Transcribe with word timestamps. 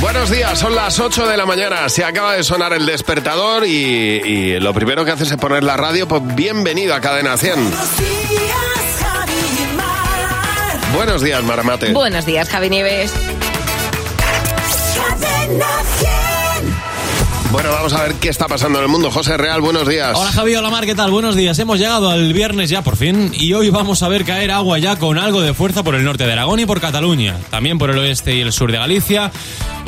Buenos 0.00 0.30
días, 0.30 0.58
son 0.58 0.74
las 0.76 1.00
8 1.00 1.26
de 1.26 1.36
la 1.36 1.44
mañana. 1.44 1.88
Se 1.88 2.04
acaba 2.04 2.34
de 2.36 2.44
sonar 2.44 2.72
el 2.72 2.86
despertador 2.86 3.66
y, 3.66 3.70
y 3.70 4.60
lo 4.60 4.72
primero 4.72 5.04
que 5.04 5.10
haces 5.10 5.30
es 5.32 5.36
poner 5.36 5.64
la 5.64 5.76
radio. 5.76 6.06
Pues 6.06 6.22
bienvenido 6.36 6.94
a 6.94 7.00
Cadena 7.00 7.36
100. 7.36 7.72
Buenos 10.94 11.22
días, 11.22 11.42
Maramate. 11.42 11.92
Buenos 11.92 12.24
días, 12.26 12.48
Javi 12.48 12.70
Nieves. 12.70 13.12
Bueno, 17.50 17.70
vamos 17.72 17.94
a 17.94 18.02
ver 18.02 18.14
qué 18.14 18.28
está 18.28 18.46
pasando 18.46 18.78
en 18.78 18.84
el 18.84 18.90
mundo. 18.90 19.10
José 19.10 19.36
Real, 19.38 19.62
buenos 19.62 19.88
días. 19.88 20.16
Hola 20.16 20.30
Javi, 20.30 20.54
hola 20.54 20.68
Mar, 20.68 20.84
¿qué 20.84 20.94
tal? 20.94 21.10
Buenos 21.10 21.34
días. 21.34 21.58
Hemos 21.58 21.78
llegado 21.78 22.10
al 22.10 22.32
viernes 22.34 22.68
ya 22.68 22.82
por 22.82 22.96
fin 22.96 23.32
y 23.32 23.54
hoy 23.54 23.70
vamos 23.70 24.02
a 24.02 24.08
ver 24.08 24.24
caer 24.26 24.50
agua 24.50 24.78
ya 24.78 24.96
con 24.96 25.18
algo 25.18 25.40
de 25.40 25.54
fuerza 25.54 25.82
por 25.82 25.94
el 25.94 26.04
norte 26.04 26.26
de 26.26 26.32
Aragón 26.34 26.60
y 26.60 26.66
por 26.66 26.78
Cataluña, 26.80 27.36
también 27.50 27.78
por 27.78 27.90
el 27.90 27.98
oeste 27.98 28.34
y 28.34 28.42
el 28.42 28.52
sur 28.52 28.70
de 28.70 28.76
Galicia 28.76 29.32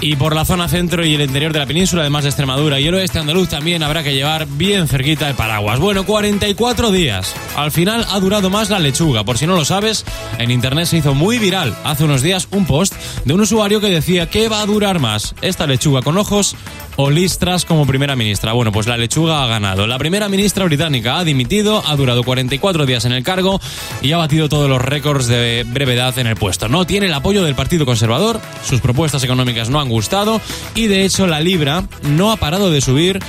y 0.00 0.16
por 0.16 0.34
la 0.34 0.44
zona 0.44 0.68
centro 0.68 1.04
y 1.04 1.14
el 1.14 1.20
interior 1.20 1.52
de 1.52 1.58
la 1.58 1.66
península, 1.66 2.02
además 2.02 2.24
de 2.24 2.30
Extremadura 2.30 2.80
y 2.80 2.86
el 2.86 2.94
oeste 2.94 3.18
andaluz 3.18 3.48
también 3.48 3.82
habrá 3.82 4.02
que 4.02 4.14
llevar 4.14 4.46
bien 4.46 4.88
cerquita 4.88 5.28
el 5.28 5.34
paraguas. 5.34 5.78
Bueno, 5.78 6.04
44 6.04 6.90
días. 6.90 7.34
Al 7.56 7.70
final 7.70 8.06
ha 8.10 8.18
durado 8.20 8.50
más 8.50 8.70
la 8.70 8.78
lechuga. 8.78 9.24
Por 9.24 9.36
si 9.38 9.46
no 9.46 9.56
lo 9.56 9.64
sabes, 9.64 10.04
en 10.38 10.50
internet 10.50 10.86
se 10.86 10.98
hizo 10.98 11.14
muy 11.14 11.38
viral 11.38 11.76
hace 11.84 12.04
unos 12.04 12.22
días 12.22 12.48
un 12.50 12.66
post 12.66 12.94
de 13.24 13.34
un 13.34 13.40
usuario 13.40 13.80
que 13.80 13.88
decía 13.88 14.30
que 14.30 14.48
va 14.48 14.62
a 14.62 14.66
durar 14.66 15.00
más 15.00 15.34
esta 15.42 15.66
lechuga 15.66 16.02
con 16.02 16.16
ojos 16.16 16.56
o 16.96 17.10
listras 17.10 17.64
como 17.64 17.86
primera 17.86 18.16
ministra. 18.16 18.52
Bueno, 18.52 18.72
pues 18.72 18.86
la 18.86 18.96
lechuga 18.96 19.42
ha 19.42 19.46
ganado. 19.46 19.86
La 19.86 19.98
primera 19.98 20.28
ministra 20.28 20.64
británica 20.64 21.18
ha 21.18 21.24
dimitido, 21.24 21.82
ha 21.86 21.96
durado 21.96 22.22
44 22.24 22.86
días 22.86 23.04
en 23.04 23.12
el 23.12 23.22
cargo 23.22 23.60
y 24.02 24.12
ha 24.12 24.18
batido 24.18 24.48
todos 24.48 24.68
los 24.68 24.82
récords 24.82 25.26
de 25.26 25.64
brevedad 25.66 26.18
en 26.18 26.26
el 26.26 26.36
puesto. 26.36 26.68
No 26.68 26.86
tiene 26.86 27.06
el 27.06 27.14
apoyo 27.14 27.42
del 27.42 27.54
Partido 27.54 27.86
Conservador, 27.86 28.40
sus 28.64 28.80
propuestas 28.80 29.24
económicas 29.24 29.70
no 29.70 29.80
han 29.80 29.89
gustado 29.90 30.40
y 30.74 30.86
de 30.86 31.04
hecho 31.04 31.26
la 31.26 31.40
libra 31.40 31.84
no 32.02 32.32
ha 32.32 32.36
parado 32.36 32.70
de 32.70 32.80
subir 32.80 33.20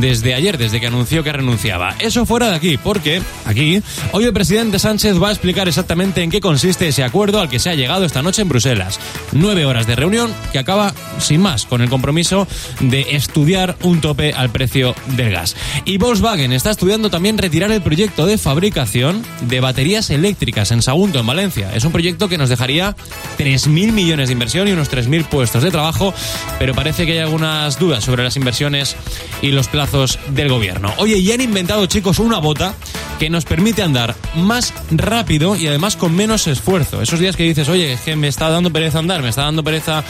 desde 0.00 0.34
ayer, 0.34 0.58
desde 0.58 0.80
que 0.80 0.86
anunció 0.86 1.22
que 1.22 1.32
renunciaba. 1.32 1.94
Eso 1.98 2.26
fuera 2.26 2.48
de 2.48 2.56
aquí, 2.56 2.78
porque 2.78 3.22
aquí 3.44 3.82
hoy 4.12 4.24
el 4.24 4.32
presidente 4.32 4.78
Sánchez 4.78 5.22
va 5.22 5.28
a 5.28 5.32
explicar 5.32 5.68
exactamente 5.68 6.22
en 6.22 6.30
qué 6.30 6.40
consiste 6.40 6.88
ese 6.88 7.04
acuerdo 7.04 7.40
al 7.40 7.48
que 7.48 7.58
se 7.58 7.70
ha 7.70 7.74
llegado 7.74 8.04
esta 8.04 8.22
noche 8.22 8.42
en 8.42 8.48
Bruselas. 8.48 8.98
Nueve 9.32 9.64
horas 9.64 9.86
de 9.86 9.96
reunión 9.96 10.32
que 10.52 10.58
acaba 10.58 10.94
sin 11.18 11.40
más 11.40 11.66
con 11.66 11.82
el 11.82 11.88
compromiso 11.88 12.46
de 12.80 13.14
estudiar 13.14 13.76
un 13.82 14.00
tope 14.00 14.32
al 14.32 14.50
precio 14.50 14.94
del 15.16 15.30
gas. 15.30 15.56
Y 15.84 15.98
Volkswagen 15.98 16.52
está 16.52 16.70
estudiando 16.70 17.10
también 17.10 17.38
retirar 17.38 17.70
el 17.70 17.82
proyecto 17.82 18.26
de 18.26 18.38
fabricación 18.38 19.22
de 19.42 19.60
baterías 19.60 20.10
eléctricas 20.10 20.70
en 20.70 20.82
Sagunto, 20.82 21.20
en 21.20 21.26
Valencia. 21.26 21.70
Es 21.74 21.84
un 21.84 21.92
proyecto 21.92 22.28
que 22.28 22.38
nos 22.38 22.48
dejaría 22.48 22.96
3.000 23.38 23.92
millones 23.92 24.28
de 24.28 24.32
inversión 24.32 24.68
y 24.68 24.72
unos 24.72 24.90
3.000 24.90 25.24
puestos 25.26 25.62
de 25.62 25.70
trabajo, 25.70 26.03
pero 26.58 26.74
parece 26.74 27.06
que 27.06 27.12
hay 27.12 27.18
algunas 27.18 27.78
dudas 27.78 28.04
sobre 28.04 28.24
las 28.24 28.36
inversiones 28.36 28.96
y 29.40 29.52
los 29.52 29.68
plazos 29.68 30.18
del 30.30 30.48
gobierno. 30.48 30.92
Oye, 30.98 31.18
y 31.18 31.30
han 31.32 31.40
inventado, 31.40 31.86
chicos, 31.86 32.18
una 32.18 32.38
bota 32.38 32.74
que 33.18 33.30
nos 33.30 33.44
permite 33.44 33.82
andar 33.82 34.16
más 34.34 34.74
rápido 34.90 35.54
y 35.54 35.68
además 35.68 35.96
con 35.96 36.14
menos 36.14 36.46
esfuerzo. 36.46 37.00
Esos 37.00 37.20
días 37.20 37.36
que 37.36 37.44
dices, 37.44 37.68
oye, 37.68 37.92
es 37.92 38.00
que 38.00 38.16
me 38.16 38.28
está 38.28 38.50
dando 38.50 38.72
pereza 38.72 38.98
andar, 38.98 39.22
me 39.22 39.28
está 39.28 39.42
dando 39.42 39.62
pereza 39.62 40.02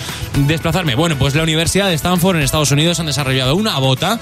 desplazarme. 0.47 0.95
Bueno, 0.95 1.17
pues 1.19 1.35
la 1.35 1.43
Universidad 1.43 1.89
de 1.89 1.95
Stanford 1.95 2.37
en 2.37 2.43
Estados 2.43 2.71
Unidos 2.71 3.01
han 3.01 3.07
desarrollado 3.07 3.57
una 3.57 3.79
bota 3.79 4.19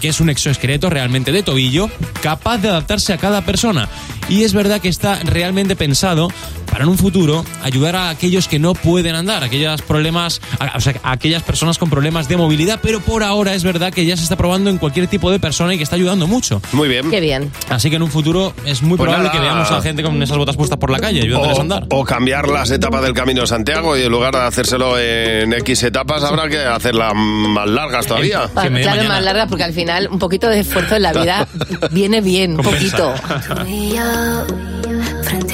que 0.00 0.08
es 0.08 0.20
un 0.20 0.30
exoesqueleto 0.30 0.90
realmente 0.90 1.32
de 1.32 1.42
tobillo 1.42 1.88
capaz 2.22 2.58
de 2.58 2.68
adaptarse 2.68 3.12
a 3.12 3.18
cada 3.18 3.42
persona. 3.42 3.88
Y 4.28 4.42
es 4.42 4.54
verdad 4.54 4.80
que 4.80 4.88
está 4.88 5.20
realmente 5.24 5.76
pensado 5.76 6.28
para 6.76 6.84
en 6.84 6.90
un 6.90 6.98
futuro 6.98 7.42
ayudar 7.62 7.96
a 7.96 8.10
aquellos 8.10 8.48
que 8.48 8.58
no 8.58 8.74
pueden 8.74 9.14
andar, 9.14 9.42
aquellos 9.42 9.80
problemas, 9.80 10.42
o 10.74 10.80
sea, 10.82 10.92
a 11.02 11.12
aquellas 11.12 11.42
personas 11.42 11.78
con 11.78 11.88
problemas 11.88 12.28
de 12.28 12.36
movilidad, 12.36 12.80
pero 12.82 13.00
por 13.00 13.22
ahora 13.22 13.54
es 13.54 13.64
verdad 13.64 13.94
que 13.94 14.04
ya 14.04 14.14
se 14.14 14.24
está 14.24 14.36
probando 14.36 14.68
en 14.68 14.76
cualquier 14.76 15.06
tipo 15.06 15.30
de 15.30 15.38
persona 15.40 15.72
y 15.72 15.78
que 15.78 15.84
está 15.84 15.96
ayudando 15.96 16.26
mucho. 16.26 16.60
Muy 16.72 16.90
bien. 16.90 17.10
Qué 17.10 17.20
bien. 17.20 17.50
Así 17.70 17.88
que 17.88 17.96
en 17.96 18.02
un 18.02 18.10
futuro 18.10 18.52
es 18.66 18.82
muy 18.82 18.98
Pues 18.98 19.06
probable 19.06 19.28
nada. 19.28 19.40
que 19.40 19.42
veamos 19.42 19.70
a 19.70 19.80
gente 19.80 20.02
con 20.02 20.22
esas 20.22 20.36
botas 20.36 20.54
puestas 20.54 20.78
por 20.78 20.90
la 20.90 20.98
calle 20.98 21.22
ayudándoles 21.22 21.56
a 21.56 21.62
andar. 21.62 21.86
O, 21.88 22.04
cambiar 22.04 22.46
las 22.46 22.70
etapas 22.70 23.00
del 23.00 23.14
Camino 23.14 23.40
de 23.40 23.46
Santiago 23.46 23.96
y 23.96 24.02
en 24.02 24.12
lugar 24.12 24.34
de 24.34 24.42
hacérselo 24.42 24.98
en 24.98 25.54
X 25.54 25.82
etapas 25.82 26.24
habrá 26.24 26.46
que 26.50 26.58
hacerlas 26.58 27.14
más 27.14 27.70
largas 27.70 28.06
todavía. 28.06 28.50
Claro, 28.52 28.70
mañana. 28.70 29.08
más 29.08 29.24
larga 29.24 29.46
porque 29.46 29.64
al 29.64 29.72
final 29.72 30.08
un 30.10 30.18
poquito 30.18 30.46
de 30.46 30.60
esfuerzo 30.60 30.96
en 30.96 31.02
la 31.04 31.14
vida 31.14 31.48
viene 31.90 32.20
bien, 32.20 32.58
un 32.58 32.62
poquito. 32.62 33.14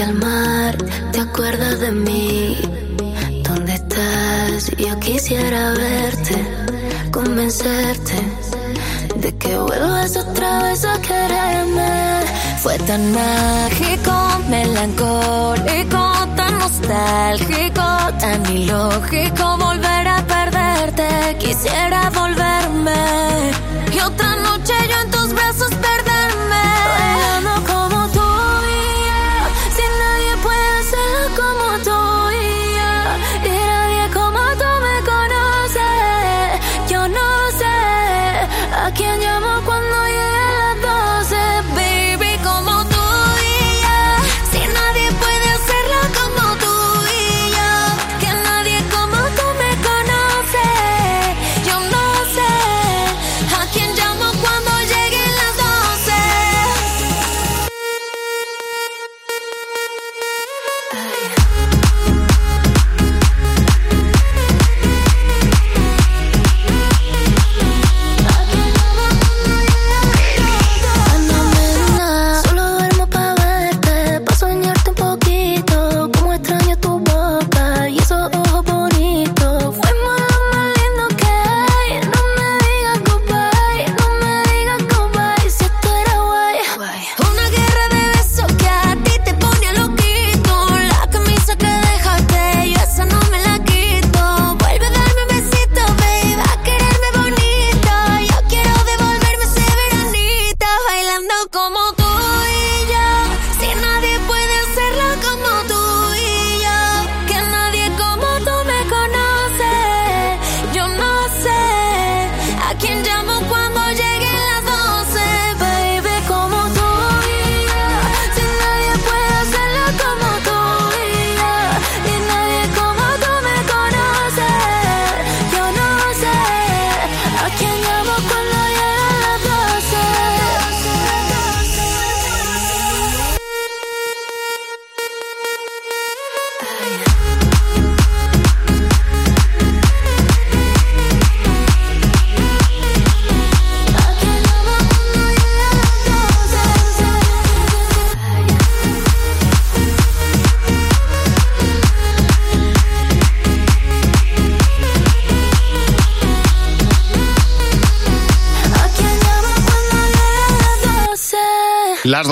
Al 0.00 0.14
mar, 0.14 0.76
¿te 1.12 1.20
acuerdas 1.20 1.78
de 1.78 1.92
mí? 1.92 2.58
¿Dónde 3.44 3.75
estás? 3.75 4.70
Yo 4.76 4.98
quisiera 4.98 5.72
verte, 5.75 6.36
convencerte 7.12 8.14
de 9.16 9.36
que 9.36 9.56
vuelvas 9.56 10.16
otra 10.16 10.62
vez 10.64 10.84
a 10.84 11.00
quererme. 11.00 12.22
Fue 12.62 12.76
tan 12.78 13.12
mágico, 13.12 14.12
melancólico, 14.48 16.12
tan 16.36 16.59
nostálgico, 16.59 17.84
tan 18.19 18.47
ilógico 18.56 19.56
volver 19.59 20.09
a 20.09 20.24
perderte. 20.26 21.36
Quisiera 21.38 22.10
volverme 22.10 23.53
y 23.94 24.00
otra 24.00 24.36
noche 24.36 24.72
yo 24.91 25.00
en 25.04 25.10
tus 25.10 25.32
brazos 25.32 25.70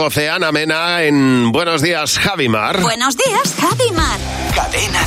12, 0.00 0.30
Ana 0.30 0.50
Mena 0.50 1.02
en 1.02 1.52
Buenos 1.52 1.82
Días, 1.82 2.18
Javimar. 2.18 2.80
Buenos 2.80 3.18
días, 3.18 3.54
Javimar. 3.60 3.89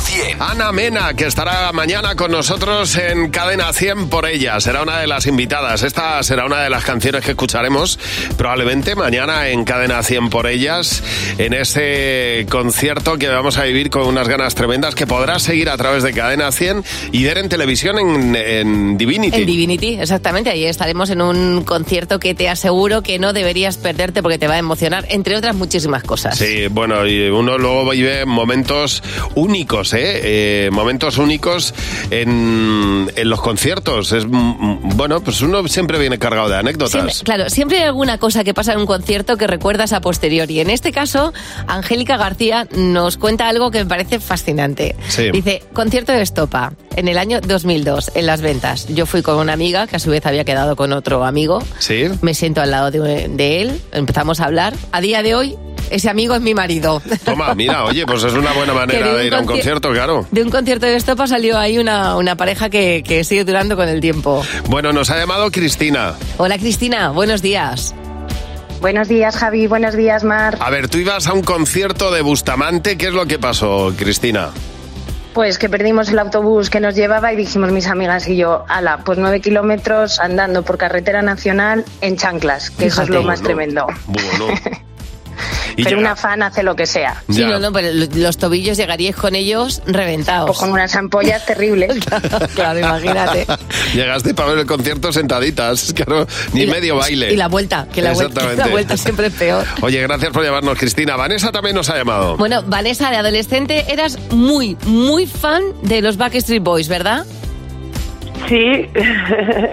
Cadena 0.04 0.38
100. 0.38 0.42
Ana 0.42 0.72
Mena, 0.72 1.14
que 1.14 1.26
estará 1.26 1.72
mañana 1.72 2.14
con 2.14 2.30
nosotros 2.30 2.96
en 2.96 3.30
Cadena 3.30 3.72
100 3.72 4.08
por 4.08 4.26
ella. 4.26 4.60
Será 4.60 4.82
una 4.82 4.98
de 4.98 5.06
las 5.06 5.26
invitadas. 5.26 5.82
Esta 5.82 6.22
será 6.22 6.44
una 6.44 6.60
de 6.60 6.70
las 6.70 6.84
canciones 6.84 7.24
que 7.24 7.32
escucharemos 7.32 7.98
probablemente 8.36 8.94
mañana 8.94 9.48
en 9.48 9.64
Cadena 9.64 10.02
100 10.02 10.30
por 10.30 10.46
ellas, 10.46 11.02
en 11.38 11.54
ese 11.54 12.46
concierto 12.50 13.18
que 13.18 13.28
vamos 13.28 13.58
a 13.58 13.64
vivir 13.64 13.90
con 13.90 14.06
unas 14.06 14.28
ganas 14.28 14.54
tremendas 14.54 14.94
que 14.94 15.06
podrás 15.06 15.42
seguir 15.42 15.70
a 15.70 15.76
través 15.76 16.02
de 16.02 16.12
Cadena 16.12 16.52
100 16.52 16.84
y 17.12 17.24
ver 17.24 17.38
en 17.38 17.48
televisión 17.48 17.98
en, 17.98 18.36
en 18.36 18.98
Divinity. 18.98 19.40
En 19.40 19.46
Divinity, 19.46 20.00
exactamente. 20.00 20.50
Ahí 20.50 20.64
estaremos 20.64 21.10
en 21.10 21.20
un 21.20 21.64
concierto 21.64 22.18
que 22.18 22.34
te 22.34 22.48
aseguro 22.48 23.02
que 23.02 23.18
no 23.18 23.32
deberías 23.32 23.76
perderte 23.76 24.22
porque 24.22 24.38
te 24.38 24.48
va 24.48 24.54
a 24.54 24.58
emocionar, 24.58 25.06
entre 25.08 25.36
otras 25.36 25.54
muchísimas 25.54 26.02
cosas. 26.02 26.38
Sí, 26.38 26.66
bueno, 26.68 27.06
y 27.06 27.28
uno 27.28 27.58
luego 27.58 27.90
vive 27.90 28.24
momentos 28.26 29.02
únicos, 29.34 29.93
¿eh? 29.94 30.20
Eh, 30.66 30.70
momentos 30.72 31.18
únicos 31.18 31.74
en, 32.10 33.10
en 33.16 33.28
los 33.28 33.40
conciertos. 33.40 34.12
Es 34.12 34.26
mm, 34.26 34.96
Bueno, 34.96 35.20
pues 35.22 35.40
uno 35.42 35.66
siempre 35.68 35.98
viene 35.98 36.18
cargado 36.18 36.48
de 36.48 36.56
anécdotas. 36.56 36.90
Siempre- 36.92 37.14
claro, 37.24 37.50
siempre 37.50 37.78
hay 37.78 37.84
alguna 37.84 38.18
cosa 38.18 38.44
que 38.44 38.54
pasa 38.54 38.72
en 38.72 38.80
un 38.80 38.86
concierto 38.86 39.36
que 39.36 39.46
recuerdas 39.46 39.92
a 39.92 40.00
posteriori. 40.00 40.60
En 40.60 40.70
este 40.70 40.92
caso, 40.92 41.32
Angélica 41.66 42.16
García 42.16 42.66
nos 42.76 43.16
cuenta 43.16 43.48
algo 43.48 43.70
que 43.70 43.78
me 43.78 43.86
parece 43.86 44.20
fascinante. 44.20 44.94
Sí. 45.08 45.30
Dice, 45.30 45.62
concierto 45.72 46.12
de 46.12 46.22
Estopa, 46.22 46.72
en 46.96 47.08
el 47.08 47.18
año 47.18 47.40
2002, 47.40 48.12
en 48.14 48.26
Las 48.26 48.40
Ventas. 48.40 48.86
Yo 48.88 49.06
fui 49.06 49.22
con 49.22 49.36
una 49.38 49.52
amiga 49.52 49.86
que 49.86 49.96
a 49.96 49.98
su 49.98 50.10
vez 50.10 50.24
había 50.26 50.44
quedado 50.44 50.76
con 50.76 50.92
otro 50.92 51.24
amigo. 51.24 51.62
Sí. 51.78 52.04
Me 52.22 52.34
siento 52.34 52.60
al 52.60 52.70
lado 52.70 52.90
de, 52.90 53.28
de 53.28 53.62
él, 53.62 53.80
empezamos 53.92 54.40
a 54.40 54.44
hablar. 54.44 54.74
A 54.92 55.00
día 55.00 55.22
de 55.22 55.34
hoy, 55.34 55.56
ese 55.90 56.08
amigo 56.10 56.34
es 56.34 56.40
mi 56.40 56.54
marido. 56.54 57.02
Toma, 57.24 57.54
mira, 57.54 57.84
oye, 57.84 58.04
pues 58.06 58.22
es 58.24 58.32
una 58.32 58.52
buena 58.52 58.72
manera 58.74 59.14
de 59.14 59.26
ir 59.26 59.34
a 59.34 59.40
un 59.40 59.44
conci- 59.46 59.48
concierto, 59.52 59.90
claro. 59.92 60.26
De 60.30 60.42
un 60.42 60.50
concierto 60.50 60.86
de 60.86 60.96
Estopa 60.96 61.26
salió 61.26 61.58
ahí 61.58 61.78
una, 61.78 62.16
una 62.16 62.36
pareja 62.36 62.70
que, 62.70 63.02
que 63.06 63.24
sigue 63.24 63.44
durando 63.44 63.76
con 63.76 63.88
el 63.88 64.00
tiempo. 64.00 64.42
Bueno, 64.68 64.92
nos 64.92 65.10
ha 65.10 65.18
llamado 65.18 65.50
Cristina. 65.50 66.14
Hola 66.38 66.58
Cristina, 66.58 67.10
buenos 67.10 67.42
días. 67.42 67.94
Buenos 68.80 69.08
días, 69.08 69.36
Javi. 69.36 69.66
Buenos 69.66 69.94
días, 69.96 70.24
Mar. 70.24 70.58
A 70.60 70.68
ver, 70.70 70.88
tú 70.88 70.98
ibas 70.98 71.26
a 71.26 71.32
un 71.32 71.42
concierto 71.42 72.10
de 72.12 72.20
Bustamante. 72.20 72.98
¿Qué 72.98 73.06
es 73.06 73.12
lo 73.14 73.24
que 73.26 73.38
pasó, 73.38 73.94
Cristina? 73.96 74.50
Pues 75.32 75.58
que 75.58 75.68
perdimos 75.68 76.10
el 76.10 76.18
autobús 76.18 76.70
que 76.70 76.80
nos 76.80 76.94
llevaba 76.94 77.32
y 77.32 77.36
dijimos 77.36 77.72
mis 77.72 77.86
amigas 77.88 78.28
y 78.28 78.36
yo, 78.36 78.64
ala, 78.68 78.98
pues 78.98 79.18
nueve 79.18 79.40
kilómetros 79.40 80.20
andando 80.20 80.62
por 80.62 80.76
carretera 80.78 81.22
nacional 81.22 81.84
en 82.02 82.16
chanclas, 82.16 82.70
que 82.70 82.86
eso 82.86 83.02
es 83.02 83.08
lo 83.08 83.22
más 83.22 83.42
tremendo. 83.42 83.86
Bueno. 84.06 84.48
Y 85.76 85.84
Pero 85.84 85.96
llega- 85.96 86.00
una 86.00 86.16
fan 86.16 86.42
hace 86.42 86.62
lo 86.62 86.76
que 86.76 86.86
sea. 86.86 87.22
Sí, 87.28 87.40
Ya. 87.40 87.48
no, 87.48 87.58
no, 87.58 87.72
pero 87.72 87.88
los 88.14 88.36
tobillos 88.38 88.76
llegaríais 88.76 89.16
con 89.16 89.34
ellos 89.34 89.82
reventados. 89.86 90.50
O 90.50 90.54
con 90.54 90.70
unas 90.70 90.94
ampollas 90.94 91.44
terribles. 91.46 91.98
claro, 92.54 92.78
imagínate. 92.78 93.46
Llegaste 93.94 94.34
para 94.34 94.50
ver 94.50 94.58
el 94.60 94.66
concierto 94.66 95.12
sentaditas, 95.12 95.92
claro, 95.96 96.26
ni 96.52 96.66
la- 96.66 96.72
medio 96.74 96.96
baile. 96.96 97.32
Y 97.32 97.36
la 97.36 97.48
vuelta, 97.48 97.86
que 97.92 98.02
la 98.02 98.12
vuelta, 98.12 98.24
Exactamente. 98.40 98.64
la 98.64 98.68
vuelta 98.70 98.96
siempre 98.96 99.26
es 99.28 99.32
peor. 99.34 99.64
Oye, 99.82 100.00
gracias 100.02 100.30
por 100.32 100.44
llamarnos, 100.44 100.78
Cristina. 100.78 101.16
Vanessa 101.16 101.50
también 101.52 101.74
nos 101.76 101.88
ha 101.90 101.96
llamado. 101.96 102.36
Bueno, 102.36 102.62
Vanessa, 102.66 103.10
de 103.10 103.16
adolescente 103.16 103.84
eras 103.92 104.18
muy, 104.30 104.76
muy 104.86 105.26
fan 105.26 105.62
de 105.82 106.00
los 106.02 106.16
Backstreet 106.16 106.62
Boys, 106.62 106.88
¿verdad? 106.88 107.24
Sí, 108.48 108.56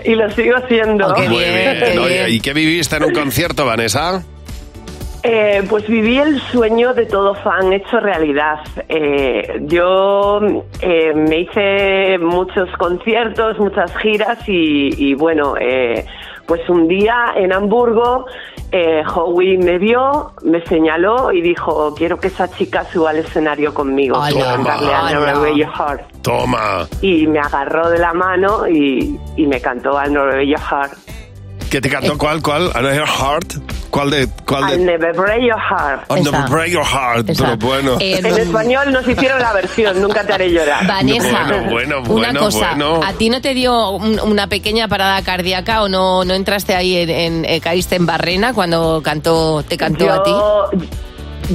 y 0.06 0.16
lo 0.16 0.30
sigo 0.32 0.56
haciendo. 0.56 1.08
Oh, 1.08 1.14
qué 1.14 1.28
Muy 1.28 1.40
bien, 1.40 1.80
qué 1.94 2.00
Oye. 2.00 2.30
¿Y 2.30 2.40
qué 2.40 2.54
viviste 2.54 2.96
en 2.96 3.04
un 3.04 3.14
concierto, 3.14 3.66
Vanessa? 3.66 4.24
Eh, 5.24 5.64
pues 5.70 5.88
viví 5.88 6.18
el 6.18 6.40
sueño 6.42 6.94
de 6.94 7.06
todo 7.06 7.36
fan 7.36 7.72
hecho 7.74 8.00
realidad. 8.00 8.60
Eh, 8.90 9.60
yo 9.62 10.40
eh, 10.82 11.14
me 11.14 11.42
hice 11.42 12.18
muchos 12.18 12.70
conciertos, 12.78 13.60
muchas 13.60 13.96
giras 13.98 14.40
y, 14.48 15.10
y 15.10 15.14
bueno, 15.14 15.54
eh, 15.60 16.06
pues 16.48 16.68
un 16.70 16.88
día 16.88 17.34
en 17.36 17.54
Hamburgo 17.54 18.26
eh, 18.72 19.04
Howie 19.06 19.58
me 19.58 19.78
vio, 19.78 20.32
me 20.44 20.66
señaló 20.66 21.32
y 21.32 21.42
dijo, 21.42 21.94
quiero 21.96 22.20
que 22.20 22.28
esa 22.28 22.50
chica 22.50 22.84
suba 22.86 23.12
al 23.12 23.18
escenario 23.18 23.74
conmigo, 23.74 24.20
quiero 24.32 24.48
cantarle 24.48 24.94
a. 24.94 25.12
Norwegian 25.14 25.72
Heart. 25.72 26.02
Toma. 26.24 26.88
Y 27.02 27.28
me 27.28 27.40
agarró 27.40 27.90
de 27.90 28.00
la 28.00 28.14
mano 28.14 28.68
y, 28.68 29.20
y 29.36 29.46
me 29.46 29.60
cantó 29.60 29.98
al 29.98 30.14
Norwegian 30.14 30.62
Heart. 30.62 30.94
¿Qué 31.72 31.80
te 31.80 31.90
cantó 31.90 32.18
cuál? 32.18 32.42
¿Cuál? 32.42 32.70
¿Another 32.76 33.06
Heart? 33.08 33.54
¿Cuál 33.90 34.10
de...? 34.12 34.28
Cuál 34.46 34.64
I'll 34.72 34.78
de... 34.78 34.86
never 34.86 35.14
break 35.14 35.42
your 35.42 35.58
heart. 35.58 36.04
Esa. 36.12 36.20
Never 36.32 36.50
Break 36.50 36.68
Your 36.72 36.84
Heart. 36.86 37.30
Esa. 37.30 37.44
Pero 37.46 37.58
bueno. 37.58 37.98
Eh, 38.02 38.18
En 38.20 38.26
español 38.26 38.92
nos 38.92 39.08
hicieron 39.08 39.40
la 39.42 39.54
versión, 39.54 40.02
nunca 40.02 40.24
te 40.26 40.34
haré 40.34 40.52
llorar. 40.52 40.86
Vanessa, 40.86 41.46
Bueno, 41.48 41.70
bueno, 41.72 41.98
una 42.00 42.08
bueno, 42.10 42.40
cosa, 42.42 42.70
bueno. 42.76 43.00
¿a 43.06 43.14
ti 43.14 43.30
no 43.30 43.40
te 43.42 43.54
dio 43.54 43.92
un- 43.92 44.20
una 44.20 44.48
pequeña 44.48 44.90
parada 44.90 45.22
cardíaca 45.22 45.82
o 45.84 45.88
no, 45.90 46.26
no 46.26 46.34
entraste 46.34 46.76
ahí 46.76 46.98
en, 46.98 47.10
en- 47.10 47.46
eh, 47.46 47.62
caíste 47.62 47.96
en 47.96 48.06
barrena 48.06 48.54
cuando 48.54 49.02
cantó, 49.02 49.64
te 49.64 49.78
cantó 49.78 50.12
a 50.12 50.24
ti? 50.24 50.32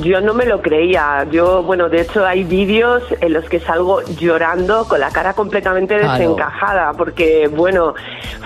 Yo, 0.02 0.20
no 0.20 0.34
me 0.34 0.44
lo 0.44 0.60
creía. 0.62 1.26
Yo, 1.30 1.62
bueno, 1.62 1.88
de 1.88 2.02
hecho 2.02 2.24
hay 2.26 2.44
vídeos 2.44 3.02
en 3.20 3.32
los 3.32 3.44
que 3.48 3.60
salgo 3.60 4.02
llorando 4.18 4.86
con 4.88 5.00
la 5.00 5.10
cara 5.10 5.34
completamente 5.34 5.98
Claro. 5.98 6.12
desencajada, 6.18 6.92
porque, 6.94 7.48
bueno, 7.48 7.94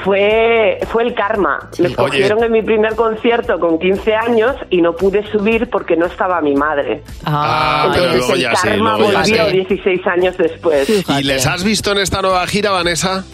fue, 0.04 0.78
fue 0.88 1.02
el 1.04 1.14
karma. 1.14 1.68
Sí. 1.72 1.82
Me 1.82 1.88
escogieron 1.88 2.42
en 2.44 2.52
mi 2.52 2.62
primer 2.62 2.94
concierto 2.96 3.58
con 3.58 3.78
15 3.78 4.14
años 4.14 4.56
y 4.70 4.80
no 4.82 4.94
pude 4.94 5.26
subir 5.30 5.68
porque 5.70 5.96
no 5.96 6.06
estaba 6.06 6.40
mi 6.40 6.54
madre. 6.54 7.02
Ah, 7.24 7.88
pero 7.92 8.04
Entonces 8.06 8.18
luego 8.18 8.34
el 8.34 8.40
ya 8.40 8.56
sí, 8.56 8.68
karma 8.68 8.96
luego 8.98 9.12
ya 9.12 9.18
volvió 9.18 9.44
sí. 9.50 9.56
16 9.76 10.06
años 10.06 10.36
después. 10.36 10.86
Fíjate. 10.86 11.20
¿Y 11.20 11.24
les 11.24 11.46
has 11.46 11.64
visto 11.64 11.92
en 11.92 11.98
esta 11.98 12.22
nueva 12.22 12.46
gira, 12.46 12.70
Vanessa? 12.70 13.24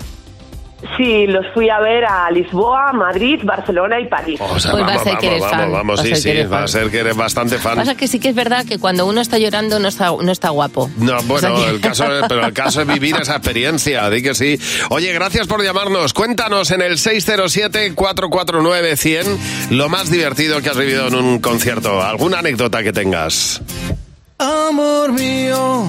Sí, 0.99 1.27
los 1.27 1.47
fui 1.55 1.71
a 1.71 1.81
ver 1.81 2.05
a 2.05 2.31
Lisboa, 2.31 2.93
Madrid, 2.93 3.41
Barcelona 3.43 3.99
y 3.99 4.09
París. 4.09 4.39
O 4.43 4.61
sea, 4.61 4.73
Pues 4.73 4.85
va 4.85 4.89
a 4.89 4.91
vamos, 4.99 5.05
ser 5.05 5.17
que 5.19 5.27
vamos, 5.29 5.39
eres 5.39 5.41
vamos, 5.41 5.57
fan. 5.65 5.73
vamos, 5.73 6.01
sí, 6.01 6.07
ser 6.09 6.13
que 6.15 6.21
sí, 6.21 6.29
eres 6.31 6.53
va 6.53 6.57
a 6.57 6.59
fan. 6.61 6.69
ser 6.69 6.91
que 6.91 6.99
eres 6.99 7.17
bastante 7.17 7.57
fan. 7.59 7.77
Pasa 7.77 7.95
que 7.95 8.07
sí 8.09 8.21
que 8.21 8.29
es 8.29 8.35
verdad 8.35 8.67
que 8.67 8.79
cuando 8.79 9.07
uno 9.07 9.23
está 9.23 9.39
llorando 9.39 9.79
no 9.79 9.89
está, 9.89 10.11
no 10.21 10.31
está 10.31 10.51
guapo. 10.51 10.91
No, 10.99 11.17
bueno, 11.23 11.55
O 11.55 11.57
sea 11.57 11.65
que- 11.67 11.71
el 11.77 11.81
caso 11.81 12.05
pero 12.29 12.45
el 12.47 12.53
caso 12.53 12.83
es 12.83 12.87
vivir 12.87 13.17
esa 13.17 13.37
experiencia, 13.37 14.11
di 14.11 14.23
que 14.23 14.35
sí. 14.35 14.61
Oye, 14.91 15.15
gracias 15.15 15.47
por 15.47 15.63
llamarnos. 15.65 16.13
Cuéntanos 16.13 16.71
en 16.71 16.83
el 16.83 16.99
607-449-100 16.99 19.71
lo 19.71 19.89
más 19.89 20.11
divertido 20.11 20.61
que 20.61 20.69
has 20.69 20.77
vivido 20.77 21.09
en 21.09 21.15
un 21.15 21.39
concierto. 21.39 22.03
¿Alguna 22.03 22.41
anécdota 22.41 22.83
que 22.83 22.93
tengas? 22.93 23.63
Amor 24.39 25.13
mío, 25.13 25.89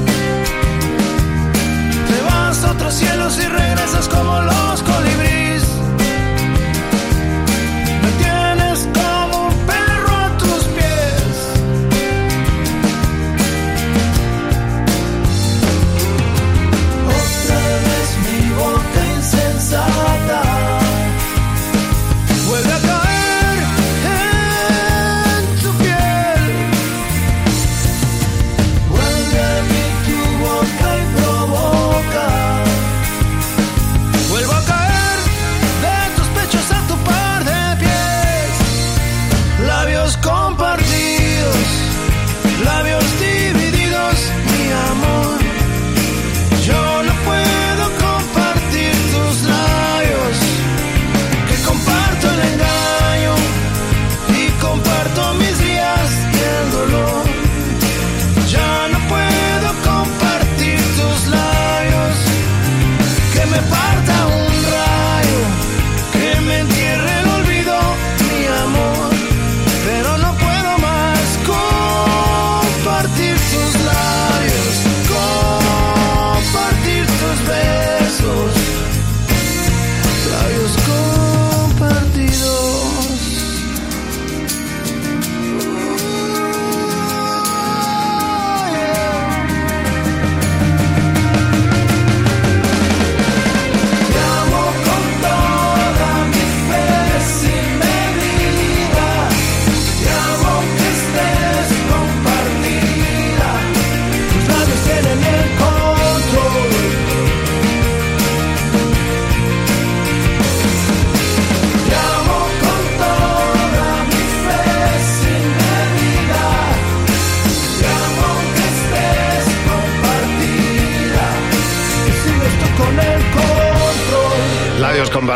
Otros 2.81 2.95
cielos 2.95 3.37
y 3.37 3.47
regresas 3.47 4.09
como 4.09 4.41
los 4.41 4.81
colibríes. 4.81 5.30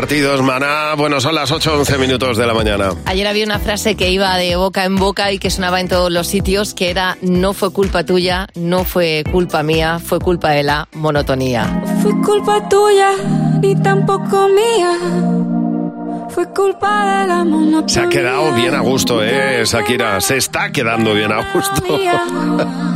Compartidos, 0.06 0.40
maná. 0.40 0.94
Bueno, 0.96 1.20
son 1.20 1.34
las 1.34 1.50
8 1.50 1.78
11 1.80 1.98
minutos 1.98 2.38
de 2.38 2.46
la 2.46 2.54
mañana. 2.54 2.90
Ayer 3.06 3.26
había 3.26 3.44
una 3.44 3.58
frase 3.58 3.96
que 3.96 4.08
iba 4.08 4.36
de 4.36 4.54
boca 4.54 4.84
en 4.84 4.94
boca 4.94 5.32
y 5.32 5.40
que 5.40 5.50
sonaba 5.50 5.80
en 5.80 5.88
todos 5.88 6.12
los 6.12 6.28
sitios, 6.28 6.74
que 6.74 6.90
era 6.90 7.18
no 7.22 7.54
fue 7.54 7.72
culpa 7.72 8.04
tuya, 8.04 8.46
no 8.54 8.84
fue 8.84 9.24
culpa 9.32 9.64
mía, 9.64 9.98
fue 9.98 10.20
culpa 10.20 10.50
de 10.50 10.62
la 10.62 10.86
monotonía. 10.92 11.82
Fue 12.02 12.12
culpa 12.20 12.68
tuya, 12.68 13.14
ni 13.60 13.74
tampoco 13.82 14.46
mía. 14.46 14.92
Fue 16.30 16.52
culpa 16.54 17.22
de 17.22 17.26
la 17.26 17.44
monotonía. 17.44 17.88
Se 17.88 17.98
ha 17.98 18.08
quedado 18.08 18.52
bien 18.52 18.76
a 18.76 18.82
gusto, 18.82 19.24
¿eh, 19.24 19.64
Shakira? 19.64 20.20
Se 20.20 20.36
está 20.36 20.70
quedando 20.70 21.14
bien 21.14 21.32
a 21.32 21.52
gusto. 21.52 21.82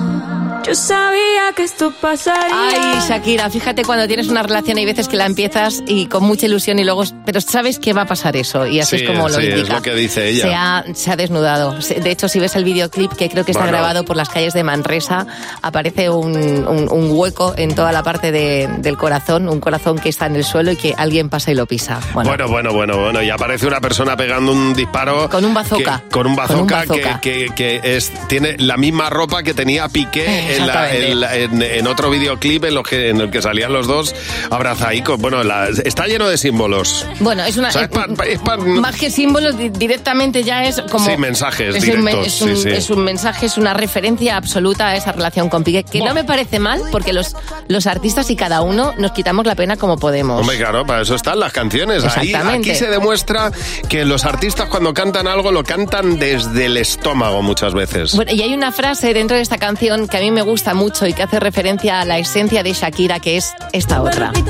Yo 0.70 0.76
sabía 0.76 1.52
que 1.56 1.64
esto 1.64 1.92
pasaría. 2.00 2.54
Ay, 2.94 3.00
Shakira, 3.08 3.50
fíjate 3.50 3.82
cuando 3.84 4.06
tienes 4.06 4.28
una 4.28 4.44
relación 4.44 4.78
hay 4.78 4.84
veces 4.84 5.08
que 5.08 5.16
la 5.16 5.26
empiezas 5.26 5.82
y 5.84 6.06
con 6.06 6.22
mucha 6.22 6.46
ilusión 6.46 6.78
y 6.78 6.84
luego, 6.84 7.02
pero 7.26 7.40
sabes 7.40 7.80
que 7.80 7.92
va 7.92 8.02
a 8.02 8.06
pasar 8.06 8.36
eso 8.36 8.68
y 8.68 8.78
así 8.78 8.98
Sí, 8.98 9.02
es 9.04 9.10
como 9.10 9.28
lo 9.28 9.34
sí, 9.34 9.46
es 9.48 9.56
indica. 9.58 9.74
lo 9.74 9.82
que 9.82 9.94
dice 9.96 10.28
ella. 10.28 10.42
Se 10.44 10.54
ha, 10.54 10.84
se 10.94 11.10
ha 11.10 11.16
desnudado. 11.16 11.72
De 11.74 12.10
hecho, 12.12 12.28
si 12.28 12.38
ves 12.38 12.54
el 12.54 12.62
videoclip 12.62 13.12
que 13.14 13.28
creo 13.28 13.44
que 13.44 13.50
está 13.50 13.64
Bueno. 13.64 13.78
grabado 13.78 14.04
por 14.04 14.14
las 14.16 14.28
calles 14.28 14.54
de 14.54 14.62
Manresa, 14.62 15.26
aparece 15.60 16.08
un, 16.08 16.36
un- 16.36 16.88
un 16.88 17.10
hueco 17.18 17.52
en 17.56 17.74
toda 17.74 17.90
la 17.90 18.04
parte 18.04 18.30
de- 18.30 18.68
del 18.78 18.96
corazón, 18.96 19.48
un 19.48 19.58
corazón 19.58 19.98
que 19.98 20.08
está 20.08 20.26
en 20.26 20.36
el 20.36 20.44
suelo 20.44 20.70
y 20.70 20.76
que 20.76 20.94
alguien 20.96 21.28
pasa 21.30 21.50
y 21.50 21.56
lo 21.56 21.66
pisa. 21.66 21.98
Bueno, 22.14 22.30
Bueno, 22.30 22.46
bueno, 22.48 22.72
bueno, 22.72 22.96
bueno. 22.98 23.22
Y 23.22 23.30
aparece 23.30 23.66
una 23.66 23.80
persona 23.80 24.16
pegando 24.16 24.52
un 24.52 24.72
disparo. 24.74 25.28
Con 25.28 25.44
un 25.44 25.52
bazooka. 25.52 26.02
que- 26.04 26.10
con 26.10 26.26
un 26.28 26.36
Con 26.36 26.46
un 26.60 26.66
bazooka, 26.66 26.76
bazooka. 26.76 27.20
que, 27.20 27.46
que- 27.56 27.80
que 27.82 27.96
es, 27.96 28.12
tiene 28.28 28.54
la 28.58 28.76
misma 28.76 29.10
ropa 29.10 29.42
que 29.42 29.52
tenía 29.52 29.88
Piqué 29.88 30.59
en, 30.60 30.66
la- 30.66 30.94
en 30.94 31.20
la- 31.20 31.36
en- 31.36 31.62
en 31.62 31.86
otro 31.86 32.10
videoclip 32.10 32.64
en, 32.64 32.74
lo 32.74 32.82
que, 32.82 33.10
en 33.10 33.20
el 33.20 33.30
que 33.30 33.42
salían 33.42 33.72
los 33.72 33.86
dos 33.86 34.14
abrazadicos. 34.50 35.18
Bueno, 35.20 35.42
la- 35.42 35.68
está 35.68 36.06
lleno 36.06 36.28
de 36.28 36.36
símbolos. 36.38 37.06
Bueno, 37.20 37.44
es 37.44 37.56
una. 37.56 37.68
O 37.68 37.72
sea, 37.72 37.82
es 37.82 37.88
pa- 37.88 38.06
pa- 38.08 38.26
es 38.26 38.38
pa- 38.40 38.56
más 38.56 38.96
que 38.96 39.10
símbolos, 39.10 39.56
di- 39.56 39.70
directamente 39.70 40.42
ya 40.44 40.64
es 40.64 40.80
como. 40.90 41.04
Sí, 41.04 41.16
mensajes 41.16 41.74
es 41.76 41.84
un, 41.88 42.02
me- 42.02 42.10
directos, 42.12 42.26
es, 42.34 42.42
un, 42.42 42.56
sí, 42.56 42.62
sí. 42.64 42.68
es 42.70 42.90
un 42.90 43.04
mensaje, 43.04 43.46
es 43.46 43.56
una 43.58 43.74
referencia 43.74 44.36
absoluta 44.36 44.88
a 44.88 44.96
esa 44.96 45.12
relación 45.12 45.48
con 45.48 45.64
Piqué, 45.64 45.84
que 45.84 46.00
no 46.00 46.14
me 46.14 46.24
parece 46.24 46.58
mal, 46.58 46.80
porque 46.90 47.12
los, 47.12 47.34
los 47.68 47.86
artistas 47.86 48.30
y 48.30 48.36
cada 48.36 48.62
uno 48.62 48.92
nos 48.98 49.12
quitamos 49.12 49.46
la 49.46 49.54
pena 49.54 49.76
como 49.76 49.96
podemos. 49.98 50.40
Hombre, 50.40 50.56
claro, 50.58 50.84
para 50.86 51.02
eso 51.02 51.14
están 51.14 51.38
las 51.40 51.52
canciones. 51.52 52.04
Ahí, 52.16 52.34
aquí 52.34 52.74
se 52.74 52.86
demuestra 52.88 53.50
que 53.88 54.04
los 54.04 54.24
artistas 54.24 54.68
cuando 54.68 54.92
cantan 54.94 55.26
algo 55.26 55.52
lo 55.52 55.62
cantan 55.64 56.18
desde 56.18 56.66
el 56.66 56.76
estómago 56.76 57.42
muchas 57.42 57.74
veces. 57.74 58.14
Bueno, 58.14 58.32
y 58.32 58.42
hay 58.42 58.54
una 58.54 58.72
frase 58.72 59.14
dentro 59.14 59.36
de 59.36 59.42
esta 59.42 59.58
canción 59.58 60.08
que 60.08 60.16
a 60.16 60.20
mí 60.20 60.30
me 60.30 60.42
gusta 60.42 60.49
mucho 60.74 61.06
y 61.06 61.12
que 61.12 61.22
hace 61.22 61.38
referencia 61.40 62.00
a 62.00 62.04
la 62.04 62.18
esencia 62.18 62.62
de 62.62 62.72
Shakira, 62.72 63.20
que 63.20 63.36
es 63.36 63.52
esta 63.72 64.02
otra. 64.02 64.32
Que. 64.32 64.42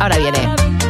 Ahora 0.00 0.16
viene. 0.18 0.38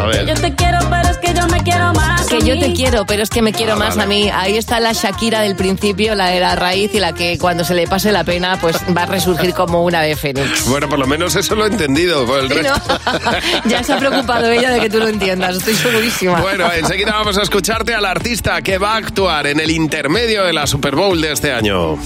A 0.00 0.06
ver. 0.06 0.26
Yo 0.26 0.34
te 0.34 0.54
quiero, 0.54 0.78
pero 0.88 1.08
es 1.10 1.18
que 1.18 1.34
yo 1.34 1.46
me 1.48 1.62
quiero 1.62 1.92
más. 1.92 2.26
Que 2.26 2.40
yo 2.40 2.58
te 2.58 2.72
quiero, 2.72 3.04
pero 3.06 3.22
es 3.22 3.28
que 3.28 3.42
me 3.42 3.52
quiero 3.52 3.72
Ah, 3.74 3.76
más 3.76 3.96
vale. 3.96 4.02
a 4.02 4.06
mí. 4.06 4.30
Ahí 4.32 4.56
está 4.56 4.78
la 4.80 4.92
Shakira 4.92 5.40
del 5.42 5.56
principio, 5.56 6.14
la 6.14 6.28
de 6.28 6.40
la 6.40 6.54
raíz 6.56 6.94
y 6.94 7.00
la 7.00 7.12
que 7.12 7.36
cuando 7.38 7.64
se 7.64 7.74
le 7.74 7.86
pase 7.86 8.12
la 8.12 8.22
pena, 8.24 8.56
pues 8.60 8.76
va 8.96 9.02
a 9.02 9.06
resurgir 9.06 9.52
como 9.52 9.82
una 9.84 9.98
ave 10.00 10.16
fénix. 10.16 10.64
Bueno, 10.68 10.88
por 10.88 10.98
lo 10.98 11.06
menos 11.06 11.34
eso 11.36 11.54
lo 11.56 11.64
he 11.64 11.68
entendido. 11.68 12.24
Por 12.24 12.38
el 12.40 12.48
Sí, 12.48 12.54
resto. 12.54 12.80
¿no? 12.88 13.30
ya 13.70 13.82
se 13.82 13.92
ha 13.92 13.98
preocupado 13.98 14.48
ella 14.50 14.70
de 14.70 14.80
que 14.80 14.88
tú 14.88 14.98
lo 14.98 15.08
entiendas, 15.08 15.56
estoy 15.56 15.74
segurísima. 15.74 16.40
Bueno, 16.40 16.72
enseguida 16.72 17.12
vamos 17.12 17.36
a 17.36 17.42
escucharte 17.42 17.92
al 17.94 18.06
artista 18.06 18.62
que 18.62 18.78
va 18.78 18.94
a 18.94 18.96
actuar 18.96 19.46
en 19.48 19.60
el 19.60 19.70
intermedio 19.70 20.44
de 20.44 20.52
la 20.52 20.66
Super 20.66 20.94
Bowl 20.94 21.20
de 21.20 21.32
este 21.32 21.52
año. 21.52 21.98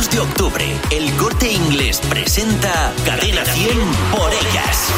22 0.00 0.10
de 0.10 0.20
octubre, 0.20 0.76
el 0.90 1.12
corte 1.16 1.52
inglés 1.52 2.00
presenta 2.08 2.92
Cadena 3.04 3.44
100 3.44 3.76
por 4.10 4.32
ellas. 4.32 4.88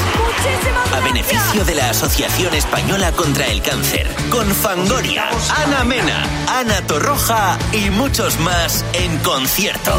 A 0.94 1.00
beneficio 1.00 1.64
de 1.64 1.74
la 1.74 1.90
Asociación 1.90 2.54
Española 2.54 3.10
contra 3.10 3.46
el 3.46 3.62
Cáncer. 3.62 4.08
Con 4.30 4.46
Fangoria, 4.54 5.28
Ana 5.64 5.82
Mena, 5.82 6.24
Ana 6.46 6.86
Torroja 6.86 7.58
y 7.72 7.90
muchos 7.90 8.38
más 8.38 8.84
en 8.92 9.18
concierto. 9.18 9.92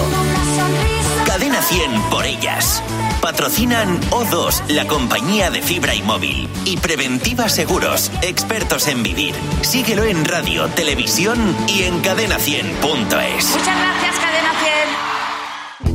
Cadena 1.25 1.61
100 1.61 2.01
por 2.03 2.25
ellas. 2.25 2.81
Patrocinan 3.21 3.99
O2, 4.11 4.67
la 4.69 4.87
compañía 4.87 5.49
de 5.49 5.61
fibra 5.61 5.95
y 5.95 6.01
móvil. 6.01 6.47
Y 6.63 6.77
Preventiva 6.77 7.49
Seguros, 7.49 8.09
expertos 8.21 8.87
en 8.87 9.03
vivir. 9.03 9.35
Síguelo 9.63 10.03
en 10.03 10.23
radio, 10.23 10.67
televisión 10.69 11.55
y 11.67 11.83
en 11.83 12.01
cadena100.es. 12.01 13.49
Muchas 13.49 13.65
gracias, 13.65 13.73
Cadena 13.81 14.01
100. 14.01 14.12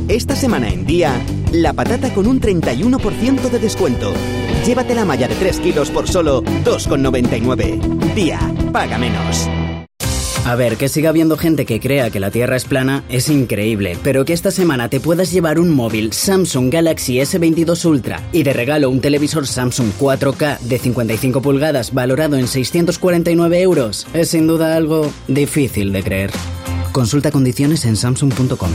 Esta 0.09 0.35
semana 0.35 0.69
en 0.69 0.87
Día, 0.87 1.13
la 1.51 1.71
patata 1.73 2.11
con 2.11 2.25
un 2.25 2.41
31% 2.41 3.41
de 3.51 3.59
descuento. 3.59 4.11
Llévate 4.65 4.95
la 4.95 5.05
malla 5.05 5.27
de 5.27 5.35
3 5.35 5.59
kilos 5.59 5.91
por 5.91 6.07
solo 6.07 6.41
2,99. 6.41 8.15
Día, 8.15 8.39
paga 8.73 8.97
menos. 8.97 9.47
A 10.45 10.55
ver, 10.55 10.77
que 10.77 10.89
siga 10.89 11.09
habiendo 11.09 11.37
gente 11.37 11.67
que 11.67 11.79
crea 11.79 12.09
que 12.09 12.19
la 12.19 12.31
Tierra 12.31 12.55
es 12.55 12.65
plana 12.65 13.03
es 13.07 13.29
increíble, 13.29 13.99
pero 14.01 14.25
que 14.25 14.33
esta 14.33 14.49
semana 14.49 14.89
te 14.89 14.99
puedas 14.99 15.31
llevar 15.31 15.59
un 15.59 15.69
móvil 15.69 16.11
Samsung 16.11 16.73
Galaxy 16.73 17.19
S22 17.19 17.85
Ultra 17.85 18.19
y 18.31 18.41
de 18.41 18.53
regalo 18.53 18.89
un 18.89 19.01
televisor 19.01 19.45
Samsung 19.45 19.91
4K 19.99 20.57
de 20.61 20.79
55 20.79 21.39
pulgadas 21.43 21.93
valorado 21.93 22.35
en 22.35 22.47
649 22.47 23.61
euros 23.61 24.07
es 24.15 24.29
sin 24.29 24.47
duda 24.47 24.75
algo 24.75 25.11
difícil 25.27 25.93
de 25.93 26.01
creer. 26.01 26.31
Consulta 26.93 27.29
condiciones 27.29 27.85
en 27.85 27.95
samsung.com. 27.95 28.71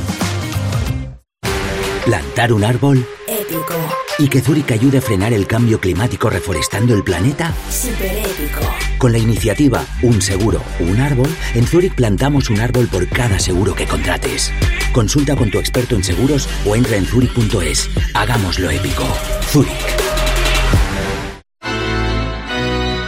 ¿Plantar 2.04 2.52
un 2.52 2.64
árbol? 2.64 3.06
Épico. 3.26 3.74
¿Y 4.18 4.28
que 4.28 4.42
Zurich 4.42 4.70
ayude 4.72 4.98
a 4.98 5.00
frenar 5.00 5.32
el 5.32 5.46
cambio 5.46 5.80
climático 5.80 6.28
reforestando 6.28 6.94
el 6.94 7.02
planeta? 7.02 7.54
Super 7.70 8.18
épico. 8.18 8.60
Con 8.98 9.12
la 9.12 9.18
iniciativa 9.18 9.84
Un 10.02 10.20
seguro, 10.20 10.62
un 10.80 11.00
árbol, 11.00 11.28
en 11.54 11.66
Zurich 11.66 11.94
plantamos 11.94 12.50
un 12.50 12.60
árbol 12.60 12.88
por 12.88 13.08
cada 13.08 13.38
seguro 13.38 13.74
que 13.74 13.86
contrates. 13.86 14.52
Consulta 14.92 15.34
con 15.34 15.50
tu 15.50 15.58
experto 15.58 15.96
en 15.96 16.04
seguros 16.04 16.46
o 16.66 16.76
entra 16.76 16.96
en 16.98 17.06
zurich.es. 17.06 17.88
Hagámoslo 18.12 18.68
épico. 18.68 19.04
Zurich. 19.50 19.72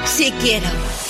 Sí 0.07 0.33
quiero. 0.41 0.69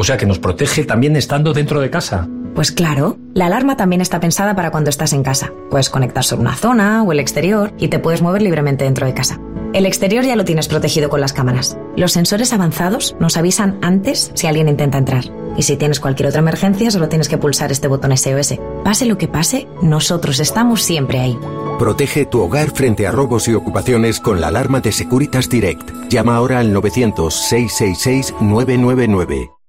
O 0.00 0.02
sea 0.02 0.16
que 0.16 0.24
nos 0.24 0.38
protege 0.38 0.84
también 0.84 1.14
estando 1.14 1.52
dentro 1.52 1.78
de 1.78 1.90
casa. 1.90 2.26
Pues 2.54 2.72
claro, 2.72 3.18
la 3.34 3.44
alarma 3.44 3.76
también 3.76 4.00
está 4.00 4.18
pensada 4.18 4.56
para 4.56 4.70
cuando 4.70 4.88
estás 4.88 5.12
en 5.12 5.22
casa. 5.22 5.52
Puedes 5.68 5.90
conectar 5.90 6.24
sobre 6.24 6.40
una 6.40 6.56
zona 6.56 7.02
o 7.02 7.12
el 7.12 7.20
exterior 7.20 7.74
y 7.76 7.88
te 7.88 7.98
puedes 7.98 8.22
mover 8.22 8.40
libremente 8.40 8.84
dentro 8.84 9.06
de 9.06 9.12
casa. 9.12 9.38
El 9.74 9.84
exterior 9.84 10.24
ya 10.24 10.36
lo 10.36 10.46
tienes 10.46 10.68
protegido 10.68 11.10
con 11.10 11.20
las 11.20 11.34
cámaras. 11.34 11.76
Los 11.96 12.12
sensores 12.12 12.54
avanzados 12.54 13.14
nos 13.20 13.36
avisan 13.36 13.78
antes 13.82 14.30
si 14.32 14.46
alguien 14.46 14.70
intenta 14.70 14.96
entrar. 14.96 15.24
Y 15.58 15.64
si 15.64 15.76
tienes 15.76 16.00
cualquier 16.00 16.30
otra 16.30 16.40
emergencia, 16.40 16.90
solo 16.90 17.10
tienes 17.10 17.28
que 17.28 17.36
pulsar 17.36 17.70
este 17.70 17.86
botón 17.86 18.16
SOS. 18.16 18.54
Pase 18.82 19.04
lo 19.04 19.18
que 19.18 19.28
pase, 19.28 19.68
nosotros 19.82 20.40
estamos 20.40 20.82
siempre 20.82 21.20
ahí. 21.20 21.38
Protege 21.78 22.24
tu 22.24 22.40
hogar 22.40 22.70
frente 22.70 23.06
a 23.06 23.12
robos 23.12 23.48
y 23.48 23.54
ocupaciones 23.54 24.18
con 24.18 24.40
la 24.40 24.48
alarma 24.48 24.80
de 24.80 24.92
Securitas 24.92 25.50
Direct. 25.50 25.90
Llama 26.08 26.36
ahora 26.36 26.60
al 26.60 26.74
900-666-999. 26.74 29.59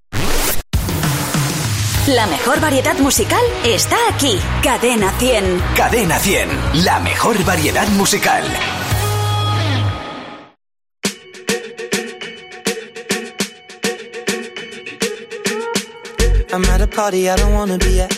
La 2.16 2.28
mejor 2.28 2.60
variedad 2.60 2.98
musical 2.98 3.42
está 3.64 3.96
aquí. 4.10 4.38
Cadena 4.62 5.14
100. 5.18 5.62
Cadena 5.78 6.20
100, 6.20 6.84
la 6.84 7.00
mejor 7.00 7.42
variedad 7.46 7.88
musical. 7.90 8.44
I'm 16.52 16.66
at 16.66 16.82
a 16.82 16.88
party 16.88 17.30
I 17.30 17.38
don't 17.38 17.54
wanna 17.54 17.78
be 17.78 18.02
at. 18.02 18.12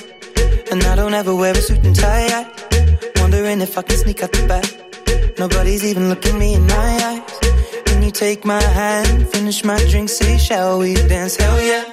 And 0.72 0.84
I 0.86 0.96
don't 0.96 1.14
ever 1.14 1.36
wear 1.36 1.52
a 1.52 1.62
suit 1.62 1.86
and 1.86 1.96
tie. 1.96 2.30
I 2.30 2.48
wondering 3.22 3.62
if 3.62 3.78
I 3.78 3.84
can 3.84 3.98
sneak 3.98 4.24
out 4.24 4.32
the 4.32 4.48
back. 4.48 5.38
Nobody's 5.38 5.86
even 5.86 6.10
looking 6.10 6.40
me 6.40 6.56
in 6.56 6.66
my 6.66 6.74
eyes. 6.74 7.40
Can 7.86 8.02
you 8.02 8.10
take 8.10 8.44
my 8.44 8.62
hand, 8.62 9.28
finish 9.30 9.64
my 9.64 9.78
drink, 9.92 10.10
say, 10.10 10.40
shall 10.40 10.80
we 10.80 10.96
dance? 10.96 11.36
Hell 11.36 11.62
yeah. 11.62 11.93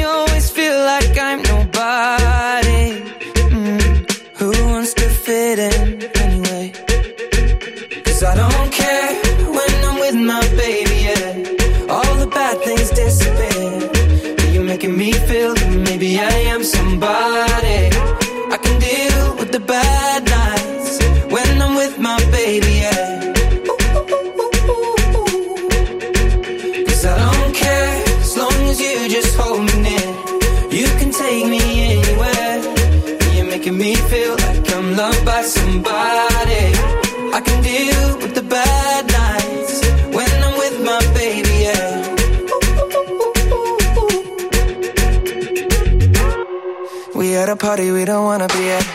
a 47.51 47.55
party 47.55 47.91
we 47.91 48.05
don't 48.05 48.23
wanna 48.23 48.47
be 48.47 48.69
at. 48.69 48.85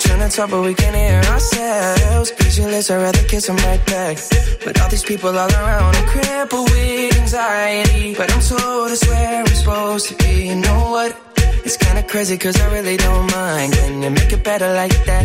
Trying 0.00 0.28
to 0.28 0.36
talk, 0.36 0.50
but 0.50 0.62
we 0.62 0.74
can't 0.74 0.94
hear 0.94 1.20
ourselves. 1.32 2.28
Speechless, 2.30 2.90
I'd 2.90 2.96
rather 2.96 3.24
kiss 3.24 3.46
them 3.46 3.56
right 3.68 3.84
back. 3.86 4.18
But 4.64 4.80
all 4.80 4.88
these 4.90 5.04
people 5.04 5.30
all 5.30 5.50
around 5.50 5.96
are 5.96 6.08
crippled 6.12 6.70
with 6.70 7.18
anxiety. 7.18 8.14
But 8.14 8.32
I'm 8.32 8.42
told 8.42 8.90
it's 8.90 9.06
where 9.08 9.42
we're 9.44 9.60
supposed 9.62 10.08
to 10.08 10.14
be. 10.16 10.48
You 10.48 10.56
know 10.56 10.90
what? 10.90 11.16
It's 11.64 11.76
kinda 11.76 12.02
crazy, 12.02 12.36
cause 12.36 12.60
I 12.60 12.66
really 12.76 12.96
don't 12.96 13.30
mind. 13.32 13.72
Can 13.72 14.02
you 14.02 14.10
make 14.10 14.32
it 14.32 14.42
better 14.44 14.70
like 14.74 14.96
that? 15.06 15.24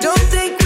Don't 0.00 0.26
think 0.34 0.65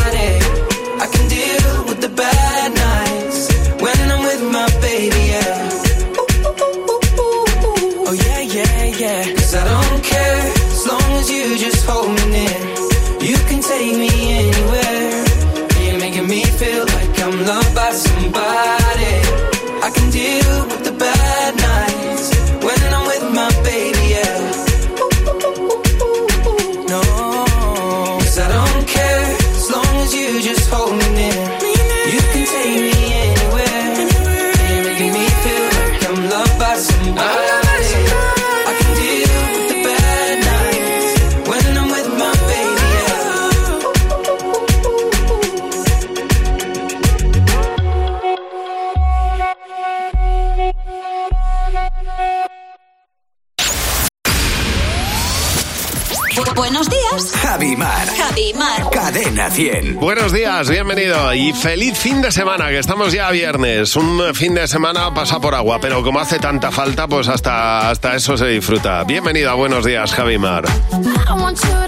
100. 59.49 59.95
Buenos 59.95 60.31
días, 60.31 60.69
bienvenido 60.69 61.33
y 61.33 61.53
feliz 61.53 61.97
fin 61.97 62.21
de 62.21 62.31
semana, 62.31 62.67
que 62.69 62.79
estamos 62.79 63.11
ya 63.13 63.31
viernes. 63.31 63.95
Un 63.95 64.35
fin 64.35 64.53
de 64.53 64.67
semana 64.67 65.13
pasa 65.13 65.39
por 65.39 65.55
agua, 65.55 65.79
pero 65.81 66.03
como 66.03 66.19
hace 66.19 66.37
tanta 66.37 66.71
falta, 66.71 67.07
pues 67.07 67.27
hasta, 67.27 67.89
hasta 67.89 68.15
eso 68.15 68.37
se 68.37 68.47
disfruta. 68.47 69.03
Bienvenida, 69.03 69.53
buenos 69.53 69.85
días, 69.85 70.13
Javimar. 70.13 70.65
Mar. 70.65 71.80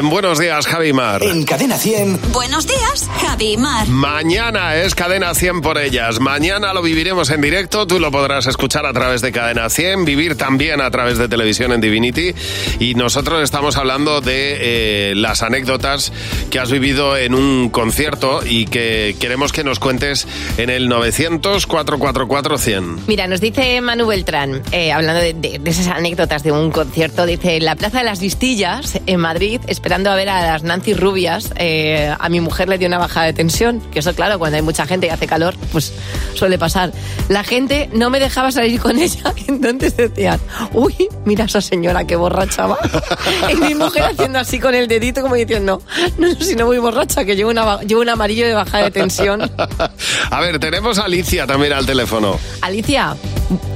En 0.00 0.08
Buenos 0.08 0.38
Días, 0.38 0.66
Javi 0.66 0.94
Mar. 0.94 1.22
En 1.22 1.44
Cadena 1.44 1.76
100. 1.76 2.32
Buenos 2.32 2.66
días, 2.66 3.10
Javi 3.40 3.52
y 3.52 3.56
Mar. 3.56 3.88
Mañana 3.88 4.76
es 4.76 4.94
Cadena 4.94 5.34
100 5.34 5.62
por 5.62 5.78
ellas. 5.78 6.20
Mañana 6.20 6.74
lo 6.74 6.82
viviremos 6.82 7.30
en 7.30 7.40
directo. 7.40 7.86
Tú 7.86 7.98
lo 7.98 8.10
podrás 8.10 8.46
escuchar 8.46 8.84
a 8.84 8.92
través 8.92 9.22
de 9.22 9.32
Cadena 9.32 9.70
100, 9.70 10.04
vivir 10.04 10.36
también 10.36 10.82
a 10.82 10.90
través 10.90 11.16
de 11.16 11.26
televisión 11.26 11.72
en 11.72 11.80
Divinity. 11.80 12.34
Y 12.80 12.94
nosotros 12.96 13.42
estamos 13.42 13.78
hablando 13.78 14.20
de 14.20 14.58
eh, 14.60 15.14
las 15.16 15.42
anécdotas 15.42 16.12
que 16.50 16.58
has 16.58 16.70
vivido 16.70 17.16
en 17.16 17.34
un 17.34 17.70
concierto 17.70 18.40
y 18.44 18.66
que 18.66 19.16
queremos 19.18 19.52
que 19.52 19.64
nos 19.64 19.78
cuentes 19.78 20.28
en 20.58 20.68
el 20.68 20.90
900-444-100. 20.90 22.98
Mira, 23.06 23.26
nos 23.26 23.40
dice 23.40 23.80
Manu 23.80 24.06
Beltrán, 24.06 24.60
eh, 24.72 24.92
hablando 24.92 25.22
de, 25.22 25.32
de- 25.32 25.58
de 25.58 25.70
esas 25.70 25.86
anécdotas 25.88 26.42
de 26.42 26.52
un 26.52 26.70
concierto, 26.70 27.24
dice, 27.24 27.56
en 27.56 27.64
la 27.64 27.74
Plaza 27.76 27.98
de 27.98 28.04
las 28.04 28.20
Vistillas, 28.20 28.98
en 29.06 29.18
Madrid, 29.20 29.60
esperando 29.66 30.10
a 30.10 30.14
ver 30.14 30.28
a 30.28 30.42
las 30.42 30.62
Nancy 30.62 30.92
Rubias, 30.92 31.54
eh, 31.56 32.14
a 32.18 32.28
mi 32.28 32.40
mujer 32.40 32.68
le 32.68 32.76
dio 32.76 32.86
una 32.88 32.98
bajada 32.98 33.29
de 33.30 33.34
tensión, 33.36 33.80
que 33.90 33.98
eso 34.00 34.14
claro, 34.14 34.38
cuando 34.38 34.56
hay 34.56 34.62
mucha 34.62 34.86
gente 34.86 35.06
y 35.06 35.10
hace 35.10 35.26
calor, 35.26 35.54
pues 35.72 35.92
suele 36.34 36.58
pasar. 36.58 36.92
La 37.28 37.42
gente 37.44 37.88
no 37.92 38.10
me 38.10 38.20
dejaba 38.20 38.52
salir 38.52 38.80
con 38.80 38.98
ella, 38.98 39.32
entonces 39.46 39.96
decían, 39.96 40.40
uy, 40.72 41.08
mira 41.24 41.44
esa 41.46 41.60
señora 41.60 42.06
qué 42.06 42.16
borracha 42.16 42.66
va. 42.66 42.78
y 43.52 43.56
mi 43.56 43.74
mujer 43.74 44.02
haciendo 44.04 44.38
así 44.38 44.58
con 44.60 44.74
el 44.74 44.88
dedito 44.88 45.22
como 45.22 45.34
diciendo, 45.34 45.82
no, 46.18 46.28
no, 46.28 46.34
si 46.40 46.54
no 46.56 46.66
voy 46.66 46.78
borracha, 46.78 47.24
que 47.24 47.36
llevo, 47.36 47.50
una, 47.50 47.80
llevo 47.82 48.00
un 48.02 48.08
amarillo 48.08 48.46
de 48.46 48.54
bajada 48.54 48.84
de 48.84 48.90
tensión. 48.90 49.42
A 50.30 50.40
ver, 50.40 50.58
tenemos 50.58 50.98
a 50.98 51.04
Alicia 51.04 51.46
también 51.46 51.72
al 51.72 51.86
teléfono. 51.86 52.38
Alicia, 52.62 53.16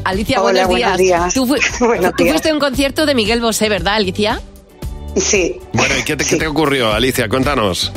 Alicia, 0.04 0.40
Hola, 0.42 0.66
buenos, 0.66 0.68
buenos 0.68 0.98
días. 0.98 1.34
Tú, 1.34 1.46
fu- 1.46 1.84
Buenos 1.84 2.12
tú 2.16 2.24
días. 2.24 2.32
fuiste 2.34 2.50
a 2.50 2.54
un 2.54 2.60
concierto 2.60 3.06
de 3.06 3.14
Miguel 3.14 3.40
Bosé, 3.40 3.68
¿verdad, 3.68 3.94
Alicia? 3.94 4.40
Sí, 5.16 5.56
Bueno, 5.72 5.96
¿y 5.98 6.02
qué 6.02 6.16
te, 6.16 6.24
qué 6.24 6.36
te 6.36 6.46
ocurrió, 6.46 6.92
Alicia? 6.92 7.28
Cuéntanos. 7.28 7.92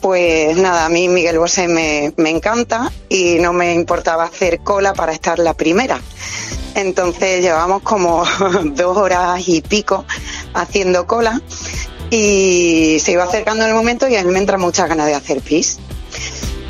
Pues 0.00 0.56
nada, 0.56 0.86
a 0.86 0.88
mí 0.88 1.08
Miguel 1.08 1.38
Bosé 1.38 1.68
me, 1.68 2.12
me 2.16 2.30
encanta 2.30 2.90
y 3.08 3.38
no 3.38 3.52
me 3.52 3.74
importaba 3.74 4.24
hacer 4.24 4.60
cola 4.60 4.94
para 4.94 5.12
estar 5.12 5.38
la 5.38 5.54
primera. 5.54 6.00
Entonces 6.74 7.42
llevamos 7.42 7.82
como 7.82 8.24
dos 8.64 8.96
horas 8.96 9.46
y 9.46 9.60
pico 9.60 10.04
haciendo 10.54 11.06
cola 11.06 11.40
y 12.10 12.98
se 13.00 13.12
iba 13.12 13.24
acercando 13.24 13.64
el 13.64 13.74
momento 13.74 14.08
y 14.08 14.16
a 14.16 14.24
mí 14.24 14.30
me 14.30 14.38
entra 14.38 14.58
muchas 14.58 14.88
ganas 14.88 15.06
de 15.06 15.14
hacer 15.14 15.40
pis. 15.40 15.78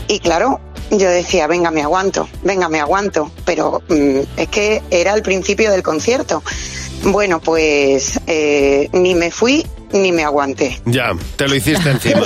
Y 0.09 0.19
claro, 0.19 0.61
yo 0.91 1.09
decía, 1.09 1.47
venga, 1.47 1.71
me 1.71 1.83
aguanto, 1.83 2.29
venga, 2.43 2.69
me 2.69 2.81
aguanto, 2.81 3.31
pero 3.45 3.83
mm, 3.89 4.19
es 4.37 4.49
que 4.49 4.83
era 4.91 5.15
el 5.15 5.23
principio 5.23 5.71
del 5.71 5.83
concierto. 5.83 6.43
Bueno, 7.05 7.41
pues 7.41 8.21
eh, 8.27 8.89
ni 8.93 9.15
me 9.15 9.31
fui 9.31 9.65
ni 9.93 10.13
me 10.13 10.25
aguanté. 10.25 10.81
Ya, 10.85 11.13
te 11.37 11.49
lo 11.49 11.55
hiciste 11.55 11.91
encima. 11.91 12.23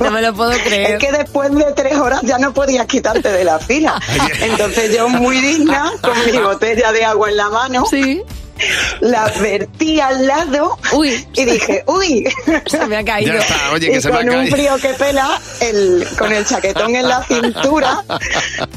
No 0.00 0.10
me 0.10 0.22
lo 0.22 0.34
puedo 0.34 0.52
creer. 0.64 0.92
Es 0.92 0.98
que 0.98 1.12
después 1.12 1.54
de 1.54 1.64
tres 1.74 1.96
horas 1.96 2.20
ya 2.22 2.38
no 2.38 2.52
podías 2.52 2.86
quitarte 2.86 3.30
de 3.30 3.44
la 3.44 3.58
fila. 3.58 4.00
Entonces 4.40 4.94
yo 4.96 5.08
muy 5.08 5.40
digna, 5.40 5.92
con 6.00 6.14
mi 6.30 6.38
botella 6.38 6.92
de 6.92 7.04
agua 7.04 7.30
en 7.30 7.36
la 7.36 7.48
mano, 7.50 7.84
la 9.00 9.26
vertí 9.38 10.00
al 10.00 10.26
lado 10.26 10.78
y 11.34 11.44
dije, 11.44 11.84
uy, 11.86 12.26
se 12.66 12.86
me 12.86 12.96
ha 12.96 13.04
caído. 13.04 13.34
Ya 13.34 13.38
está, 13.40 13.72
oye, 13.72 13.90
que 13.90 13.98
y 13.98 14.00
se 14.00 14.08
me 14.08 14.14
ha 14.14 14.18
con 14.20 14.28
un 14.30 14.34
caído. 14.36 14.56
frío 14.56 14.76
que 14.78 14.88
pela, 14.94 15.40
el, 15.60 16.06
con 16.18 16.32
el 16.32 16.46
chaquetón 16.46 16.96
en 16.96 17.06
la 17.06 17.22
cintura, 17.24 18.02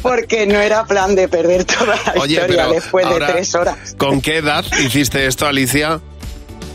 porque 0.02 0.46
no 0.46 0.60
era 0.60 0.84
plan 0.84 1.16
de 1.16 1.30
perder 1.30 1.64
toda 1.64 1.96
la 2.14 2.22
Oye, 2.22 2.34
historia 2.34 2.68
después 2.68 3.06
ahora, 3.06 3.28
de 3.28 3.34
tres 3.34 3.56
horas. 3.56 3.78
¿Con 3.98 4.20
qué 4.20 4.38
edad 4.40 4.66
hiciste 4.84 5.26
esto, 5.26 5.46
Alicia? 5.48 6.02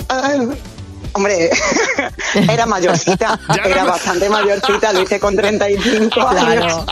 Ah, 0.09 0.33
hombre, 1.15 1.51
era 2.53 2.67
mayorcita, 2.67 3.39
era 3.65 3.85
bastante 3.85 4.29
mayorcita, 4.29 4.93
lo 4.93 5.03
hice 5.03 5.19
con 5.19 5.35
35 5.37 6.21
años. 6.29 6.45
Claro. 6.45 6.87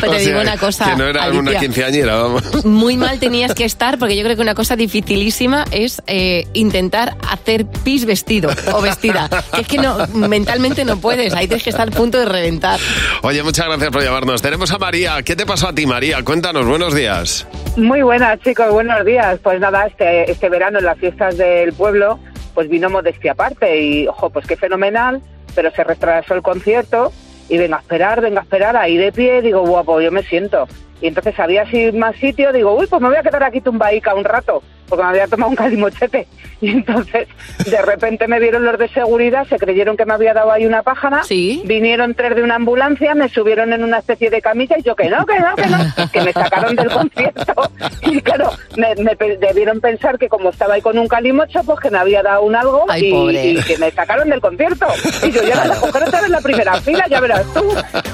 te 0.00 0.08
O 0.08 0.18
digo 0.18 0.32
sea, 0.32 0.40
una 0.40 0.56
cosa, 0.56 0.84
Que 0.86 0.96
no 0.96 1.04
era 1.06 1.22
Alicia. 1.24 1.40
una 1.40 1.58
quinceañera, 1.58 2.16
vamos. 2.16 2.64
Muy 2.64 2.96
mal 2.96 3.20
tenías 3.20 3.54
que 3.54 3.64
estar, 3.64 3.98
porque 3.98 4.16
yo 4.16 4.24
creo 4.24 4.34
que 4.34 4.42
una 4.42 4.54
cosa 4.54 4.74
dificilísima 4.74 5.64
es 5.70 6.02
eh, 6.06 6.48
intentar 6.54 7.16
hacer 7.30 7.66
pis 7.66 8.04
vestido 8.04 8.50
o 8.72 8.80
vestida. 8.82 9.28
Que 9.54 9.60
es 9.60 9.68
que 9.68 9.78
no, 9.78 9.98
mentalmente 10.14 10.84
no 10.84 10.96
puedes, 10.98 11.34
ahí 11.34 11.46
tienes 11.46 11.62
que 11.62 11.70
estar 11.70 11.86
a 11.86 11.90
punto 11.92 12.18
de 12.18 12.24
reventar. 12.24 12.80
Oye, 13.22 13.42
muchas 13.42 13.66
gracias 13.66 13.90
por 13.90 14.02
llamarnos. 14.02 14.42
Tenemos 14.42 14.70
a 14.72 14.78
María. 14.78 15.22
¿Qué 15.22 15.36
te 15.36 15.46
pasó 15.46 15.68
a 15.68 15.74
ti, 15.74 15.86
María? 15.86 16.22
Cuéntanos, 16.24 16.66
buenos 16.66 16.94
días. 16.94 17.46
Muy 17.76 18.02
buenas, 18.02 18.40
chicos, 18.40 18.70
buenos 18.70 19.04
días. 19.04 19.38
Pues 19.42 19.60
nada, 19.60 19.86
este, 19.86 20.30
este 20.30 20.48
verano 20.48 20.78
en 20.78 20.86
las 20.86 20.98
fiestas 20.98 21.36
del 21.36 21.72
pueblo, 21.74 22.18
pues 22.56 22.70
vino 22.70 22.88
Modestia 22.88 23.32
aparte 23.32 23.78
y, 23.82 24.08
ojo, 24.08 24.30
pues 24.30 24.46
qué 24.46 24.56
fenomenal, 24.56 25.20
pero 25.54 25.70
se 25.72 25.84
retrasó 25.84 26.32
el 26.32 26.40
concierto 26.40 27.12
y 27.50 27.58
venga 27.58 27.76
a 27.76 27.80
esperar, 27.80 28.22
venga 28.22 28.40
a 28.40 28.44
esperar, 28.44 28.78
ahí 28.78 28.96
de 28.96 29.12
pie, 29.12 29.42
digo, 29.42 29.60
guapo, 29.60 30.00
yo 30.00 30.10
me 30.10 30.22
siento. 30.22 30.66
Y 31.02 31.08
entonces 31.08 31.38
había 31.38 31.62
así 31.62 31.92
más 31.92 32.16
sitio, 32.16 32.54
digo, 32.54 32.74
uy, 32.74 32.86
pues 32.86 33.02
me 33.02 33.08
voy 33.08 33.18
a 33.18 33.22
quedar 33.22 33.44
aquí 33.44 33.60
tumbaica 33.60 34.14
un 34.14 34.24
rato, 34.24 34.62
porque 34.88 35.02
me 35.04 35.10
había 35.10 35.26
tomado 35.26 35.50
un 35.50 35.56
calimochete. 35.56 36.26
Y 36.58 36.70
entonces, 36.70 37.28
de 37.66 37.82
repente 37.82 38.26
me 38.26 38.40
vieron 38.40 38.64
los 38.64 38.78
de 38.78 38.88
seguridad, 38.88 39.46
se 39.46 39.58
creyeron 39.58 39.94
que 39.94 40.06
me 40.06 40.14
había 40.14 40.32
dado 40.32 40.50
ahí 40.50 40.64
una 40.64 40.82
pájara, 40.82 41.20
vinieron 41.64 42.14
tres 42.14 42.34
de 42.34 42.42
una 42.42 42.54
ambulancia, 42.54 43.14
me 43.14 43.28
subieron 43.28 43.74
en 43.74 43.84
una 43.84 43.98
especie 43.98 44.30
de 44.30 44.40
camilla 44.40 44.76
y 44.78 44.82
yo 44.82 44.96
que 44.96 45.10
no, 45.10 45.26
que 45.26 45.38
no, 45.38 45.54
que 45.54 45.66
no, 45.66 46.10
que 46.10 46.20
me 46.22 46.32
sacaron 46.32 46.74
del 46.74 46.88
concierto. 46.90 47.54
Y 48.02 48.20
claro, 48.22 48.50
me, 48.76 48.94
debieron 49.36 49.80
pensar 49.80 50.18
que 50.18 50.28
como 50.28 50.50
estaba 50.50 50.74
ahí 50.74 50.80
con 50.80 50.96
un 50.96 51.08
calimocho, 51.08 51.62
pues 51.64 51.78
que 51.80 51.90
me 51.90 51.98
había 51.98 52.22
dado 52.22 52.42
un 52.42 52.54
algo 52.54 52.86
Ay, 52.88 53.12
y, 53.12 53.62
que 53.62 53.76
me 53.78 53.90
sacaron 53.90 54.30
del 54.30 54.40
concierto. 54.40 54.86
Y 55.26 55.30
yo 55.32 55.42
ya 55.42 55.64
la 55.64 55.74
coger 55.76 56.04
otra 56.04 56.20
vez 56.20 56.26
en 56.26 56.32
la 56.32 56.40
primera 56.40 56.80
fila, 56.80 57.04
ya 57.10 57.20
verás 57.20 57.44
tú. 57.52 57.64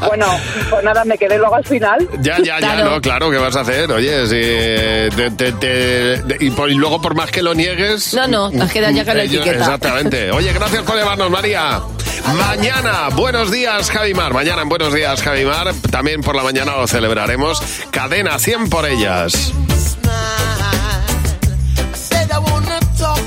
Bueno, 0.08 0.26
pues 0.70 0.82
nada, 0.82 1.04
me 1.04 1.16
quedé 1.18 1.38
luego 1.38 1.54
al 1.54 1.64
final. 1.64 2.08
Ya, 2.20 2.38
ya, 2.38 2.58
ya, 2.58 2.82
no, 2.82 3.00
claro, 3.00 3.30
¿qué 3.30 3.38
vas 3.38 3.54
a 3.54 3.60
hacer? 3.60 3.90
Oye, 3.92 4.26
si 4.26 5.16
te- 5.16 5.30
te- 5.30 5.52
te- 5.52 6.44
y, 6.62 6.64
por- 6.64 6.70
y 6.70 6.74
luego 6.74 7.00
por 7.00 7.14
más 7.14 7.30
que 7.30 7.42
lo 7.42 7.54
niegues... 7.54 8.14
No, 8.14 8.26
no, 8.26 8.50
te 8.50 8.62
has 8.62 8.72
quedado 8.72 8.92
ya 8.92 9.04
con 9.04 9.16
la 9.16 9.24
etiqueta. 9.24 9.52
Exactamente. 9.58 10.30
Oye, 10.30 10.52
gracias 10.52 10.82
por 10.82 10.96
llamarnos, 10.96 11.30
María. 11.30 11.80
Mañana, 12.36 13.08
buenos 13.14 13.50
días, 13.50 13.90
Javimar. 13.90 14.32
Mañana 14.32 14.62
en 14.62 14.68
Buenos 14.68 14.94
Días, 14.94 15.22
Javimar. 15.22 15.74
También 15.90 16.20
por 16.22 16.36
la 16.36 16.42
mañana 16.42 16.76
lo 16.76 16.86
celebraremos. 16.86 17.60
Cadena 17.90 18.38
100 18.38 18.70
por 18.70 18.86
ellas. 18.86 19.52
wanna 22.40 22.80
talk 22.98 23.18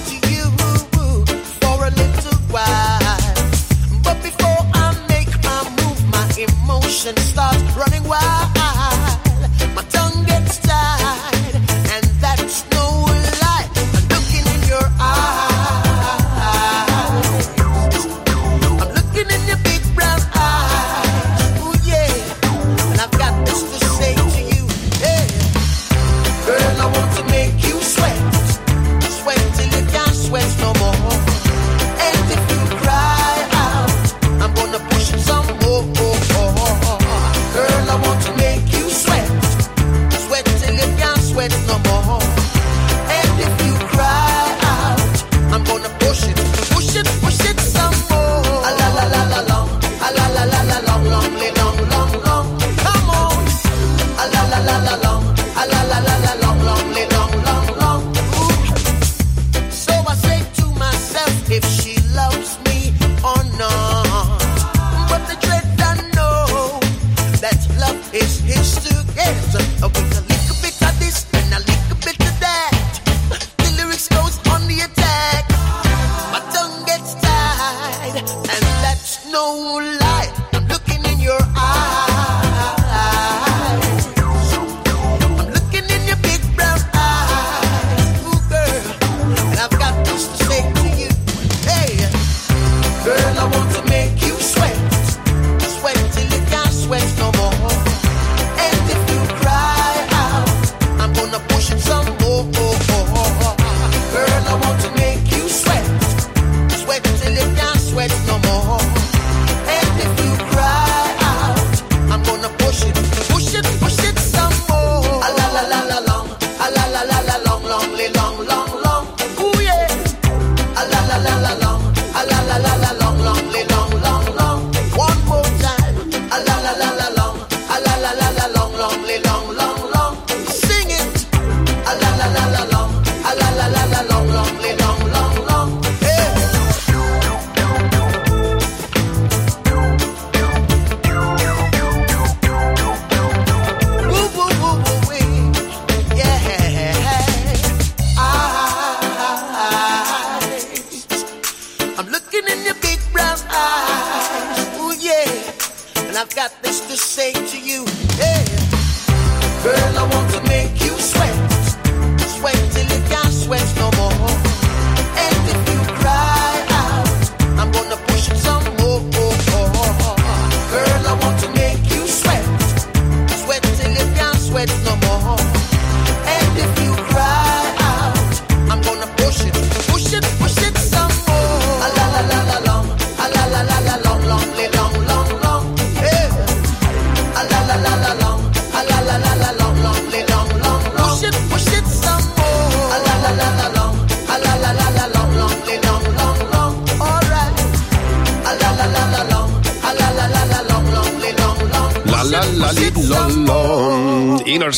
a 128.45 128.51
long, 128.53 128.73
long, 128.73 129.01
long, 129.23 129.55
long. 129.55 129.64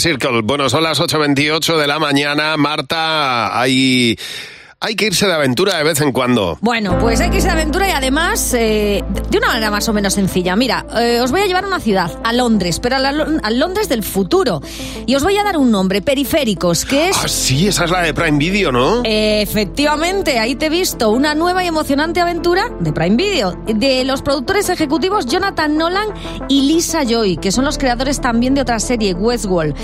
Circle. 0.07 0.41
Bueno, 0.41 0.69
son 0.69 0.83
las 0.83 1.01
8.28 1.01 1.75
de 1.75 1.85
la 1.85 1.99
mañana. 1.99 2.55
Marta, 2.55 3.59
hay, 3.59 4.17
hay 4.79 4.95
que 4.95 5.07
irse 5.07 5.27
de 5.27 5.33
aventura 5.33 5.77
de 5.77 5.83
vez 5.83 5.99
en 5.99 6.13
cuando. 6.13 6.57
Bueno, 6.61 6.97
pues 6.97 7.19
hay 7.19 7.29
que 7.29 7.35
irse 7.35 7.47
de 7.47 7.53
aventura 7.53 7.89
y 7.89 7.91
además 7.91 8.53
eh, 8.53 9.03
de 9.29 9.37
una 9.37 9.47
manera 9.47 9.69
más 9.69 9.89
o 9.89 9.91
menos 9.91 10.13
sencilla. 10.13 10.55
Mira, 10.55 10.85
eh, 10.97 11.19
os 11.19 11.31
voy 11.31 11.41
a 11.41 11.45
llevar 11.45 11.65
a 11.65 11.67
una 11.67 11.81
ciudad, 11.81 12.09
a 12.23 12.31
Londres, 12.31 12.79
pero 12.79 12.95
a, 12.95 12.99
la 12.99 13.11
Londres 13.49 13.89
del 13.89 14.01
futuro. 14.01 14.61
Y 15.09 15.15
os 15.15 15.23
voy 15.23 15.37
a 15.37 15.43
dar 15.43 15.55
un 15.55 15.71
nombre, 15.71 16.01
Periféricos, 16.01 16.83
que 16.83 17.07
es... 17.07 17.17
Ah, 17.23 17.29
sí, 17.29 17.65
esa 17.65 17.85
es 17.85 17.91
la 17.91 18.01
de 18.01 18.13
Prime 18.13 18.37
Video, 18.37 18.73
¿no? 18.73 19.03
Efectivamente, 19.05 20.37
ahí 20.37 20.55
te 20.55 20.65
he 20.65 20.69
visto 20.69 21.11
una 21.11 21.33
nueva 21.33 21.63
y 21.63 21.67
emocionante 21.67 22.19
aventura 22.19 22.69
de 22.81 22.91
Prime 22.91 23.15
Video, 23.15 23.57
de 23.67 24.03
los 24.03 24.21
productores 24.21 24.67
ejecutivos 24.67 25.25
Jonathan 25.25 25.77
Nolan 25.77 26.09
y 26.49 26.63
Lisa 26.63 27.05
Joy, 27.05 27.37
que 27.37 27.53
son 27.53 27.63
los 27.63 27.77
creadores 27.77 28.19
también 28.19 28.53
de 28.53 28.59
otra 28.59 28.81
serie, 28.81 29.13
Westworld. 29.13 29.75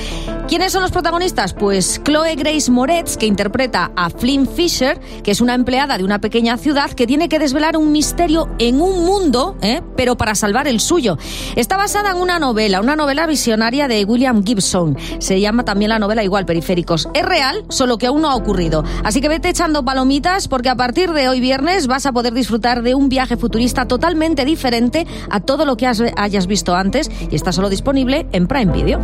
¿Quiénes 0.48 0.74
son 0.74 0.82
los 0.82 0.92
protagonistas? 0.92 1.54
Pues 1.54 2.02
Chloe 2.04 2.36
Grace 2.36 2.70
Moretz, 2.70 3.18
que 3.18 3.26
interpreta 3.26 3.92
a 3.96 4.10
Flynn 4.10 4.46
Fisher, 4.46 5.00
que 5.24 5.32
es 5.32 5.40
una 5.40 5.56
empleada 5.56 5.98
de 5.98 6.04
una 6.04 6.20
pequeña 6.20 6.58
ciudad 6.58 6.92
que 6.92 7.08
tiene 7.08 7.30
que 7.30 7.40
desvelar 7.40 7.78
un 7.78 7.92
misterio 7.92 8.50
en 8.60 8.82
un 8.82 9.06
mundo, 9.06 9.56
¿eh? 9.62 9.82
pero 9.96 10.18
para 10.18 10.36
salvar 10.36 10.68
el 10.68 10.82
suyo. 10.82 11.18
Está 11.56 11.78
basada 11.78 12.12
en 12.12 12.18
una 12.18 12.40
novela, 12.40 12.82
una 12.82 12.98
novela 12.98 13.26
visionaria 13.26 13.88
de 13.88 14.04
William 14.04 14.44
Gibson. 14.46 14.98
Se 15.20 15.40
llama 15.40 15.64
también 15.64 15.90
la 15.90 15.98
novela 15.98 16.24
igual, 16.24 16.46
Periféricos. 16.46 17.08
Es 17.14 17.26
real, 17.26 17.64
solo 17.70 17.98
que 17.98 18.08
aún 18.08 18.22
no 18.22 18.30
ha 18.30 18.36
ocurrido. 18.36 18.84
Así 19.04 19.22
que 19.22 19.30
vete 19.30 19.50
echando 19.50 19.86
palomitas 19.86 20.50
porque 20.50 20.70
a 20.70 20.76
partir 20.76 21.14
de 21.14 21.30
hoy 21.30 21.40
viernes 21.40 21.88
vas 21.88 22.06
a 22.06 22.12
poder 22.12 22.34
disfrutar 22.34 22.84
de 22.84 22.96
un 22.96 23.08
viaje 23.08 23.38
futurista 23.38 23.88
totalmente 23.88 24.44
diferente 24.44 25.08
a 25.30 25.40
todo 25.40 25.64
lo 25.64 25.78
que 25.78 25.88
hayas 25.88 26.48
visto 26.48 26.76
antes 26.76 27.10
y 27.32 27.36
está 27.36 27.54
solo 27.54 27.70
disponible 27.70 28.28
en 28.34 28.48
Prime 28.48 28.74
Video. 28.74 29.00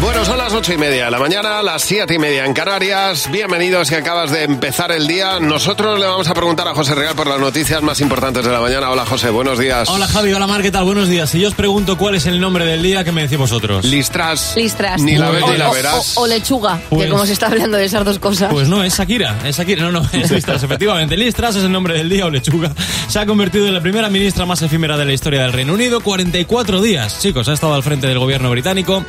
Bueno, 0.00 0.24
son 0.24 0.38
las 0.38 0.54
ocho 0.54 0.72
y 0.72 0.78
media 0.78 1.04
de 1.04 1.10
la 1.10 1.18
mañana, 1.18 1.62
las 1.62 1.82
siete 1.82 2.14
y 2.14 2.18
media 2.18 2.46
en 2.46 2.54
Canarias. 2.54 3.28
Bienvenidos 3.30 3.88
si 3.88 3.94
acabas 3.94 4.30
de 4.30 4.44
empezar 4.44 4.90
el 4.92 5.06
día. 5.06 5.38
Nosotros 5.40 6.00
le 6.00 6.06
vamos 6.06 6.26
a 6.26 6.32
preguntar 6.32 6.66
a 6.68 6.74
José 6.74 6.94
Real 6.94 7.14
por 7.14 7.26
las 7.26 7.38
noticias 7.38 7.82
más 7.82 8.00
importantes 8.00 8.42
de 8.42 8.50
la 8.50 8.60
mañana. 8.60 8.88
Hola 8.90 9.04
José, 9.04 9.28
buenos 9.28 9.58
días. 9.58 9.90
Hola 9.90 10.06
Javi, 10.08 10.32
hola 10.32 10.46
Mar, 10.46 10.62
¿qué 10.62 10.70
tal? 10.70 10.84
Buenos 10.84 11.06
días. 11.08 11.28
Si 11.28 11.38
yo 11.38 11.48
os 11.48 11.54
pregunto 11.54 11.98
cuál 11.98 12.14
es 12.14 12.24
el 12.24 12.40
nombre 12.40 12.64
del 12.64 12.82
día, 12.82 13.04
¿qué 13.04 13.12
me 13.12 13.22
decís 13.22 13.36
vosotros? 13.36 13.84
Listras. 13.84 14.54
Listras. 14.56 15.02
Ni 15.02 15.16
la 15.16 15.30
ves 15.30 15.42
o, 15.42 15.50
ni 15.52 15.58
la 15.58 15.70
verás. 15.70 16.16
o- 16.16 16.22
o 16.22 16.26
lechuga, 16.26 16.80
Pues- 16.88 17.04
que 17.04 17.10
como 17.10 17.26
se 17.26 17.34
está 17.34 17.48
hablando 17.48 17.76
de 17.76 17.84
esas 17.84 18.02
dos 18.02 18.18
cosas. 18.18 18.50
Pues 18.50 18.68
no, 18.68 18.82
es 18.82 18.96
Shakira, 18.98 19.38
es 19.44 19.58
Shakira, 19.58 19.82
no, 19.82 19.92
no, 19.92 20.08
es 20.14 20.30
Listras, 20.30 20.62
efectivamente. 20.62 21.14
Listras 21.18 21.56
es 21.56 21.64
el 21.64 21.72
nombre 21.72 21.92
del 21.92 22.08
día 22.08 22.24
o 22.24 22.30
lechuga. 22.30 22.72
Se 23.06 23.18
ha 23.18 23.26
convertido 23.26 23.66
en 23.66 23.74
la 23.74 23.82
primera 23.82 24.08
ministra 24.08 24.46
más 24.46 24.62
efímera 24.62 24.96
de 24.96 25.04
la 25.04 25.12
historia 25.12 25.42
del 25.42 25.52
Reino 25.52 25.74
Unido. 25.74 26.00
44 26.00 26.80
días, 26.80 27.20
chicos, 27.20 27.46
ha 27.48 27.52
estado 27.52 27.74
al 27.74 27.82
frente 27.82 28.06
del 28.06 28.18
gobierno 28.18 28.48
británico 28.50 29.04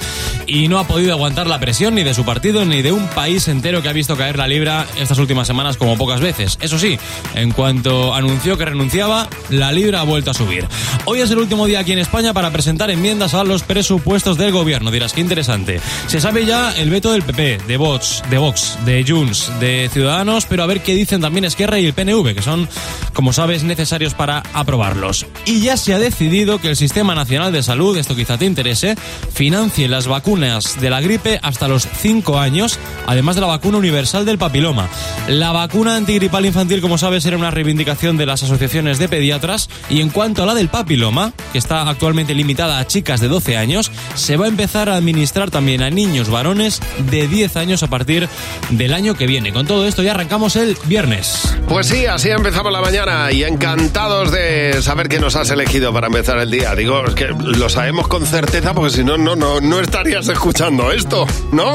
y 0.46 0.68
no 0.68 0.81
ha 0.82 0.88
podido 0.88 1.14
aguantar 1.14 1.46
la 1.46 1.60
presión 1.60 1.94
ni 1.94 2.04
de 2.04 2.16
su 2.16 2.26
partido 2.26 2.66
ni 2.66 2.82
de 2.82 2.92
un 2.92 3.08
país 3.10 3.48
entero 3.48 3.84
que 3.84 3.90
ha 3.90 3.94
visto 3.94 4.18
caer 4.18 4.38
la 4.38 4.48
libra 4.48 4.88
estas 4.98 5.20
últimas 5.20 5.46
semanas 5.46 5.78
como 5.78 5.96
pocas 5.96 6.22
veces. 6.22 6.58
Eso 6.60 6.80
sí, 6.80 6.98
en 7.36 7.52
cuanto 7.52 8.16
anunció 8.16 8.58
que 8.58 8.66
renunciaba, 8.66 9.30
la 9.50 9.72
libra 9.72 10.02
ha 10.02 10.04
vuelto 10.04 10.32
a 10.32 10.34
subir. 10.34 10.68
Hoy 11.06 11.22
es 11.22 11.30
el 11.30 11.38
último 11.38 11.68
día 11.68 11.82
aquí 11.82 11.92
en 11.92 12.00
España 12.00 12.34
para 12.34 12.50
presentar 12.50 12.90
enmiendas 12.90 13.36
a 13.36 13.44
los 13.44 13.62
presupuestos 13.62 14.40
del 14.40 14.52
gobierno. 14.52 14.90
Dirás, 14.90 15.14
qué 15.14 15.22
interesante. 15.22 15.80
Se 16.08 16.20
sabe 16.20 16.48
ya 16.48 16.72
el 16.72 16.90
veto 16.90 17.12
del 17.12 17.22
PP, 17.22 17.60
de 17.68 17.78
Vox, 17.78 18.24
de 18.32 18.40
Vox, 18.40 18.80
de 18.84 19.06
Junts, 19.08 19.52
de 19.60 19.88
Ciudadanos, 19.94 20.48
pero 20.48 20.64
a 20.64 20.66
ver 20.66 20.82
qué 20.82 20.96
dicen 20.96 21.22
también 21.22 21.46
Esquerra 21.46 21.80
y 21.80 21.86
el 21.86 21.94
PNV, 21.94 22.34
que 22.34 22.42
son, 22.42 22.68
como 23.14 23.34
sabes, 23.34 23.62
necesarios 23.64 24.16
para 24.16 24.42
aprobarlos. 24.54 25.28
Y 25.46 25.62
ya 25.62 25.78
se 25.78 25.94
ha 25.94 26.00
decidido 26.00 26.60
que 26.60 26.70
el 26.70 26.76
Sistema 26.76 27.14
Nacional 27.14 27.54
de 27.54 27.62
Salud, 27.62 27.96
esto 27.98 28.16
quizá 28.16 28.40
te 28.40 28.46
interese, 28.46 28.96
financie 29.32 29.88
las 29.88 30.08
vacunas 30.08 30.71
de 30.80 30.90
la 30.90 31.02
gripe 31.02 31.40
hasta 31.42 31.68
los 31.68 31.88
5 31.88 32.40
años, 32.40 32.80
además 33.08 33.36
de 33.36 33.42
la 33.42 33.48
vacuna 33.48 33.78
universal 33.78 34.26
del 34.26 34.38
papiloma. 34.38 34.88
La 35.28 35.52
vacuna 35.52 35.96
antigripal 35.96 36.46
infantil, 36.46 36.82
como 36.82 36.98
sabes, 36.98 37.26
era 37.26 37.38
una 37.38 37.52
reivindicación 37.52 38.18
de 38.18 38.26
las 38.26 38.44
asociaciones 38.44 39.00
de 39.00 39.10
pediatras. 39.10 39.70
Y 39.90 40.02
en 40.02 40.10
cuanto 40.10 40.44
a 40.44 40.46
la 40.46 40.54
del 40.54 40.70
papiloma, 40.70 41.34
que 41.52 41.58
está 41.58 41.90
actualmente 41.90 42.34
limitada 42.34 42.80
a 42.80 42.88
chicas 42.88 43.20
de 43.20 43.28
12 43.28 43.58
años, 43.58 43.92
se 44.16 44.38
va 44.38 44.46
a 44.46 44.50
empezar 44.50 44.90
a 44.90 44.96
administrar 44.96 45.52
también 45.52 45.82
a 45.82 45.90
niños 45.90 46.30
varones 46.30 46.80
de 47.10 47.28
10 47.28 47.58
años 47.58 47.84
a 47.84 47.88
partir 47.88 48.30
del 48.70 48.94
año 48.94 49.16
que 49.16 49.28
viene. 49.28 49.52
Con 49.52 49.66
todo 49.66 49.86
esto 49.88 50.04
ya 50.04 50.12
arrancamos 50.12 50.56
el 50.56 50.78
viernes. 50.86 51.58
Pues 51.68 51.88
sí, 51.88 52.06
así 52.06 52.30
empezamos 52.30 52.72
la 52.72 52.82
mañana 52.82 53.32
y 53.32 53.44
encantados 53.44 54.32
de 54.32 54.82
saber 54.82 55.10
que 55.10 55.20
nos 55.20 55.36
has 55.36 55.50
elegido 55.50 55.92
para 55.94 56.08
empezar 56.08 56.38
el 56.40 56.52
día. 56.52 56.76
Digo, 56.76 57.04
es 57.06 57.16
que 57.16 57.28
lo 57.28 57.70
sabemos 57.70 58.08
con 58.08 58.26
certeza 58.26 58.74
porque 58.74 58.92
si 58.92 59.04
no, 59.04 59.18
no, 59.18 59.36
no, 59.36 59.60
no 59.60 59.80
estarías 59.80 60.28
escuchando 60.28 60.61
esto, 60.70 61.26
¿no? 61.52 61.74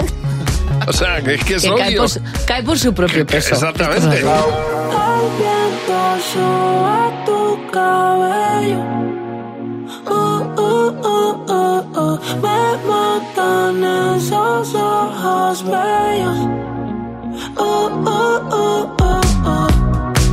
O 0.87 0.92
sea, 0.92 1.20
que 1.20 1.35
es 1.35 1.44
que 1.44 1.55
es 1.57 1.62
Que 1.64 1.75
cae 1.75 1.96
por, 1.96 2.09
su- 2.09 2.20
cae 2.46 2.62
por 2.62 2.79
su 2.79 2.94
propio 2.94 3.27
peso. 3.27 3.55
Exactamente. 3.55 4.18
El 4.18 4.22
viento 4.22 5.99
soba 6.33 7.11
tu 7.25 7.70
cabello. 7.72 8.79
Uh, 10.07 10.61
uh, 10.61 10.92
uh. 11.99 12.20
Me 12.40 12.77
matan 12.87 14.16
esos 14.16 14.75
ojos 14.75 15.64
bellos. 15.64 16.38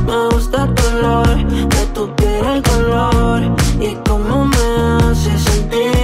Me 0.06 0.28
gusta 0.30 0.64
el 0.64 0.74
color 0.74 1.46
de 1.48 1.86
tu 1.92 2.14
piel, 2.14 2.44
el 2.54 2.62
color 2.62 3.42
y 3.80 3.94
cómo 4.08 4.44
me 4.44 5.08
hace 5.10 5.38
sentir. 5.38 6.03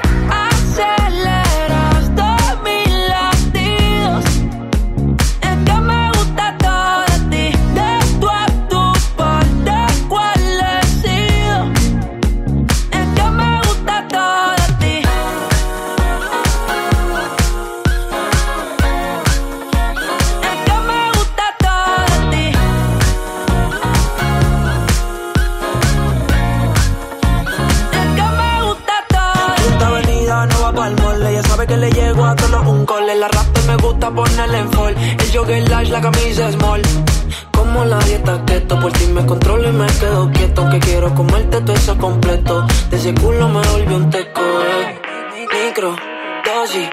Ponerle 34.13 34.59
en 34.59 34.71
fall. 34.71 34.95
El 34.97 35.31
jogger 35.33 35.69
large, 35.69 35.91
la 35.91 36.01
camisa 36.01 36.51
small. 36.51 36.81
Como 37.51 37.85
la 37.85 37.99
dieta 37.99 38.43
keto, 38.45 38.79
por 38.79 38.91
ti 38.93 39.05
me 39.07 39.25
controlo 39.25 39.69
y 39.69 39.71
me 39.71 39.87
quedo 39.87 40.31
quieto. 40.31 40.69
Que 40.69 40.79
quiero 40.79 41.13
comerte 41.15 41.61
todo 41.61 41.73
eso 41.73 41.97
completo. 41.97 42.65
De 42.89 42.97
ese 42.97 43.13
culo 43.13 43.47
me 43.49 43.61
volvió 43.67 43.97
un 43.97 44.09
teco, 44.09 44.41
eh. 44.41 45.01
Micro, 45.65 45.95
dosis, 46.45 46.89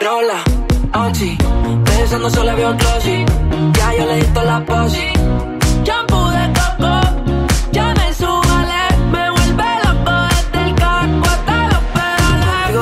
rola. 0.00 0.42
Oxy, 0.94 1.38
pensando 1.84 2.28
solo 2.28 2.54
veo 2.54 2.74
glossy. 2.76 3.24
Ya 3.72 3.94
yo 3.94 4.06
le 4.06 4.16
di 4.16 4.24
toda 4.34 4.44
la 4.44 4.64
posi. 4.64 5.51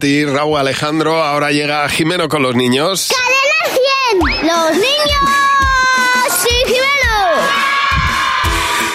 ti, 0.00 0.24
Raúl 0.24 0.58
Alejandro. 0.58 1.22
Ahora 1.22 1.52
llega 1.52 1.88
Jimeno 1.88 2.28
con 2.28 2.42
los 2.42 2.54
niños. 2.56 3.10
¡Cadena 3.10 3.78
100! 4.40 4.46
¡Los 4.48 4.72
niños! 4.72 5.20
¡Sí, 6.42 6.48
Jimeno! 6.66 6.80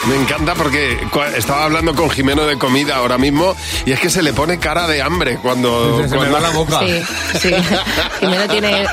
Me 0.08 0.16
encanta 0.18 0.54
porque 0.54 1.00
estaba 1.36 1.64
hablando 1.64 1.96
con 1.96 2.10
Jimeno 2.12 2.46
de 2.46 2.60
comida 2.60 2.98
ahora 2.98 3.18
mismo 3.18 3.56
y 3.88 3.92
es 3.92 4.00
que 4.00 4.12
se 4.12 4.22
le 4.22 4.34
pone 4.34 4.60
cara 4.60 4.86
de 4.88 5.02
hambre 5.02 5.38
cuando... 5.42 5.98
Se 5.98 6.04
me 6.10 6.18
cuando- 6.18 6.34
va 6.36 6.40
la 6.42 6.50
boca. 6.52 6.80
Sí, 6.82 7.02
sí. 7.40 7.56
Jimeno 8.20 8.48
tiene. 8.48 8.84
eh, 8.84 8.88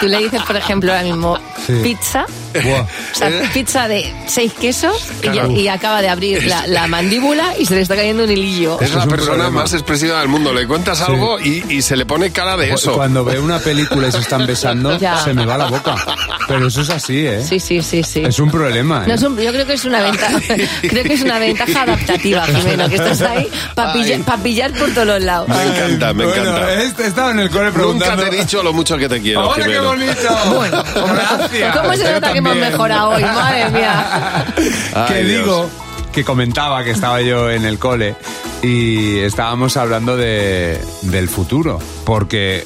tú 0.00 0.06
le 0.06 0.18
dices, 0.20 0.40
por 0.42 0.56
ejemplo, 0.56 0.90
ahora 0.92 1.04
mismo 1.04 1.38
Sí. 1.66 1.74
pizza. 1.82 2.24
Buah. 2.64 2.84
O 3.14 3.18
sea, 3.18 3.30
pizza 3.52 3.88
de 3.88 4.12
seis 4.26 4.52
quesos 4.52 5.08
y, 5.22 5.26
ya- 5.26 5.32
Claro. 5.32 5.50
y 5.52 5.68
acaba 5.68 6.02
de 6.02 6.08
abrir 6.08 6.44
la, 6.44 6.66
la 6.66 6.86
mandíbula 6.86 7.54
y 7.58 7.66
se 7.66 7.74
le 7.74 7.80
está 7.82 7.96
cayendo 7.96 8.24
un 8.24 8.30
hilillo. 8.30 8.80
Es 8.80 8.94
la 8.94 9.06
persona 9.06 9.34
problema. 9.36 9.62
más 9.62 9.72
expresiva 9.72 10.20
del 10.20 10.28
mundo. 10.28 10.52
Le 10.52 10.66
cuentas 10.66 11.00
algo 11.02 11.38
y, 11.40 11.64
y 11.68 11.82
se 11.82 11.96
le 11.96 12.06
pone 12.06 12.30
cara 12.30 12.56
de 12.56 12.72
eso. 12.72 12.94
Cuando 12.94 13.24
veo 13.24 13.42
una 13.42 13.58
película 13.58 14.08
y 14.08 14.12
se 14.12 14.18
están 14.18 14.46
besando, 14.46 14.98
Ya. 14.98 15.18
se 15.18 15.32
me 15.34 15.44
va 15.46 15.56
la 15.58 15.66
boca. 15.66 15.94
Pero 16.46 16.68
eso 16.68 16.82
es 16.82 16.90
así, 16.90 17.26
¿eh? 17.26 17.42
Sí, 17.44 17.58
sí, 17.60 17.82
sí, 17.82 18.02
sí. 18.02 18.22
Es 18.24 18.38
un 18.38 18.50
problema, 18.50 19.04
¿eh? 19.04 19.08
No 19.08 19.14
es 19.14 19.22
un- 19.22 19.36
yo 19.38 19.52
creo 19.52 19.66
que 19.66 19.72
es 19.74 19.84
una 19.84 20.00
ventaja, 20.02 20.38
creo 20.82 21.04
que 21.04 21.14
es 21.14 21.22
una 21.22 21.38
ventaja 21.38 21.82
adaptativa, 21.82 22.46
Jimeno, 22.46 22.88
que 22.88 22.94
estás 22.96 23.20
ahí 23.22 23.48
para 23.74 23.92
pillar 24.42 24.72
por 24.72 24.90
todos 24.92 25.06
los 25.06 25.22
lados. 25.22 25.48
Me 25.48 25.62
encanta, 25.62 26.12
me 26.14 26.24
Bueno, 26.26 26.42
encanta. 26.50 26.74
este 26.82 27.06
estaba 27.06 27.30
en 27.32 27.40
el 27.40 27.50
cole 27.50 27.64
Nunca 27.66 27.74
preguntando... 27.78 28.22
te 28.24 28.36
he 28.36 28.40
dicho 28.40 28.62
lo 28.62 28.72
mucho 28.72 28.96
que 28.96 29.08
te 29.08 29.20
quiero, 29.20 29.48
¡Hola, 29.48 29.66
qué 29.66 29.78
bonito! 29.80 30.36
Bueno, 30.54 30.84
gracias. 30.94 31.76
¿Cómo 31.76 31.94
se 31.94 32.12
nota 32.12 32.32
que 32.32 32.38
hemos 32.38 32.52
también. 32.52 32.72
Hoy? 33.06 33.22
Madre 33.22 33.70
mía. 33.70 34.44
Ay, 34.94 35.06
que 35.08 35.24
Dios. 35.24 35.44
digo 35.44 35.70
que 36.12 36.24
comentaba 36.24 36.82
que 36.84 36.90
estaba 36.90 37.20
yo 37.20 37.50
en 37.50 37.64
el 37.64 37.78
cole 37.78 38.16
y 38.62 39.18
estábamos 39.18 39.76
hablando 39.76 40.16
de, 40.16 40.80
del 41.02 41.28
futuro, 41.28 41.78
porque 42.04 42.64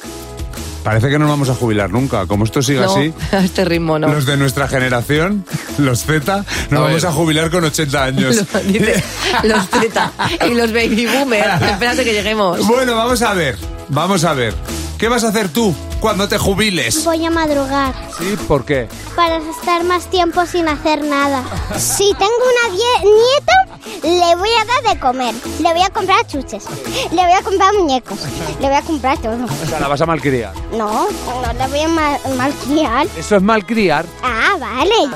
parece 0.83 1.07
que 1.09 1.13
no 1.13 1.25
nos 1.25 1.29
vamos 1.29 1.49
a 1.49 1.55
jubilar 1.55 1.91
nunca. 1.91 2.25
Como 2.25 2.45
esto 2.45 2.61
siga 2.61 2.85
No, 2.85 2.95
así, 2.95 3.13
a 3.31 3.39
este 3.43 3.63
ritmo 3.65 3.99
no. 3.99 4.07
los 4.07 4.25
de 4.25 4.37
nuestra 4.37 4.67
generación, 4.67 5.45
los 5.77 6.03
Z, 6.03 6.33
A 6.33 6.37
nos 6.71 6.81
vamos 6.81 7.01
ver. 7.01 7.05
a 7.05 7.11
jubilar 7.13 7.51
con 7.51 7.63
80 7.63 8.03
años. 8.03 8.35
Lo- 8.53 8.59
dice, 8.61 9.03
los 9.43 9.65
Z 9.69 10.11
y 10.49 10.53
los 10.55 10.71
baby 10.73 11.05
boomers. 11.05 11.61
Espérate 11.61 12.03
que 12.03 12.13
lleguemos. 12.13 12.65
Bueno, 12.65 12.95
vamos 12.95 13.21
a 13.21 13.33
ver, 13.33 13.57
vamos 13.89 14.23
a 14.23 14.33
ver. 14.33 14.55
¿Qué 14.97 15.07
vas 15.09 15.23
a 15.25 15.27
hacer 15.29 15.49
tú 15.49 15.75
cuando 16.03 16.27
te 16.27 16.37
jubiles? 16.37 17.05
Voy 17.05 17.25
a 17.25 17.29
madrugar 17.29 17.93
¿Sí? 18.19 18.35
¿Por 18.45 18.65
qué? 18.65 18.89
para 19.15 19.37
estar 19.37 19.85
más 19.85 20.07
tiempo 20.07 20.45
sin 20.45 20.67
hacer 20.67 21.01
nada. 21.05 21.41
Si 21.79 22.13
tengo 22.15 22.31
una 22.67 22.75
nieta, 22.75 23.79
le 24.03 24.35
voy 24.35 24.49
a 24.49 24.65
dar 24.65 24.93
de 24.93 24.99
comer. 24.99 25.33
Le 25.61 25.71
voy 25.73 25.81
a 25.81 25.89
comprar 25.91 26.27
chuches. 26.27 26.65
Le 27.11 27.23
voy 27.23 27.31
a 27.31 27.41
comprar 27.41 27.73
muñecos. 27.73 28.19
Le 28.59 28.67
voy 28.67 28.75
a 28.75 28.81
comprar 28.81 29.17
todo. 29.19 29.45
O 29.45 29.65
sea, 29.65 29.79
la 29.79 29.87
vas 29.87 30.01
a 30.01 30.05
malcriar. 30.05 30.53
No, 30.73 31.07
no 31.07 31.53
le 31.53 31.67
voy 31.67 31.79
a 31.79 31.87
mal- 31.87 32.19
malcriar. 32.37 33.07
Eso 33.17 33.37
es 33.37 33.41
malcriar. 33.41 34.05
Ah, 34.23 34.57
vale. 34.59 35.09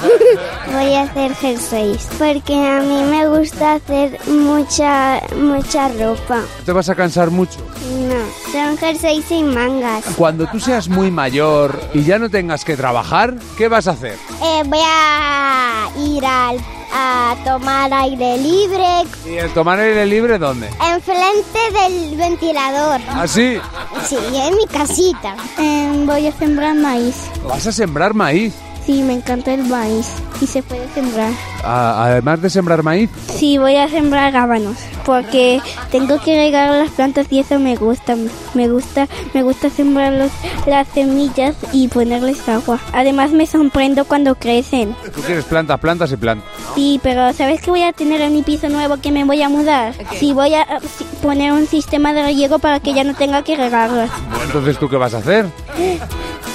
Voy 0.74 0.94
a 0.96 1.04
hacer 1.04 1.34
jerseys 1.36 2.08
porque 2.18 2.54
a 2.56 2.80
mí 2.82 3.04
me 3.04 3.28
gusta 3.28 3.74
hacer 3.74 4.20
mucha 4.28 5.22
mucha 5.36 5.88
ropa. 5.90 6.42
¿Te 6.66 6.72
vas 6.72 6.90
a 6.90 6.96
cansar 6.96 7.30
mucho? 7.30 7.60
No, 7.88 8.52
son 8.52 8.78
jerseys 8.78 9.26
sin 9.26 9.54
mangas. 9.54 10.04
Cuando 10.18 10.46
tú 10.48 10.60
seas 10.60 10.90
muy 10.90 11.10
mayor 11.12 11.80
y 11.94 12.04
ya 12.04 12.20
no 12.20 12.30
tengas 12.30 12.66
que 12.66 12.76
trabajar, 12.76 13.36
¿qué 13.58 13.68
vas 13.68 13.88
a 13.88 13.92
hacer? 13.92 14.18
Eh, 14.44 14.64
voy 14.66 14.80
a 14.84 15.88
ir 15.98 16.26
al, 16.26 16.58
a 16.94 17.36
tomar 17.46 17.94
aire 17.94 18.38
libre 18.38 18.86
¿Y 19.26 19.38
el 19.38 19.52
tomar 19.54 19.80
aire 19.80 20.06
libre 20.06 20.38
dónde? 20.38 20.68
enfrente 20.94 21.60
del 21.82 22.18
ventilador. 22.18 23.00
¿Así? 23.16 23.58
Sí, 24.06 24.18
en 24.36 24.56
mi 24.56 24.66
casita. 24.68 25.36
Eh, 25.58 26.04
voy 26.06 26.28
a 26.28 26.32
sembrar 26.34 26.76
maíz. 26.76 27.16
¿Vas 27.48 27.68
a 27.68 27.72
sembrar 27.72 28.14
maíz? 28.14 28.54
Sí, 28.88 29.04
me 29.04 29.14
encanta 29.16 29.54
el 29.54 29.66
maíz 29.66 30.08
y 30.40 30.48
se 30.48 30.64
puede 30.64 30.88
sembrar. 30.94 31.30
A- 31.62 32.06
además 32.06 32.42
de 32.42 32.50
sembrar 32.50 32.84
maíz, 32.84 33.10
Sí, 33.38 33.58
voy 33.58 33.76
a 33.76 33.90
sembrar 33.90 34.32
rábanos 34.32 34.78
porque 35.06 35.60
tengo 35.92 36.20
que 36.22 36.36
regar 36.38 36.70
las 36.72 36.92
plantas 36.92 37.28
y 37.30 37.40
eso 37.40 37.60
me 37.60 37.76
gusta. 37.76 38.16
Me 38.54 38.70
gusta, 38.70 39.10
me 39.34 39.44
gusta 39.44 39.70
sembrar 39.70 40.14
los- 40.14 40.32
las 40.66 40.88
semillas 40.88 41.56
y 41.74 41.90
ponerles 41.90 42.48
agua. 42.48 42.80
Además 42.94 43.32
me 43.32 43.46
sorprendo 43.46 44.06
cuando 44.06 44.36
crecen. 44.36 44.96
tú 45.14 45.20
quieres 45.22 45.44
plantas, 45.44 45.80
plantas 45.82 46.10
y 46.14 46.16
plantas. 46.16 46.48
Sí, 46.74 47.00
pero 47.04 47.34
¿sabes 47.34 47.60
que 47.62 47.70
voy 47.70 47.84
a 47.84 47.92
tener 47.92 48.22
en 48.22 48.32
mi 48.34 48.42
piso 48.42 48.70
nuevo 48.70 48.96
que 49.02 49.12
me 49.12 49.26
voy 49.26 49.42
a 49.42 49.50
mudar? 49.50 49.94
Sí, 50.18 50.32
voy 50.32 50.54
a 50.54 50.66
sí, 50.98 51.06
poner 51.22 51.52
un 51.52 51.68
sistema 51.68 52.14
de 52.14 52.24
riego 52.26 52.58
para 52.60 52.80
que 52.80 52.94
ya 52.94 53.04
no 53.04 53.14
tenga 53.16 53.44
que 53.44 53.58
regarlas. 53.58 54.10
Entonces, 54.46 54.78
¿tú 54.80 54.88
qué 54.88 54.96
vas 54.96 55.14
a 55.14 55.18
hacer? 55.18 55.46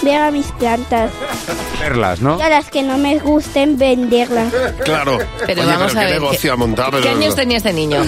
Ver 0.03 0.21
a 0.21 0.31
mis 0.31 0.47
plantas. 0.53 1.11
Verlas, 1.79 2.21
¿no? 2.23 2.39
Y 2.39 2.43
a 2.43 2.49
las 2.49 2.71
que 2.71 2.83
no 2.83 2.99
me 2.99 3.19
gusten, 3.19 3.77
venderlas. 3.79 4.53
Claro. 4.85 5.19
Pero 5.47 5.63
Oye, 5.63 5.71
vamos 5.71 5.89
pero 5.93 6.01
a 6.01 6.05
qué 6.07 6.13
ver, 6.13 6.21
negocio 6.21 6.41
¿qué- 6.41 6.51
ha 6.51 6.57
montado. 6.57 6.91
¿Qué 6.93 6.99
pero- 7.03 7.17
años 7.17 7.35
tenía 7.35 7.57
este 7.59 7.73
niño? 7.73 8.03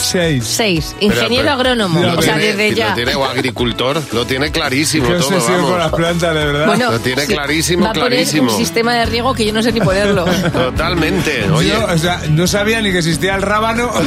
Seis. 0.00 0.44
Seis. 0.46 0.94
Ingeniero 1.00 1.44
pero- 1.44 1.52
agrónomo. 1.54 2.02
Lo 2.02 2.18
o 2.18 2.22
sea, 2.22 2.34
tiene- 2.36 2.52
desde 2.56 2.68
si 2.70 2.74
ya. 2.76 2.88
Lo 2.90 2.94
tiene 2.96 3.14
o 3.14 3.24
agricultor, 3.24 4.02
lo 4.12 4.26
tiene 4.26 4.50
clarísimo 4.50 5.06
Qué 5.08 5.14
todo, 5.14 5.28
obsesión 5.28 5.54
vamos. 5.56 5.70
con 5.70 5.78
las 5.78 5.92
plantas, 5.92 6.34
de 6.34 6.44
verdad. 6.44 6.66
Bueno, 6.66 6.90
lo 6.92 7.00
tiene 7.00 7.26
sí, 7.26 7.32
clarísimo, 7.32 7.84
va 7.84 7.90
a 7.90 7.94
poner 7.94 8.08
clarísimo. 8.10 8.52
un 8.52 8.58
sistema 8.58 8.94
de 8.94 9.06
riego 9.06 9.34
que 9.34 9.46
yo 9.46 9.52
no 9.52 9.62
sé 9.62 9.72
ni 9.72 9.80
ponerlo. 9.80 10.24
Totalmente. 10.52 11.48
Oye, 11.50 11.68
Yo, 11.70 11.84
o 11.86 11.98
sea, 11.98 12.20
no 12.30 12.46
sabía 12.46 12.80
ni 12.80 12.90
que 12.92 12.98
existía 12.98 13.34
el 13.36 13.42
rábano. 13.42 13.90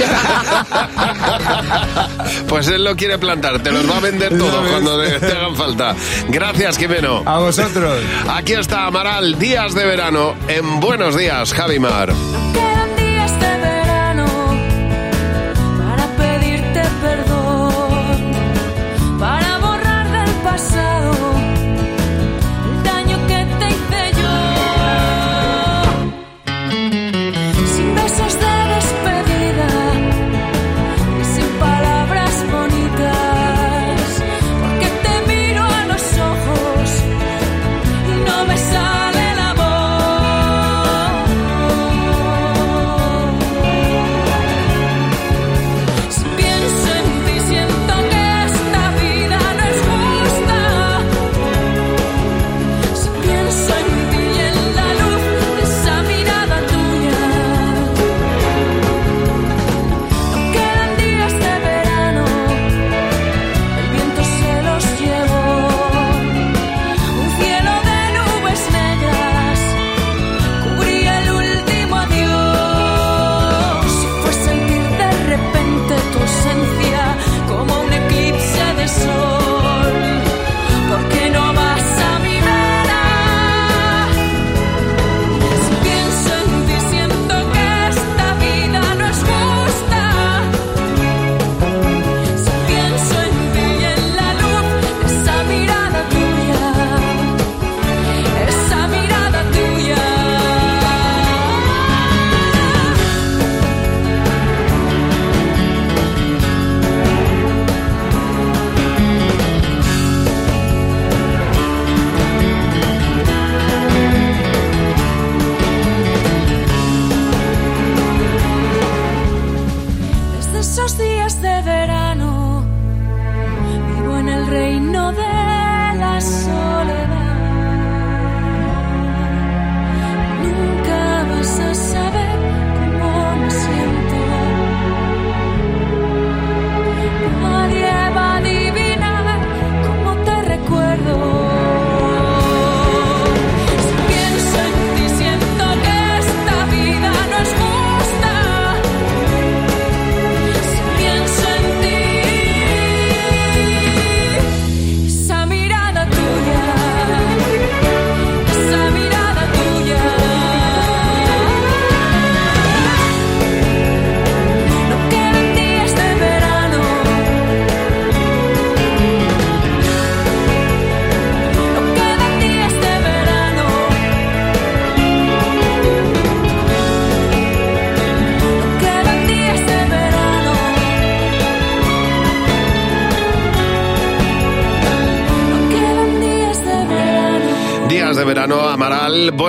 pues 2.48 2.68
él 2.68 2.84
lo 2.84 2.95
quiere 2.95 3.18
plantar, 3.18 3.60
te 3.62 3.72
los 3.72 3.89
va 3.89 3.98
a 3.98 4.00
vender 4.00 4.38
todo 4.38 4.52
¿Sabes? 4.52 4.72
cuando 4.72 5.02
te, 5.02 5.20
te 5.20 5.32
hagan 5.32 5.56
falta. 5.56 5.95
Gracias, 6.30 6.78
Jimeno. 6.78 7.24
A 7.26 7.39
vosotros. 7.39 8.00
Aquí 8.30 8.54
está 8.54 8.86
Amaral, 8.88 9.36
días 9.39 9.75
de 9.75 9.85
verano 9.85 10.35
en 10.47 10.79
Buenos 10.79 11.15
Días, 11.15 11.53
Javimar. 11.53 12.13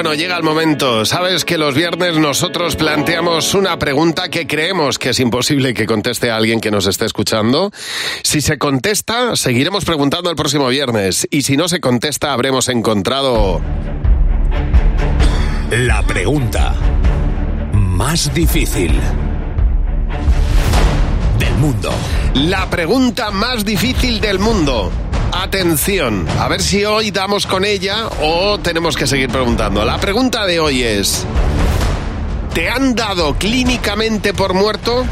Bueno, 0.08 0.22
llega 0.22 0.38
el 0.38 0.42
momento. 0.42 1.04
Sabes 1.04 1.44
que 1.44 1.58
los 1.58 1.74
viernes 1.74 2.16
nosotros 2.16 2.76
planteamos 2.76 3.52
una 3.52 3.78
pregunta 3.78 4.30
que 4.30 4.46
creemos 4.46 4.98
que 4.98 5.10
es 5.10 5.20
imposible 5.20 5.74
que 5.74 5.84
conteste 5.84 6.30
a 6.30 6.36
alguien 6.36 6.62
que 6.62 6.70
nos 6.70 6.86
esté 6.86 7.04
escuchando. 7.04 7.70
Si 8.22 8.40
se 8.40 8.56
contesta, 8.56 9.36
seguiremos 9.36 9.84
preguntando 9.84 10.30
el 10.30 10.36
próximo 10.36 10.68
viernes. 10.68 11.28
Y 11.30 11.42
si 11.42 11.58
no 11.58 11.68
se 11.68 11.80
contesta, 11.80 12.32
habremos 12.32 12.70
encontrado... 12.70 13.60
La 15.72 16.02
pregunta 16.06 16.74
más 17.74 18.32
difícil 18.32 18.98
del 21.38 21.54
mundo. 21.56 21.92
La 22.32 22.70
pregunta 22.70 23.30
más 23.30 23.62
difícil 23.62 24.22
del 24.22 24.38
mundo. 24.38 24.90
Atención, 25.32 26.26
a 26.38 26.48
ver 26.48 26.60
si 26.62 26.84
hoy 26.84 27.10
damos 27.10 27.46
con 27.46 27.64
ella 27.64 28.08
o 28.22 28.58
tenemos 28.58 28.96
que 28.96 29.06
seguir 29.06 29.28
preguntando. 29.28 29.84
La 29.84 29.98
pregunta 29.98 30.46
de 30.46 30.58
hoy 30.58 30.82
es, 30.82 31.24
¿te 32.54 32.68
han 32.70 32.94
dado 32.94 33.34
clínicamente 33.36 34.32
por 34.34 34.54
muerto? 34.54 35.04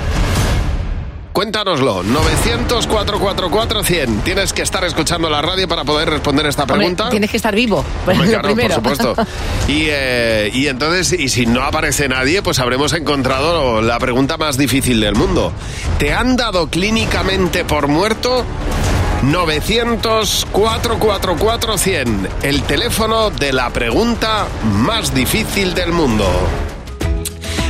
Cuéntanoslo, 1.32 2.02
900-444-100. 2.02 4.22
Tienes 4.24 4.52
que 4.54 4.62
estar 4.62 4.82
escuchando 4.84 5.28
la 5.28 5.42
radio 5.42 5.68
para 5.68 5.84
poder 5.84 6.08
responder 6.08 6.46
esta 6.46 6.62
Hombre, 6.62 6.78
pregunta. 6.78 7.10
tienes 7.10 7.30
que 7.30 7.36
estar 7.36 7.54
vivo. 7.54 7.84
pues, 8.06 8.16
Hombre, 8.16 8.32
claro, 8.32 8.48
primero. 8.54 8.80
por 8.82 8.96
supuesto. 8.96 9.26
Y, 9.68 9.88
eh, 9.90 10.50
y 10.54 10.68
entonces, 10.68 11.12
y 11.12 11.28
si 11.28 11.44
no 11.44 11.62
aparece 11.62 12.08
nadie, 12.08 12.40
pues 12.40 12.58
habremos 12.60 12.92
encontrado 12.94 13.82
la 13.82 13.98
pregunta 13.98 14.38
más 14.38 14.56
difícil 14.56 14.98
del 15.00 15.14
mundo. 15.14 15.52
¿Te 15.98 16.14
han 16.14 16.36
dado 16.36 16.68
clínicamente 16.70 17.64
por 17.66 17.88
muerto? 17.88 18.44
900-444-100. 19.30 22.28
El 22.42 22.62
teléfono 22.62 23.30
de 23.30 23.52
la 23.52 23.70
pregunta 23.70 24.48
más 24.62 25.14
difícil 25.14 25.74
del 25.74 25.92
mundo. 25.92 26.26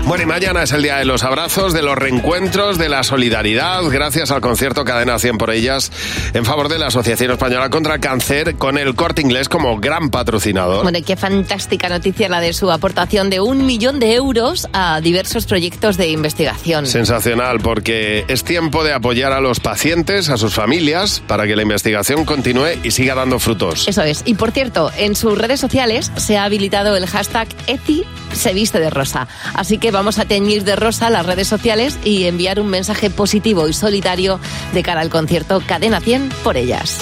Bueno, 0.06 0.22
y 0.22 0.26
mañana 0.26 0.62
es 0.62 0.70
el 0.70 0.82
día 0.82 0.98
de 0.98 1.04
los 1.04 1.24
abrazos, 1.24 1.72
de 1.72 1.82
los 1.82 1.98
reencuentros, 1.98 2.78
de 2.78 2.88
la 2.88 3.02
solidaridad, 3.02 3.82
gracias 3.90 4.30
al 4.30 4.40
concierto 4.40 4.84
Cadena 4.84 5.18
100 5.18 5.36
por 5.36 5.50
ellas, 5.50 5.90
en 6.32 6.44
favor 6.44 6.68
de 6.68 6.78
la 6.78 6.86
Asociación 6.86 7.32
Española 7.32 7.70
contra 7.70 7.94
el 7.94 8.00
Cáncer, 8.00 8.54
con 8.54 8.78
el 8.78 8.94
corte 8.94 9.22
inglés 9.22 9.48
como 9.48 9.80
gran 9.80 10.10
patrocinador. 10.10 10.84
Bueno, 10.84 10.98
y 10.98 11.02
qué 11.02 11.16
fantástica 11.16 11.88
noticia 11.88 12.28
la 12.28 12.40
de 12.40 12.52
su 12.52 12.70
aportación 12.70 13.30
de 13.30 13.40
un 13.40 13.66
millón 13.66 13.98
de 13.98 14.14
euros 14.14 14.68
a 14.72 15.00
diversos 15.00 15.44
proyectos 15.44 15.96
de 15.96 16.06
investigación. 16.06 16.86
Sensacional, 16.86 17.58
porque 17.58 18.24
es 18.28 18.44
tiempo 18.44 18.84
de 18.84 18.92
apoyar 18.92 19.32
a 19.32 19.40
los 19.40 19.58
pacientes, 19.58 20.28
a 20.28 20.36
sus 20.36 20.54
familias, 20.54 21.20
para 21.26 21.48
que 21.48 21.56
la 21.56 21.62
investigación 21.62 22.24
continúe 22.24 22.78
y 22.84 22.92
siga 22.92 23.16
dando 23.16 23.40
frutos. 23.40 23.88
Eso 23.88 24.04
es. 24.04 24.22
Y 24.24 24.34
por 24.34 24.52
cierto, 24.52 24.92
en 24.96 25.16
sus 25.16 25.36
redes 25.36 25.58
sociales 25.58 26.12
se 26.14 26.38
ha 26.38 26.44
habilitado 26.44 26.94
el 26.94 27.08
hashtag 27.08 27.48
Eti 27.66 28.04
se 28.36 28.52
viste 28.52 28.78
de 28.78 28.90
rosa. 28.90 29.26
Así 29.54 29.78
que 29.78 29.90
vamos 29.96 30.18
a 30.18 30.26
teñir 30.26 30.62
de 30.64 30.76
rosa 30.76 31.08
las 31.08 31.24
redes 31.24 31.48
sociales 31.48 31.98
y 32.04 32.24
enviar 32.24 32.60
un 32.60 32.68
mensaje 32.68 33.08
positivo 33.08 33.66
y 33.66 33.72
solidario 33.72 34.38
de 34.74 34.82
cara 34.82 35.00
al 35.00 35.08
concierto 35.08 35.62
Cadena 35.66 36.02
100 36.02 36.28
por 36.44 36.58
ellas. 36.58 36.98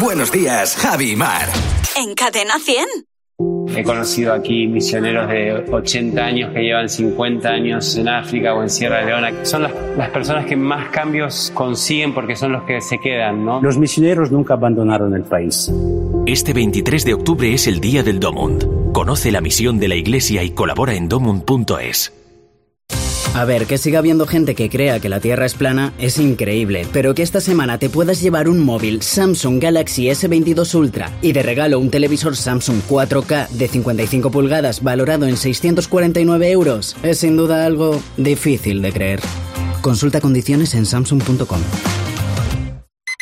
Buenos 0.00 0.32
días, 0.32 0.74
Javi 0.74 1.12
y 1.12 1.16
Mar. 1.16 1.48
En 1.94 2.16
Cadena 2.16 2.58
100. 2.58 2.86
He 3.76 3.84
conocido 3.84 4.32
aquí 4.32 4.66
misioneros 4.66 5.28
de 5.28 5.52
80 5.70 6.24
años 6.24 6.52
que 6.54 6.62
llevan 6.62 6.88
50 6.88 7.46
años 7.46 7.94
en 7.96 8.08
África 8.08 8.54
o 8.54 8.62
en 8.62 8.70
Sierra 8.70 9.04
Leona. 9.04 9.44
Son 9.44 9.62
las, 9.62 9.72
las 9.98 10.08
personas 10.08 10.46
que 10.46 10.56
más 10.56 10.88
cambios 10.88 11.52
consiguen 11.54 12.14
porque 12.14 12.36
son 12.36 12.52
los 12.52 12.62
que 12.62 12.80
se 12.80 12.98
quedan, 12.98 13.44
¿no? 13.44 13.60
Los 13.60 13.76
misioneros 13.76 14.32
nunca 14.32 14.54
abandonaron 14.54 15.14
el 15.14 15.24
país. 15.24 15.70
Este 16.24 16.54
23 16.54 17.04
de 17.04 17.14
octubre 17.14 17.52
es 17.52 17.66
el 17.66 17.80
Día 17.80 18.02
del 18.02 18.18
Domund. 18.18 18.92
Conoce 18.92 19.30
la 19.30 19.42
misión 19.42 19.78
de 19.78 19.88
la 19.88 19.96
Iglesia 19.96 20.42
y 20.42 20.50
colabora 20.50 20.94
en 20.94 21.10
domund.es. 21.10 22.25
A 23.36 23.44
ver, 23.44 23.66
que 23.66 23.76
siga 23.76 23.98
habiendo 23.98 24.26
gente 24.26 24.54
que 24.54 24.70
crea 24.70 24.98
que 24.98 25.10
la 25.10 25.20
Tierra 25.20 25.44
es 25.44 25.52
plana 25.52 25.92
es 25.98 26.16
increíble, 26.16 26.86
pero 26.90 27.14
que 27.14 27.20
esta 27.20 27.42
semana 27.42 27.76
te 27.76 27.90
puedas 27.90 28.22
llevar 28.22 28.48
un 28.48 28.64
móvil 28.64 29.02
Samsung 29.02 29.60
Galaxy 29.62 30.06
S22 30.06 30.74
Ultra 30.74 31.12
y 31.20 31.32
de 31.32 31.42
regalo 31.42 31.78
un 31.78 31.90
televisor 31.90 32.34
Samsung 32.34 32.80
4K 32.88 33.50
de 33.50 33.68
55 33.68 34.30
pulgadas 34.30 34.82
valorado 34.82 35.26
en 35.26 35.36
649 35.36 36.50
euros 36.50 36.96
es 37.02 37.18
sin 37.18 37.36
duda 37.36 37.66
algo 37.66 38.00
difícil 38.16 38.80
de 38.80 38.92
creer. 38.92 39.20
Consulta 39.82 40.22
condiciones 40.22 40.74
en 40.74 40.86
samsung.com. 40.86 41.60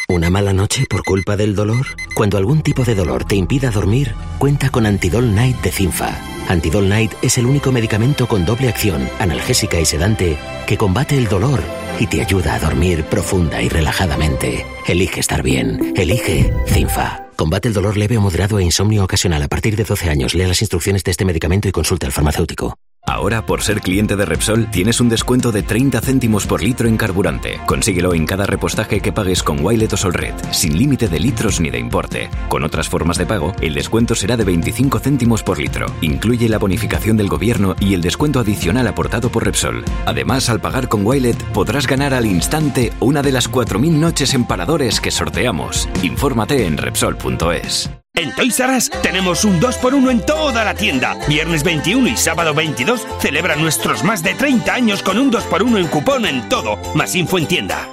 ¿Una 0.08 0.30
mala 0.30 0.52
noche 0.52 0.86
por 0.88 1.02
culpa 1.02 1.36
del 1.36 1.56
dolor? 1.56 1.86
Cuando 2.14 2.38
algún 2.38 2.62
tipo 2.62 2.84
de 2.84 2.94
dolor 2.94 3.24
te 3.24 3.34
impida 3.34 3.72
dormir, 3.72 4.14
cuenta 4.38 4.70
con 4.70 4.86
Antidol 4.86 5.34
Night 5.34 5.60
de 5.60 5.72
Cinfa. 5.72 6.33
Antidol 6.48 6.88
Night 6.88 7.12
es 7.22 7.38
el 7.38 7.46
único 7.46 7.72
medicamento 7.72 8.26
con 8.26 8.44
doble 8.44 8.68
acción, 8.68 9.08
analgésica 9.18 9.80
y 9.80 9.84
sedante, 9.84 10.36
que 10.66 10.76
combate 10.76 11.16
el 11.16 11.28
dolor 11.28 11.60
y 11.98 12.06
te 12.06 12.20
ayuda 12.20 12.54
a 12.54 12.60
dormir 12.60 13.04
profunda 13.04 13.62
y 13.62 13.68
relajadamente. 13.68 14.66
Elige 14.86 15.20
estar 15.20 15.42
bien. 15.42 15.94
Elige 15.96 16.52
Cinfa. 16.66 17.26
Combate 17.36 17.68
el 17.68 17.74
dolor 17.74 17.96
leve 17.96 18.16
o 18.16 18.20
moderado 18.20 18.58
e 18.58 18.64
insomnio 18.64 19.04
ocasional 19.04 19.42
a 19.42 19.48
partir 19.48 19.76
de 19.76 19.84
12 19.84 20.10
años. 20.10 20.34
Lea 20.34 20.48
las 20.48 20.62
instrucciones 20.62 21.02
de 21.04 21.10
este 21.10 21.24
medicamento 21.24 21.68
y 21.68 21.72
consulte 21.72 22.06
al 22.06 22.12
farmacéutico. 22.12 22.76
Ahora, 23.06 23.44
por 23.44 23.62
ser 23.62 23.80
cliente 23.80 24.16
de 24.16 24.24
Repsol, 24.24 24.70
tienes 24.70 25.00
un 25.00 25.10
descuento 25.10 25.52
de 25.52 25.62
30 25.62 26.00
céntimos 26.00 26.46
por 26.46 26.62
litro 26.62 26.88
en 26.88 26.96
carburante. 26.96 27.60
Consíguelo 27.66 28.14
en 28.14 28.26
cada 28.26 28.46
repostaje 28.46 29.00
que 29.00 29.12
pagues 29.12 29.42
con 29.42 29.64
Wilet 29.64 29.92
o 29.92 29.96
Solred, 29.96 30.34
sin 30.52 30.78
límite 30.78 31.08
de 31.08 31.20
litros 31.20 31.60
ni 31.60 31.70
de 31.70 31.78
importe. 31.78 32.30
Con 32.48 32.64
otras 32.64 32.88
formas 32.88 33.18
de 33.18 33.26
pago, 33.26 33.52
el 33.60 33.74
descuento 33.74 34.14
será 34.14 34.36
de 34.36 34.44
25 34.44 34.98
céntimos 35.00 35.42
por 35.42 35.58
litro. 35.58 35.86
Incluye 36.00 36.48
la 36.48 36.58
bonificación 36.58 37.16
del 37.18 37.28
gobierno 37.28 37.76
y 37.78 37.92
el 37.94 38.00
descuento 38.00 38.40
adicional 38.40 38.86
aportado 38.86 39.28
por 39.28 39.44
Repsol. 39.44 39.84
Además, 40.06 40.48
al 40.48 40.60
pagar 40.60 40.88
con 40.88 41.06
Wilet, 41.06 41.42
podrás 41.52 41.86
ganar 41.86 42.14
al 42.14 42.24
instante 42.26 42.92
una 43.00 43.22
de 43.22 43.32
las 43.32 43.50
4.000 43.50 43.90
noches 43.92 44.32
en 44.34 44.46
paradores 44.46 45.00
que 45.00 45.10
sorteamos. 45.10 45.88
Infórmate 46.02 46.66
en 46.66 46.78
Repsol.es. 46.78 47.90
En 48.16 48.32
Toys 48.32 48.60
R 48.60 48.76
Us 48.76 48.90
tenemos 49.02 49.44
un 49.44 49.60
2x1 49.60 50.08
en 50.08 50.20
toda 50.24 50.64
la 50.64 50.74
tienda. 50.74 51.18
Viernes 51.26 51.64
21 51.64 52.08
y 52.10 52.16
sábado 52.16 52.54
22 52.54 53.04
celebra 53.18 53.56
nuestros 53.56 54.04
más 54.04 54.22
de 54.22 54.34
30 54.34 54.72
años 54.72 55.02
con 55.02 55.18
un 55.18 55.32
2x1 55.32 55.78
en 55.78 55.88
cupón 55.88 56.24
en 56.24 56.48
todo. 56.48 56.78
Más 56.94 57.16
info 57.16 57.38
en 57.38 57.48
tienda. 57.48 57.88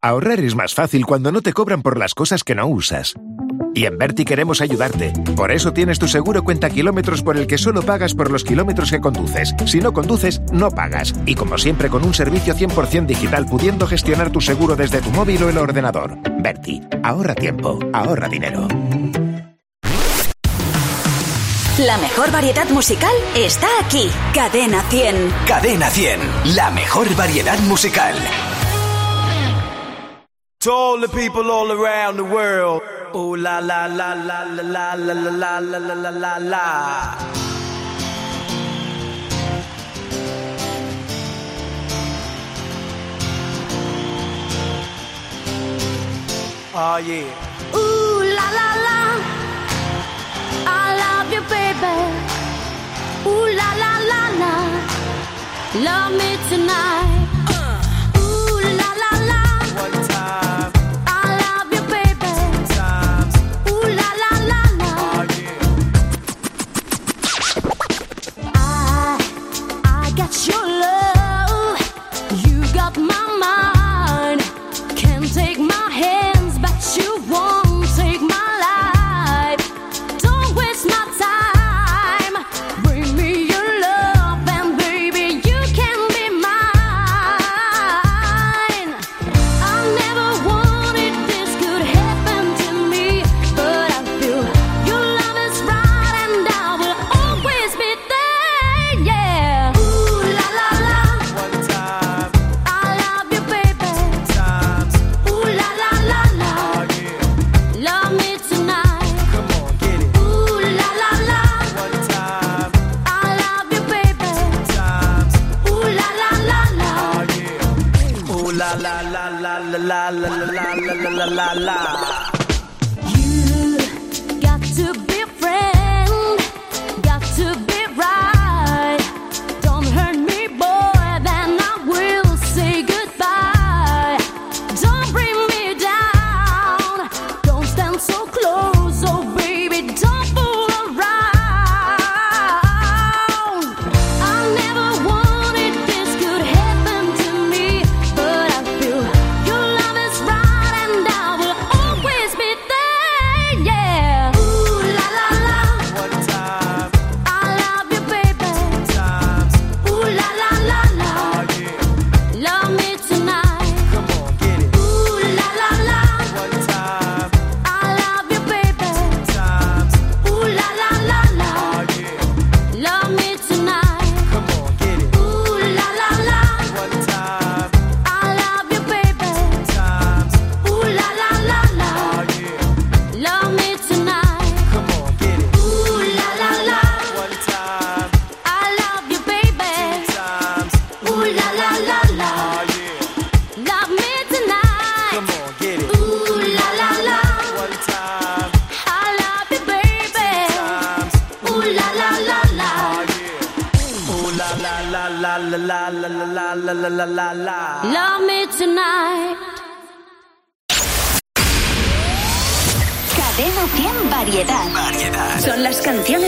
Ahorrar 0.00 0.38
es 0.38 0.54
más 0.54 0.74
fácil 0.74 1.04
cuando 1.06 1.32
no 1.32 1.42
te 1.42 1.52
cobran 1.52 1.82
por 1.82 1.98
las 1.98 2.14
cosas 2.14 2.44
que 2.44 2.54
no 2.54 2.68
usas. 2.68 3.14
Y 3.74 3.86
en 3.86 3.98
Berti 3.98 4.24
queremos 4.24 4.60
ayudarte. 4.60 5.12
Por 5.34 5.50
eso 5.50 5.72
tienes 5.72 5.98
tu 5.98 6.06
seguro 6.06 6.44
cuenta 6.44 6.70
kilómetros 6.70 7.24
por 7.24 7.36
el 7.36 7.48
que 7.48 7.58
solo 7.58 7.82
pagas 7.82 8.14
por 8.14 8.30
los 8.30 8.44
kilómetros 8.44 8.92
que 8.92 9.00
conduces. 9.00 9.56
Si 9.66 9.80
no 9.80 9.92
conduces, 9.92 10.40
no 10.52 10.70
pagas. 10.70 11.12
Y 11.26 11.34
como 11.34 11.58
siempre, 11.58 11.88
con 11.88 12.04
un 12.04 12.14
servicio 12.14 12.54
100% 12.54 13.06
digital 13.06 13.46
pudiendo 13.46 13.88
gestionar 13.88 14.30
tu 14.30 14.40
seguro 14.40 14.76
desde 14.76 15.00
tu 15.00 15.10
móvil 15.10 15.42
o 15.42 15.48
el 15.48 15.58
ordenador. 15.58 16.16
Berti, 16.38 16.80
ahorra 17.02 17.34
tiempo, 17.34 17.80
ahorra 17.92 18.28
dinero. 18.28 18.68
La 21.78 21.98
mejor 21.98 22.30
variedad 22.30 22.68
musical 22.68 23.10
está 23.34 23.66
aquí. 23.80 24.08
Cadena 24.32 24.80
100. 24.88 25.32
Cadena 25.44 25.90
100, 25.90 26.20
la 26.54 26.70
mejor 26.70 27.12
variedad 27.16 27.58
musical. 27.66 28.14
To 30.60 30.70
all 30.70 31.00
the 31.00 31.08
people 31.08 31.50
all 31.50 31.72
around 31.72 32.16
the 32.16 32.22
world. 32.22 32.80
Ooh 33.16 33.34
la 33.34 33.58
la 33.58 33.88
la 33.88 34.14
la 34.14 34.44
la 34.44 34.62
la 34.62 34.94
la 34.94 35.18
la 35.18 35.58
la 35.58 35.78
la 35.80 35.94
la 35.94 36.10
la 36.10 36.38
la. 36.38 37.18
Oh 46.76 46.98
yeah. 46.98 47.24
Ooh 47.74 48.22
la 48.22 48.46
la 48.58 48.68
la, 48.86 48.93
love 51.24 51.32
you, 51.32 51.40
baby. 51.48 51.96
Ooh 53.26 53.46
la 53.56 53.74
la 53.82 53.92
la 54.10 54.22
la, 54.40 54.52
love 55.84 56.12
me 56.12 56.36
tonight. 56.48 57.23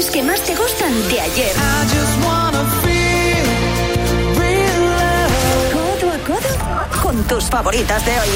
canciones 0.07 0.11
que 0.11 0.23
más 0.23 0.41
te 0.41 0.55
gustan 0.55 1.09
de 1.09 1.21
ayer. 1.21 1.57
Codo 5.73 6.13
a 6.13 6.19
codo 6.19 7.03
con 7.03 7.25
tus 7.25 7.45
favoritas 7.45 8.05
de 8.05 8.13
hoy. 8.13 8.29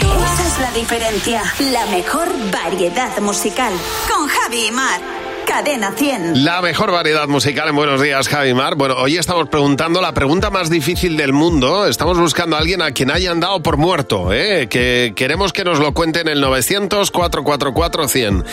Esa 0.00 0.46
es 0.46 0.58
la 0.60 0.70
diferencia. 0.72 1.42
La 1.72 1.86
mejor 1.86 2.28
variedad 2.50 3.18
musical. 3.20 3.72
Con 4.08 4.28
Javi 4.28 4.66
y 4.66 4.70
Mar. 4.72 5.17
Cadena 5.48 5.92
100. 5.92 6.44
La 6.44 6.60
mejor 6.60 6.92
variedad 6.92 7.26
musical 7.26 7.70
en 7.70 7.74
Buenos 7.74 8.02
Días, 8.02 8.28
Javi 8.28 8.52
Mar. 8.52 8.74
Bueno, 8.74 8.96
hoy 8.96 9.16
estamos 9.16 9.48
preguntando 9.48 10.02
la 10.02 10.12
pregunta 10.12 10.50
más 10.50 10.68
difícil 10.68 11.16
del 11.16 11.32
mundo. 11.32 11.86
Estamos 11.86 12.18
buscando 12.18 12.56
a 12.56 12.58
alguien 12.58 12.82
a 12.82 12.90
quien 12.90 13.10
hayan 13.10 13.40
dado 13.40 13.62
por 13.62 13.78
muerto, 13.78 14.30
¿eh? 14.30 14.68
que 14.68 15.14
queremos 15.16 15.54
que 15.54 15.64
nos 15.64 15.78
lo 15.78 15.94
cuente 15.94 16.20
en 16.20 16.28
el 16.28 16.44
900-444-100. 16.44 18.44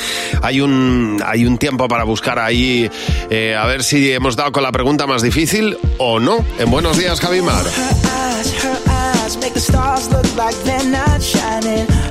Hay 0.41 0.61
un, 0.61 1.21
hay 1.25 1.45
un 1.45 1.57
tiempo 1.57 1.89
para 1.89 2.05
buscar 2.05 2.39
ahí 2.39 2.89
eh, 3.29 3.57
a 3.59 3.65
ver 3.65 3.83
si 3.83 4.13
hemos 4.13 4.37
dado 4.37 4.53
con 4.53 4.63
la 4.63 4.71
pregunta 4.71 5.05
más 5.05 5.21
difícil 5.21 5.77
o 5.97 6.21
no. 6.21 6.45
En 6.59 6.71
Buenos 6.71 6.97
Días, 6.97 7.19
Javi 7.19 7.41
Mar. 7.41 7.65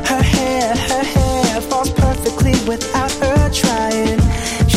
Her 0.05 0.23
hair, 0.23 0.77
her 0.77 1.03
hair 1.03 1.61
falls 1.63 1.91
perfectly 1.91 2.53
without 2.69 3.04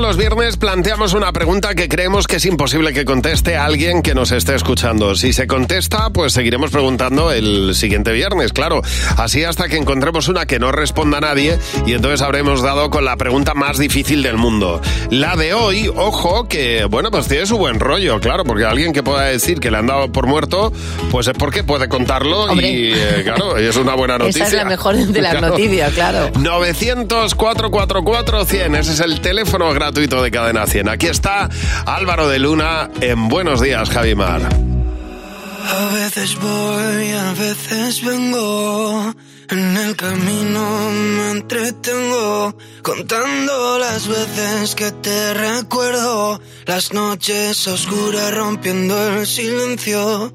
Los 0.00 0.16
viernes 0.16 0.56
planteamos 0.56 1.12
una 1.12 1.30
pregunta 1.32 1.74
que 1.74 1.86
creemos 1.88 2.26
que 2.26 2.36
es 2.36 2.46
imposible 2.46 2.92
que 2.94 3.04
conteste 3.04 3.56
alguien 3.56 4.00
que 4.02 4.14
nos 4.14 4.32
esté 4.32 4.54
escuchando. 4.56 5.14
Si 5.14 5.32
se 5.34 5.46
contesta, 5.46 6.08
pues 6.10 6.32
seguiremos 6.32 6.70
preguntando 6.70 7.30
el 7.32 7.74
siguiente 7.76 8.10
viernes, 8.12 8.52
claro. 8.54 8.80
Así 9.18 9.44
hasta 9.44 9.68
que 9.68 9.76
encontremos 9.76 10.26
una 10.28 10.46
que 10.46 10.58
no 10.58 10.72
responda 10.72 11.18
a 11.18 11.20
nadie 11.20 11.58
y 11.86 11.92
entonces 11.92 12.22
habremos 12.22 12.62
dado 12.62 12.88
con 12.90 13.04
la 13.04 13.16
pregunta 13.18 13.52
más 13.54 13.76
difícil 13.78 14.22
del 14.22 14.36
mundo. 14.38 14.80
La 15.10 15.36
de 15.36 15.52
hoy, 15.54 15.88
ojo, 15.94 16.48
que 16.48 16.86
bueno, 16.86 17.10
pues 17.10 17.28
tiene 17.28 17.44
su 17.46 17.58
buen 17.58 17.78
rollo, 17.78 18.20
claro, 18.20 18.44
porque 18.44 18.64
alguien 18.64 18.92
que 18.94 19.02
pueda 19.02 19.24
decir 19.26 19.60
que 19.60 19.70
le 19.70 19.76
han 19.76 19.86
dado 19.86 20.10
por 20.10 20.26
muerto, 20.26 20.72
pues 21.10 21.26
es 21.28 21.34
porque 21.34 21.62
puede 21.62 21.88
contarlo 21.88 22.44
Hombre. 22.44 22.66
y 22.68 22.92
eh, 22.94 23.20
claro, 23.22 23.56
es 23.58 23.76
una 23.76 23.94
buena 23.94 24.16
noticia. 24.18 24.44
Esa 24.46 24.56
es 24.56 24.62
la 24.64 24.68
mejor 24.68 24.96
de 24.96 25.20
las 25.20 25.32
Claro. 25.36 25.48
noticias, 25.48 25.92
claro. 25.92 26.30
900-444-100, 26.32 28.76
ese 28.78 28.92
es 28.92 29.00
el 29.00 29.20
teléfono 29.20 29.70
gratuito 29.74 29.89
de 29.92 30.30
Cadena 30.30 30.66
100. 30.66 30.88
Aquí 30.88 31.06
está 31.06 31.48
Álvaro 31.84 32.28
de 32.28 32.38
Luna 32.38 32.88
en 33.00 33.28
Buenos 33.28 33.60
Días, 33.60 33.90
Javimar. 33.90 34.40
A 34.42 35.94
veces 35.94 36.38
voy, 36.38 37.10
a 37.10 37.32
veces 37.32 38.04
vengo. 38.04 39.12
En 39.48 39.76
el 39.76 39.96
camino 39.96 40.90
me 40.92 41.30
entretengo 41.32 42.56
contando 42.82 43.78
las 43.80 44.06
veces 44.06 44.76
que 44.76 44.92
te 44.92 45.34
recuerdo. 45.34 46.40
Las 46.66 46.92
noches 46.92 47.66
oscuras 47.66 48.32
rompiendo 48.32 48.96
el 49.08 49.26
silencio. 49.26 50.32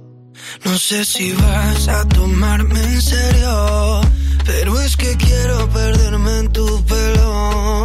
No 0.66 0.78
sé 0.78 1.06
si 1.06 1.32
vas 1.32 1.88
a 1.88 2.06
tomarme 2.10 2.82
en 2.82 3.02
serio, 3.02 4.02
pero 4.46 4.82
es 4.82 4.98
que 4.98 5.16
quiero 5.16 5.70
perderme 5.70 6.40
en 6.40 6.52
tu 6.52 6.84
pelo 6.84 7.85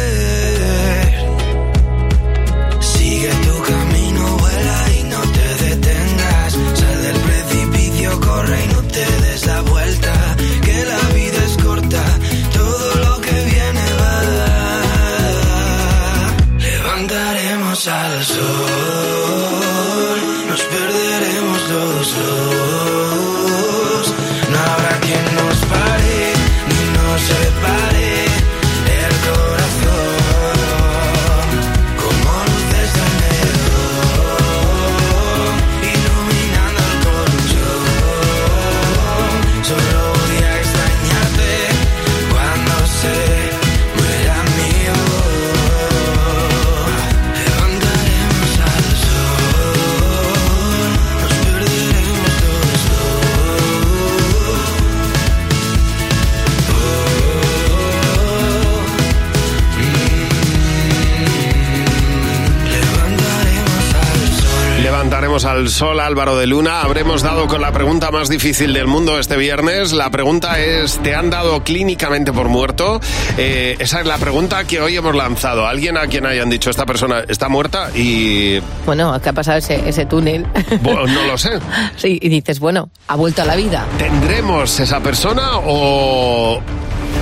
Levantaremos 65.11 65.43
al 65.43 65.67
sol 65.67 65.99
Álvaro 65.99 66.37
de 66.37 66.47
Luna. 66.47 66.83
Habremos 66.83 67.21
dado 67.21 67.45
con 67.47 67.59
la 67.59 67.73
pregunta 67.73 68.11
más 68.11 68.29
difícil 68.29 68.71
del 68.71 68.87
mundo 68.87 69.19
este 69.19 69.35
viernes. 69.35 69.91
La 69.91 70.09
pregunta 70.09 70.57
es, 70.57 70.99
¿te 70.99 71.13
han 71.13 71.29
dado 71.29 71.65
clínicamente 71.65 72.31
por 72.31 72.47
muerto? 72.47 73.01
Eh, 73.37 73.75
esa 73.79 73.99
es 73.99 74.07
la 74.07 74.17
pregunta 74.19 74.63
que 74.63 74.79
hoy 74.79 74.95
hemos 74.95 75.13
lanzado. 75.13 75.67
Alguien 75.67 75.97
a 75.97 76.07
quien 76.07 76.25
hayan 76.25 76.49
dicho, 76.49 76.69
esta 76.69 76.85
persona 76.85 77.25
está 77.27 77.49
muerta 77.49 77.89
y... 77.93 78.59
Bueno, 78.85 79.19
¿qué 79.21 79.27
ha 79.27 79.33
pasado 79.33 79.57
ese, 79.57 79.81
ese 79.85 80.05
túnel? 80.05 80.47
Bueno, 80.81 81.05
no 81.07 81.23
lo 81.23 81.37
sé. 81.37 81.59
sí, 81.97 82.17
y 82.21 82.29
dices, 82.29 82.61
bueno, 82.61 82.89
ha 83.09 83.17
vuelto 83.17 83.41
a 83.41 83.45
la 83.45 83.57
vida. 83.57 83.85
¿Tendremos 83.97 84.79
esa 84.79 85.01
persona 85.01 85.57
o, 85.57 86.61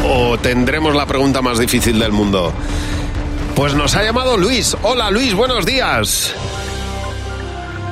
o 0.06 0.38
tendremos 0.38 0.94
la 0.94 1.08
pregunta 1.08 1.42
más 1.42 1.58
difícil 1.58 1.98
del 1.98 2.12
mundo? 2.12 2.54
Pues 3.56 3.74
nos 3.74 3.96
ha 3.96 4.04
llamado 4.04 4.38
Luis. 4.38 4.78
Hola 4.84 5.10
Luis, 5.10 5.34
buenos 5.34 5.66
días. 5.66 6.36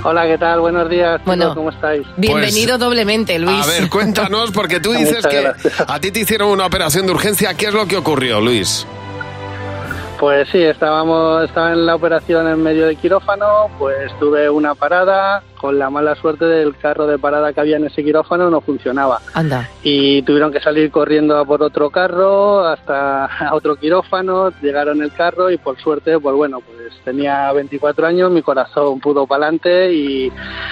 Hola, 0.10 0.26
¿qué 0.26 0.38
tal? 0.38 0.62
Buenos 0.62 0.89
días. 0.89 1.20
Bueno, 1.26 1.53
¿Cómo 1.53 1.70
estáis? 1.70 2.08
Bienvenido 2.16 2.78
doblemente, 2.78 3.38
Luis. 3.39 3.62
A 3.62 3.66
ver, 3.68 3.89
cuéntanos, 3.89 4.51
porque 4.51 4.80
tú 4.80 4.93
dices 4.93 5.28
que 5.28 5.51
a 5.86 5.99
ti 5.99 6.12
te 6.12 6.22
hicieron 6.22 6.47
una 6.47 6.66
operación 6.66 7.05
de 7.08 7.12
urgencia. 7.12 7.53
¿Qué 7.55 7.66
es 7.66 7.74
lo 7.74 7.86
que 7.88 7.97
ocurrió, 7.97 8.39
Luis? 8.39 8.88
Pues 10.20 10.49
sí, 10.49 10.59
estábamos, 10.63 11.43
estaba 11.43 11.74
en 11.74 11.86
la 11.86 11.93
operación 11.93 12.47
en 12.47 12.63
medio 12.63 12.88
de 12.88 12.95
quirófano, 12.95 13.70
pues 13.78 14.11
tuve 14.20 14.49
una 14.49 14.74
parada, 14.74 15.43
con 15.61 15.78
la 15.78 15.91
mala 15.91 16.15
suerte 16.15 16.45
del 16.45 16.76
carro 16.76 17.05
de 17.05 17.20
parada 17.20 17.53
que 17.53 17.59
había 17.59 17.78
en 17.78 17.86
ese 17.86 18.03
quirófano 18.03 18.49
no 18.49 18.59
funcionaba. 18.61 19.22
Anda. 19.36 19.70
Y 19.84 20.24
tuvieron 20.24 20.51
que 20.51 20.59
salir 20.59 20.89
corriendo 20.89 21.38
a 21.38 21.45
por 21.45 21.61
otro 21.61 21.91
carro 21.91 22.65
hasta 22.65 23.26
a 23.47 23.53
otro 23.53 23.76
quirófano, 23.76 24.51
llegaron 24.59 25.03
el 25.03 25.11
carro 25.13 25.51
y 25.51 25.57
por 25.57 25.80
suerte, 25.80 26.20
pues 26.20 26.36
bueno, 26.36 26.61
pues 26.61 26.93
tenía 27.05 27.51
24 27.53 28.07
años, 28.07 28.32
mi 28.32 28.41
corazón 28.41 28.99
pudo 28.99 29.28
para 29.28 29.43
adelante 29.45 29.93
y 29.93 30.32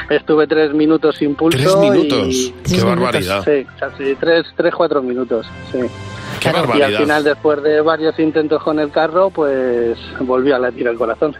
estuve 0.09 0.47
tres 0.47 0.73
minutos 0.73 1.17
sin 1.17 1.35
pulso. 1.35 1.57
Tres 1.59 1.77
minutos. 1.77 2.27
y- 2.33 2.55
Qué 2.75 2.83
barbaridad. 2.83 3.43
Sí, 3.45 3.63
casi 3.79 4.15
tres, 4.15 4.47
tres, 4.57 4.73
cuatro 4.73 5.03
minutos, 5.03 5.45
sí. 5.71 5.79
Qué 6.39 6.49
Y 6.49 6.51
barbaridad. 6.51 6.88
al 6.89 6.97
final, 6.97 7.23
después 7.23 7.63
de 7.63 7.81
varios 7.81 8.17
intentos 8.19 8.61
con 8.63 8.79
el 8.79 8.91
carro, 8.91 9.29
pues 9.29 9.97
volvió 10.19 10.55
a 10.55 10.59
latir 10.59 10.88
el 10.88 10.97
corazón. 10.97 11.36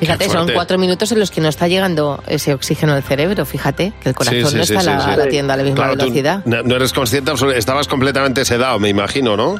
Fíjate, 0.00 0.28
son 0.28 0.48
cuatro 0.52 0.78
minutos 0.78 1.12
en 1.12 1.20
los 1.20 1.30
que 1.30 1.40
no 1.40 1.48
está 1.48 1.68
llegando 1.68 2.20
ese 2.26 2.52
oxígeno 2.54 2.92
al 2.94 3.02
cerebro. 3.04 3.44
Fíjate 3.46 3.92
que 4.02 4.08
el 4.08 4.14
corazón 4.16 4.40
Sí, 4.40 4.46
sí, 4.50 4.56
no 4.56 4.62
está 4.62 4.80
sí, 4.80 4.86
la- 4.86 5.00
sí. 5.00 5.16
latiendo 5.16 5.52
a 5.52 5.56
la 5.56 5.62
misma 5.62 5.76
Claro, 5.76 5.96
velocidad. 5.96 6.44
No 6.44 6.74
eres 6.76 6.92
consciente, 6.92 7.32
estabas 7.56 7.86
completamente 7.86 8.44
sedado, 8.44 8.78
me 8.80 8.88
imagino, 8.88 9.36
¿no? 9.36 9.56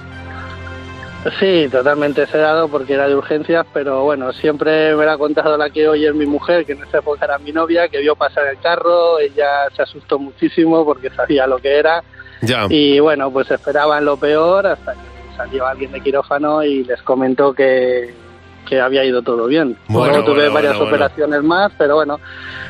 Sí, 1.38 1.68
totalmente 1.70 2.26
sedado 2.26 2.66
porque 2.66 2.94
era 2.94 3.06
de 3.06 3.14
urgencias, 3.14 3.64
pero 3.72 4.02
bueno, 4.02 4.32
siempre 4.32 4.96
me 4.96 5.04
lo 5.04 5.12
ha 5.12 5.18
contado 5.18 5.56
la 5.56 5.70
que 5.70 5.86
hoy 5.88 6.04
es 6.04 6.14
mi 6.16 6.26
mujer, 6.26 6.66
que 6.66 6.72
en 6.72 6.82
esa 6.82 6.98
época 6.98 7.24
era 7.24 7.38
mi 7.38 7.52
novia, 7.52 7.86
que 7.86 7.98
vio 8.00 8.16
pasar 8.16 8.44
el 8.48 8.58
carro, 8.58 9.20
ella 9.20 9.46
se 9.76 9.82
asustó 9.82 10.18
muchísimo 10.18 10.84
porque 10.84 11.10
sabía 11.10 11.46
lo 11.46 11.58
que 11.58 11.78
era 11.78 12.02
Ya. 12.42 12.66
y 12.68 12.98
bueno, 13.00 13.30
pues 13.30 13.50
esperaban 13.50 14.04
lo 14.04 14.16
peor 14.16 14.66
hasta 14.66 14.92
que 14.92 15.36
salió 15.36 15.66
alguien 15.66 15.92
de 15.92 16.00
quirófano 16.00 16.62
y 16.62 16.84
les 16.84 17.00
comentó 17.02 17.52
que, 17.54 18.12
que 18.68 18.80
había 18.80 19.04
ido 19.04 19.22
todo 19.22 19.46
bien. 19.46 19.76
Bueno, 19.88 20.08
Luego 20.14 20.24
tuve 20.26 20.34
bueno, 20.42 20.54
varias 20.54 20.72
bueno, 20.76 20.90
bueno. 20.90 21.04
operaciones 21.06 21.42
más, 21.42 21.72
pero 21.78 21.94
bueno, 21.96 22.20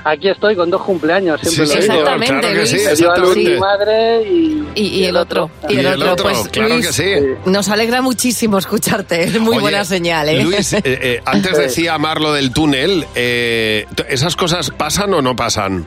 aquí 0.04 0.28
estoy 0.28 0.54
con 0.56 0.70
dos 0.70 0.82
cumpleaños, 0.82 1.40
siempre 1.40 1.66
Sí, 1.66 1.74
lo 1.74 1.80
digo. 1.94 1.94
señor, 2.06 2.24
claro 2.40 2.48
que 2.60 2.66
sí, 2.66 2.76
Me 2.76 2.94
dio 2.94 3.12
a 3.12 3.16
luz 3.18 3.36
exactamente. 3.36 3.50
mi 3.54 3.58
madre 3.60 4.22
y... 4.22 4.68
Y, 4.74 4.82
y 4.88 5.04
el 5.04 5.16
otro. 5.16 5.50
Y 5.68 5.78
el, 5.78 6.02
otro, 6.02 6.24
pues 6.24 6.48
claro 6.48 6.74
Luis, 6.74 6.86
que 6.88 6.92
sí. 6.92 7.26
nos 7.50 7.68
alegra 7.68 8.00
muchísimo 8.00 8.58
escucharte. 8.58 9.24
Es 9.24 9.38
muy 9.40 9.52
Oye, 9.54 9.60
buena 9.60 9.84
señal, 9.84 10.28
¿eh? 10.28 10.42
Luis, 10.44 10.72
eh, 10.72 10.80
eh, 10.84 11.20
antes 11.26 11.56
decía 11.58 11.98
Marlo 11.98 12.32
del 12.32 12.52
túnel, 12.52 13.06
eh, 13.14 13.86
¿esas 14.08 14.34
cosas 14.36 14.70
pasan 14.70 15.12
o 15.14 15.20
no 15.22 15.36
pasan? 15.36 15.86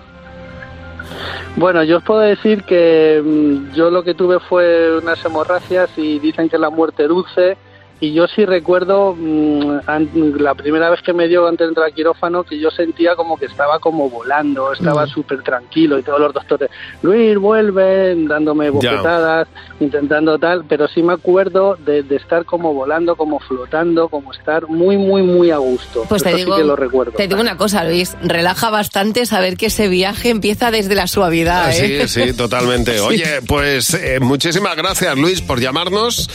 Bueno, 1.58 1.84
yo 1.84 1.97
os 1.97 2.03
puedo 2.03 2.20
decir 2.20 2.64
que 2.64 3.22
mm, 3.24 3.74
yo 3.74 3.89
lo 3.89 4.03
que 4.03 4.14
tuve 4.14 4.39
fue 4.39 4.97
unas 4.97 5.24
hemorragias 5.24 5.89
y 5.95 6.20
dicen 6.20 6.49
que 6.49 6.58
la 6.58 6.70
muerte 6.70 7.08
dulce. 7.08 7.58
Y 8.02 8.14
yo 8.14 8.28
sí 8.28 8.46
recuerdo 8.46 9.16
mm, 9.18 9.80
an- 9.88 10.10
la 10.38 10.54
primera 10.54 10.89
vez 10.89 11.02
que 11.02 11.14
me 11.14 11.28
dio 11.30 11.48
antes 11.48 11.66
de 11.66 11.70
entrar 11.70 11.86
al 11.88 11.93
quirófano 11.93 12.43
que 12.43 12.60
yo 12.60 12.70
sentía 12.70 13.16
como 13.16 13.38
que 13.38 13.46
estaba 13.46 13.80
como 13.80 14.10
volando, 14.10 14.74
estaba 14.74 15.06
Mm. 15.06 15.10
súper 15.10 15.41
tranquilo 15.43 15.98
y 15.98 16.04
todos 16.04 16.20
los 16.20 16.34
doctores, 16.34 16.70
Luis, 17.02 17.38
vuelve, 17.38 18.14
dándome 18.28 18.70
bofetadas, 18.70 19.48
intentando 19.80 20.38
tal, 20.38 20.66
pero 20.68 20.88
sí 20.89 21.02
me 21.04 21.14
acuerdo 21.14 21.78
de, 21.86 22.04
de 22.04 22.18
estar 22.18 22.43
como 22.46 22.74
volando, 22.74 23.16
como 23.16 23.39
flotando, 23.39 24.10
como 24.10 24.34
estar 24.34 24.68
muy, 24.68 24.98
muy, 24.98 25.24
muy 25.24 25.52
a 25.52 25.58
gusto. 25.58 26.04
Pues 26.10 26.22
te 26.22 26.30
Eso 26.30 26.38
digo, 26.38 26.56
sí 26.56 26.62
que 26.62 26.68
lo 26.68 26.76
recuerdo. 26.76 27.14
te 27.14 27.28
digo 27.28 27.39
una 27.39 27.56
cosa, 27.58 27.84
Luis, 27.86 28.16
relaja 28.22 28.70
bastante 28.70 29.26
saber 29.26 29.56
que 29.58 29.68
ese 29.68 29.88
viaje 29.88 30.30
empieza 30.30 30.70
desde 30.70 30.96
la 30.96 31.08
suavidad. 31.08 31.68
Ah, 31.68 31.76
¿eh? 31.76 32.08
Sí, 32.08 32.24
sí, 32.26 32.34
totalmente. 32.36 32.93
Sí. 32.96 33.00
Oye, 33.08 33.41
pues 33.48 33.93
eh, 33.93 34.20
muchísimas 34.20 34.76
gracias, 34.76 35.18
Luis, 35.18 35.41
por 35.41 35.60
llamarnos. 35.60 36.30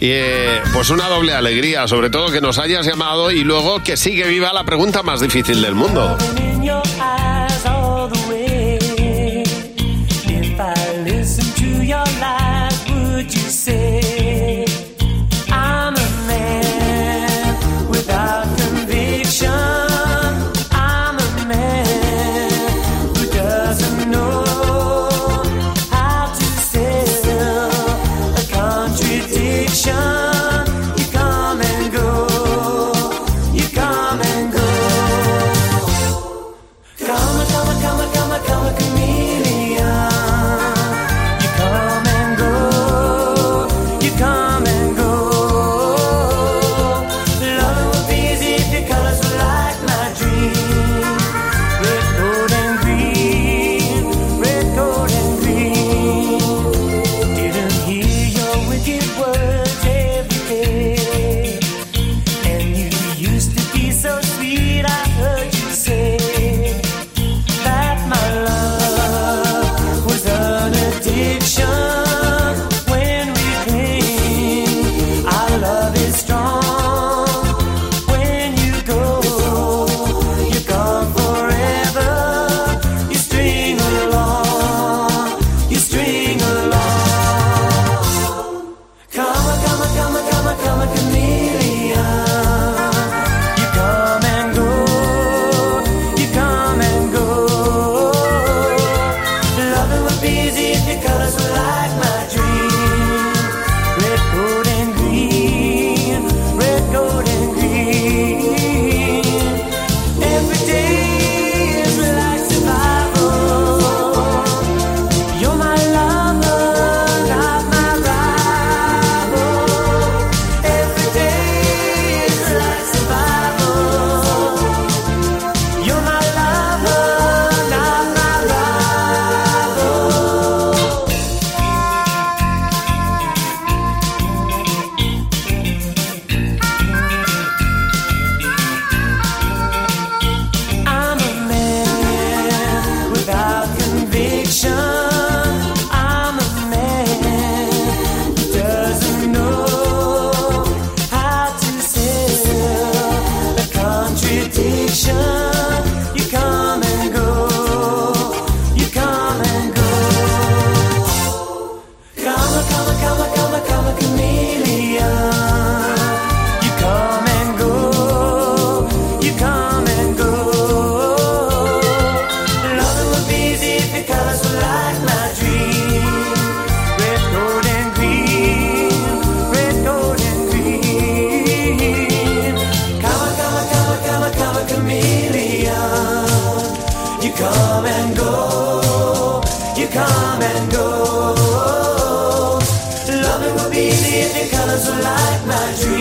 Y 0.00 0.08
eh, 0.10 0.60
pues 0.72 0.90
una 0.90 1.08
doble 1.12 1.34
alegría, 1.34 1.86
sobre 1.86 2.08
todo 2.08 2.32
que 2.32 2.40
nos 2.40 2.58
hayas 2.58 2.86
llamado 2.86 3.30
y 3.30 3.44
luego 3.44 3.82
que 3.82 3.98
sigue 3.98 4.26
viva 4.28 4.50
la 4.54 4.64
pregunta 4.64 5.02
más 5.02 5.20
difícil 5.20 5.60
del 5.60 5.74
mundo. 5.74 6.16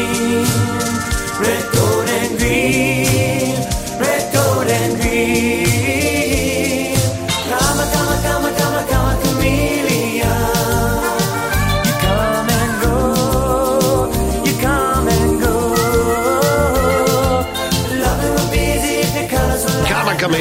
My 0.01 0.40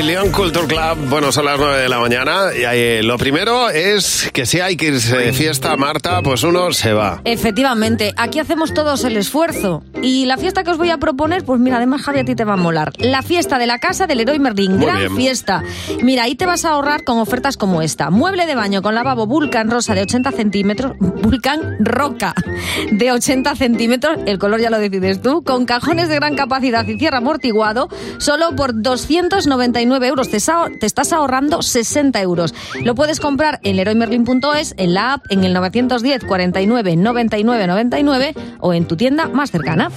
Cama 0.00 0.06
Million 0.06 0.32
Culture 0.32 0.66
Club. 0.66 1.10
Bueno, 1.10 1.30
son 1.30 1.44
las 1.44 1.58
9 1.58 1.78
de 1.82 1.88
la 1.90 1.98
mañana. 1.98 2.46
Y 2.56 2.62
eh, 2.64 3.02
lo 3.02 3.18
primero 3.18 3.68
es 3.68 4.30
que 4.32 4.46
si 4.46 4.58
hay 4.58 4.76
que 4.76 4.86
irse 4.86 5.14
de 5.16 5.32
fiesta, 5.34 5.76
Marta, 5.76 6.22
pues 6.22 6.42
uno 6.42 6.72
se 6.72 6.94
va. 6.94 7.20
Efectivamente, 7.24 8.14
aquí 8.16 8.38
hacemos 8.38 8.72
todos 8.72 9.04
el 9.04 9.18
esfuerzo. 9.18 9.82
Y 10.02 10.24
la 10.24 10.38
fiesta 10.38 10.64
que 10.64 10.70
os 10.70 10.78
voy 10.78 10.88
a 10.88 10.96
proponer, 10.96 11.44
pues 11.44 11.60
mira, 11.60 11.76
además 11.76 12.00
Javi 12.02 12.20
a 12.20 12.24
ti 12.24 12.34
te 12.34 12.44
va 12.44 12.54
a 12.54 12.56
molar. 12.56 12.92
La 12.98 13.20
fiesta 13.22 13.58
de 13.58 13.66
la 13.66 13.78
casa 13.78 14.06
del 14.06 14.18
Leroy 14.18 14.38
Merlin. 14.38 14.76
Muy 14.78 14.86
Gran 14.86 14.98
bien. 14.98 15.16
fiesta. 15.16 15.62
Mira, 16.02 16.22
ahí 16.22 16.34
te 16.34 16.46
vas 16.46 16.64
a 16.64 16.70
ahorrar 16.70 17.04
con 17.04 17.18
ofertas 17.18 17.58
como 17.58 17.82
esta. 17.82 18.08
Mueble 18.08 18.46
de 18.46 18.54
baño 18.54 18.80
con 18.80 18.94
lavabo 18.94 19.26
Vulcan 19.26 19.70
rosa 19.70 19.94
de 19.94 20.00
80 20.02 20.32
centímetros. 20.32 20.92
Vulcan 20.98 21.76
roca 21.80 22.34
de 22.90 23.12
80 23.12 23.54
centímetros. 23.54 24.16
El 24.26 24.38
color 24.38 24.60
ya 24.60 24.70
lo 24.70 24.78
decides 24.78 25.20
tú. 25.20 25.42
Con 25.44 25.66
cajones 25.66 26.08
de 26.08 26.14
gran 26.14 26.36
capacidad 26.36 26.86
y 26.88 26.98
cierre 26.98 27.18
amortiguado. 27.18 27.88
Solo 28.18 28.56
por 28.56 28.80
299 28.80 29.89
euros. 29.96 30.30
Te, 30.30 30.36
estás 30.36 31.12
ahorrando 31.12 31.62
60 31.62 32.20
euros. 32.20 32.54
Lo 32.82 32.94
puedes 32.94 33.20
comprar 33.20 33.60
en 33.62 33.76
leroymerlin.es, 33.76 34.74
en 34.76 34.94
la 34.94 35.14
app, 35.14 35.26
en 35.30 35.44
el 35.44 35.52
910 35.52 36.24
49 36.24 36.96
99 36.96 37.66
99 37.66 38.34
o 38.60 38.74
en 38.74 38.86
tu 38.86 38.96
tienda 38.96 39.28
más 39.28 39.50
cercana. 39.50 39.90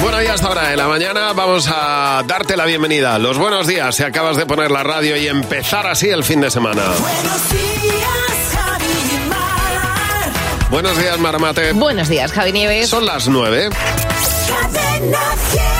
Bueno, 0.00 0.22
y 0.22 0.26
hasta 0.26 0.46
ahora 0.46 0.68
de 0.68 0.76
la 0.76 0.86
mañana 0.86 1.32
vamos 1.32 1.68
a 1.72 2.22
darte 2.26 2.56
la 2.56 2.64
bienvenida. 2.66 3.18
Los 3.18 3.36
buenos 3.36 3.66
días 3.66 3.96
si 3.96 4.04
acabas 4.04 4.36
de 4.36 4.46
poner 4.46 4.70
la 4.70 4.84
radio 4.84 5.16
y 5.16 5.26
empezar 5.26 5.86
así 5.86 6.08
el 6.08 6.22
fin 6.22 6.40
de 6.40 6.50
semana. 6.50 6.82
Buenos 7.00 7.50
días, 7.50 8.54
Javi 8.54 9.28
Mar. 9.28 10.70
Buenos 10.70 10.98
días, 10.98 11.18
Marmate. 11.18 11.72
Buenos 11.72 12.08
días, 12.08 12.32
Javi 12.32 12.52
Nieves. 12.52 12.88
Son 12.88 13.04
las 13.04 13.26
9 13.28 13.70
Cadena 14.48 15.18
100. 15.50 15.77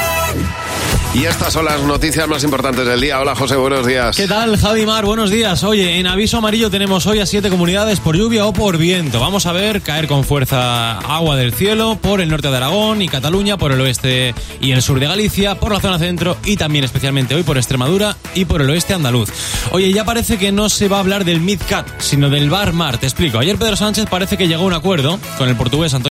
Y 1.18 1.24
estas 1.24 1.52
son 1.52 1.64
las 1.64 1.82
noticias 1.82 2.28
más 2.28 2.44
importantes 2.44 2.86
del 2.86 3.00
día. 3.00 3.18
Hola, 3.18 3.34
José, 3.34 3.56
buenos 3.56 3.84
días. 3.84 4.16
¿Qué 4.16 4.28
tal, 4.28 4.56
Javi 4.56 4.86
Mar? 4.86 5.04
Buenos 5.04 5.30
días. 5.30 5.64
Oye, 5.64 5.98
en 5.98 6.06
aviso 6.06 6.38
amarillo 6.38 6.70
tenemos 6.70 7.06
hoy 7.06 7.18
a 7.18 7.26
siete 7.26 7.50
comunidades 7.50 7.98
por 7.98 8.16
lluvia 8.16 8.46
o 8.46 8.52
por 8.52 8.78
viento. 8.78 9.18
Vamos 9.18 9.46
a 9.46 9.52
ver 9.52 9.80
caer 9.82 10.06
con 10.06 10.22
fuerza 10.22 10.98
agua 10.98 11.34
del 11.34 11.52
cielo 11.52 11.98
por 12.00 12.20
el 12.20 12.28
norte 12.28 12.48
de 12.48 12.56
Aragón 12.56 13.02
y 13.02 13.08
Cataluña, 13.08 13.56
por 13.56 13.72
el 13.72 13.80
oeste 13.80 14.32
y 14.60 14.70
el 14.70 14.80
sur 14.80 15.00
de 15.00 15.08
Galicia, 15.08 15.56
por 15.56 15.72
la 15.72 15.80
zona 15.80 15.98
centro 15.98 16.36
y 16.44 16.56
también 16.56 16.84
especialmente 16.84 17.34
hoy 17.34 17.42
por 17.42 17.56
Extremadura 17.56 18.16
y 18.36 18.44
por 18.44 18.62
el 18.62 18.70
oeste 18.70 18.94
andaluz. 18.94 19.30
Oye, 19.72 19.92
ya 19.92 20.04
parece 20.04 20.38
que 20.38 20.52
no 20.52 20.68
se 20.68 20.86
va 20.86 20.98
a 20.98 21.00
hablar 21.00 21.24
del 21.24 21.40
MidCat, 21.40 22.00
sino 22.00 22.30
del 22.30 22.48
Bar 22.48 22.72
Mar. 22.74 22.98
Te 22.98 23.06
explico. 23.06 23.40
Ayer 23.40 23.56
Pedro 23.56 23.74
Sánchez 23.74 24.06
parece 24.08 24.36
que 24.36 24.46
llegó 24.46 24.62
a 24.62 24.66
un 24.66 24.74
acuerdo 24.74 25.18
con 25.36 25.48
el 25.48 25.56
portugués 25.56 25.94
Antonio 25.94 25.98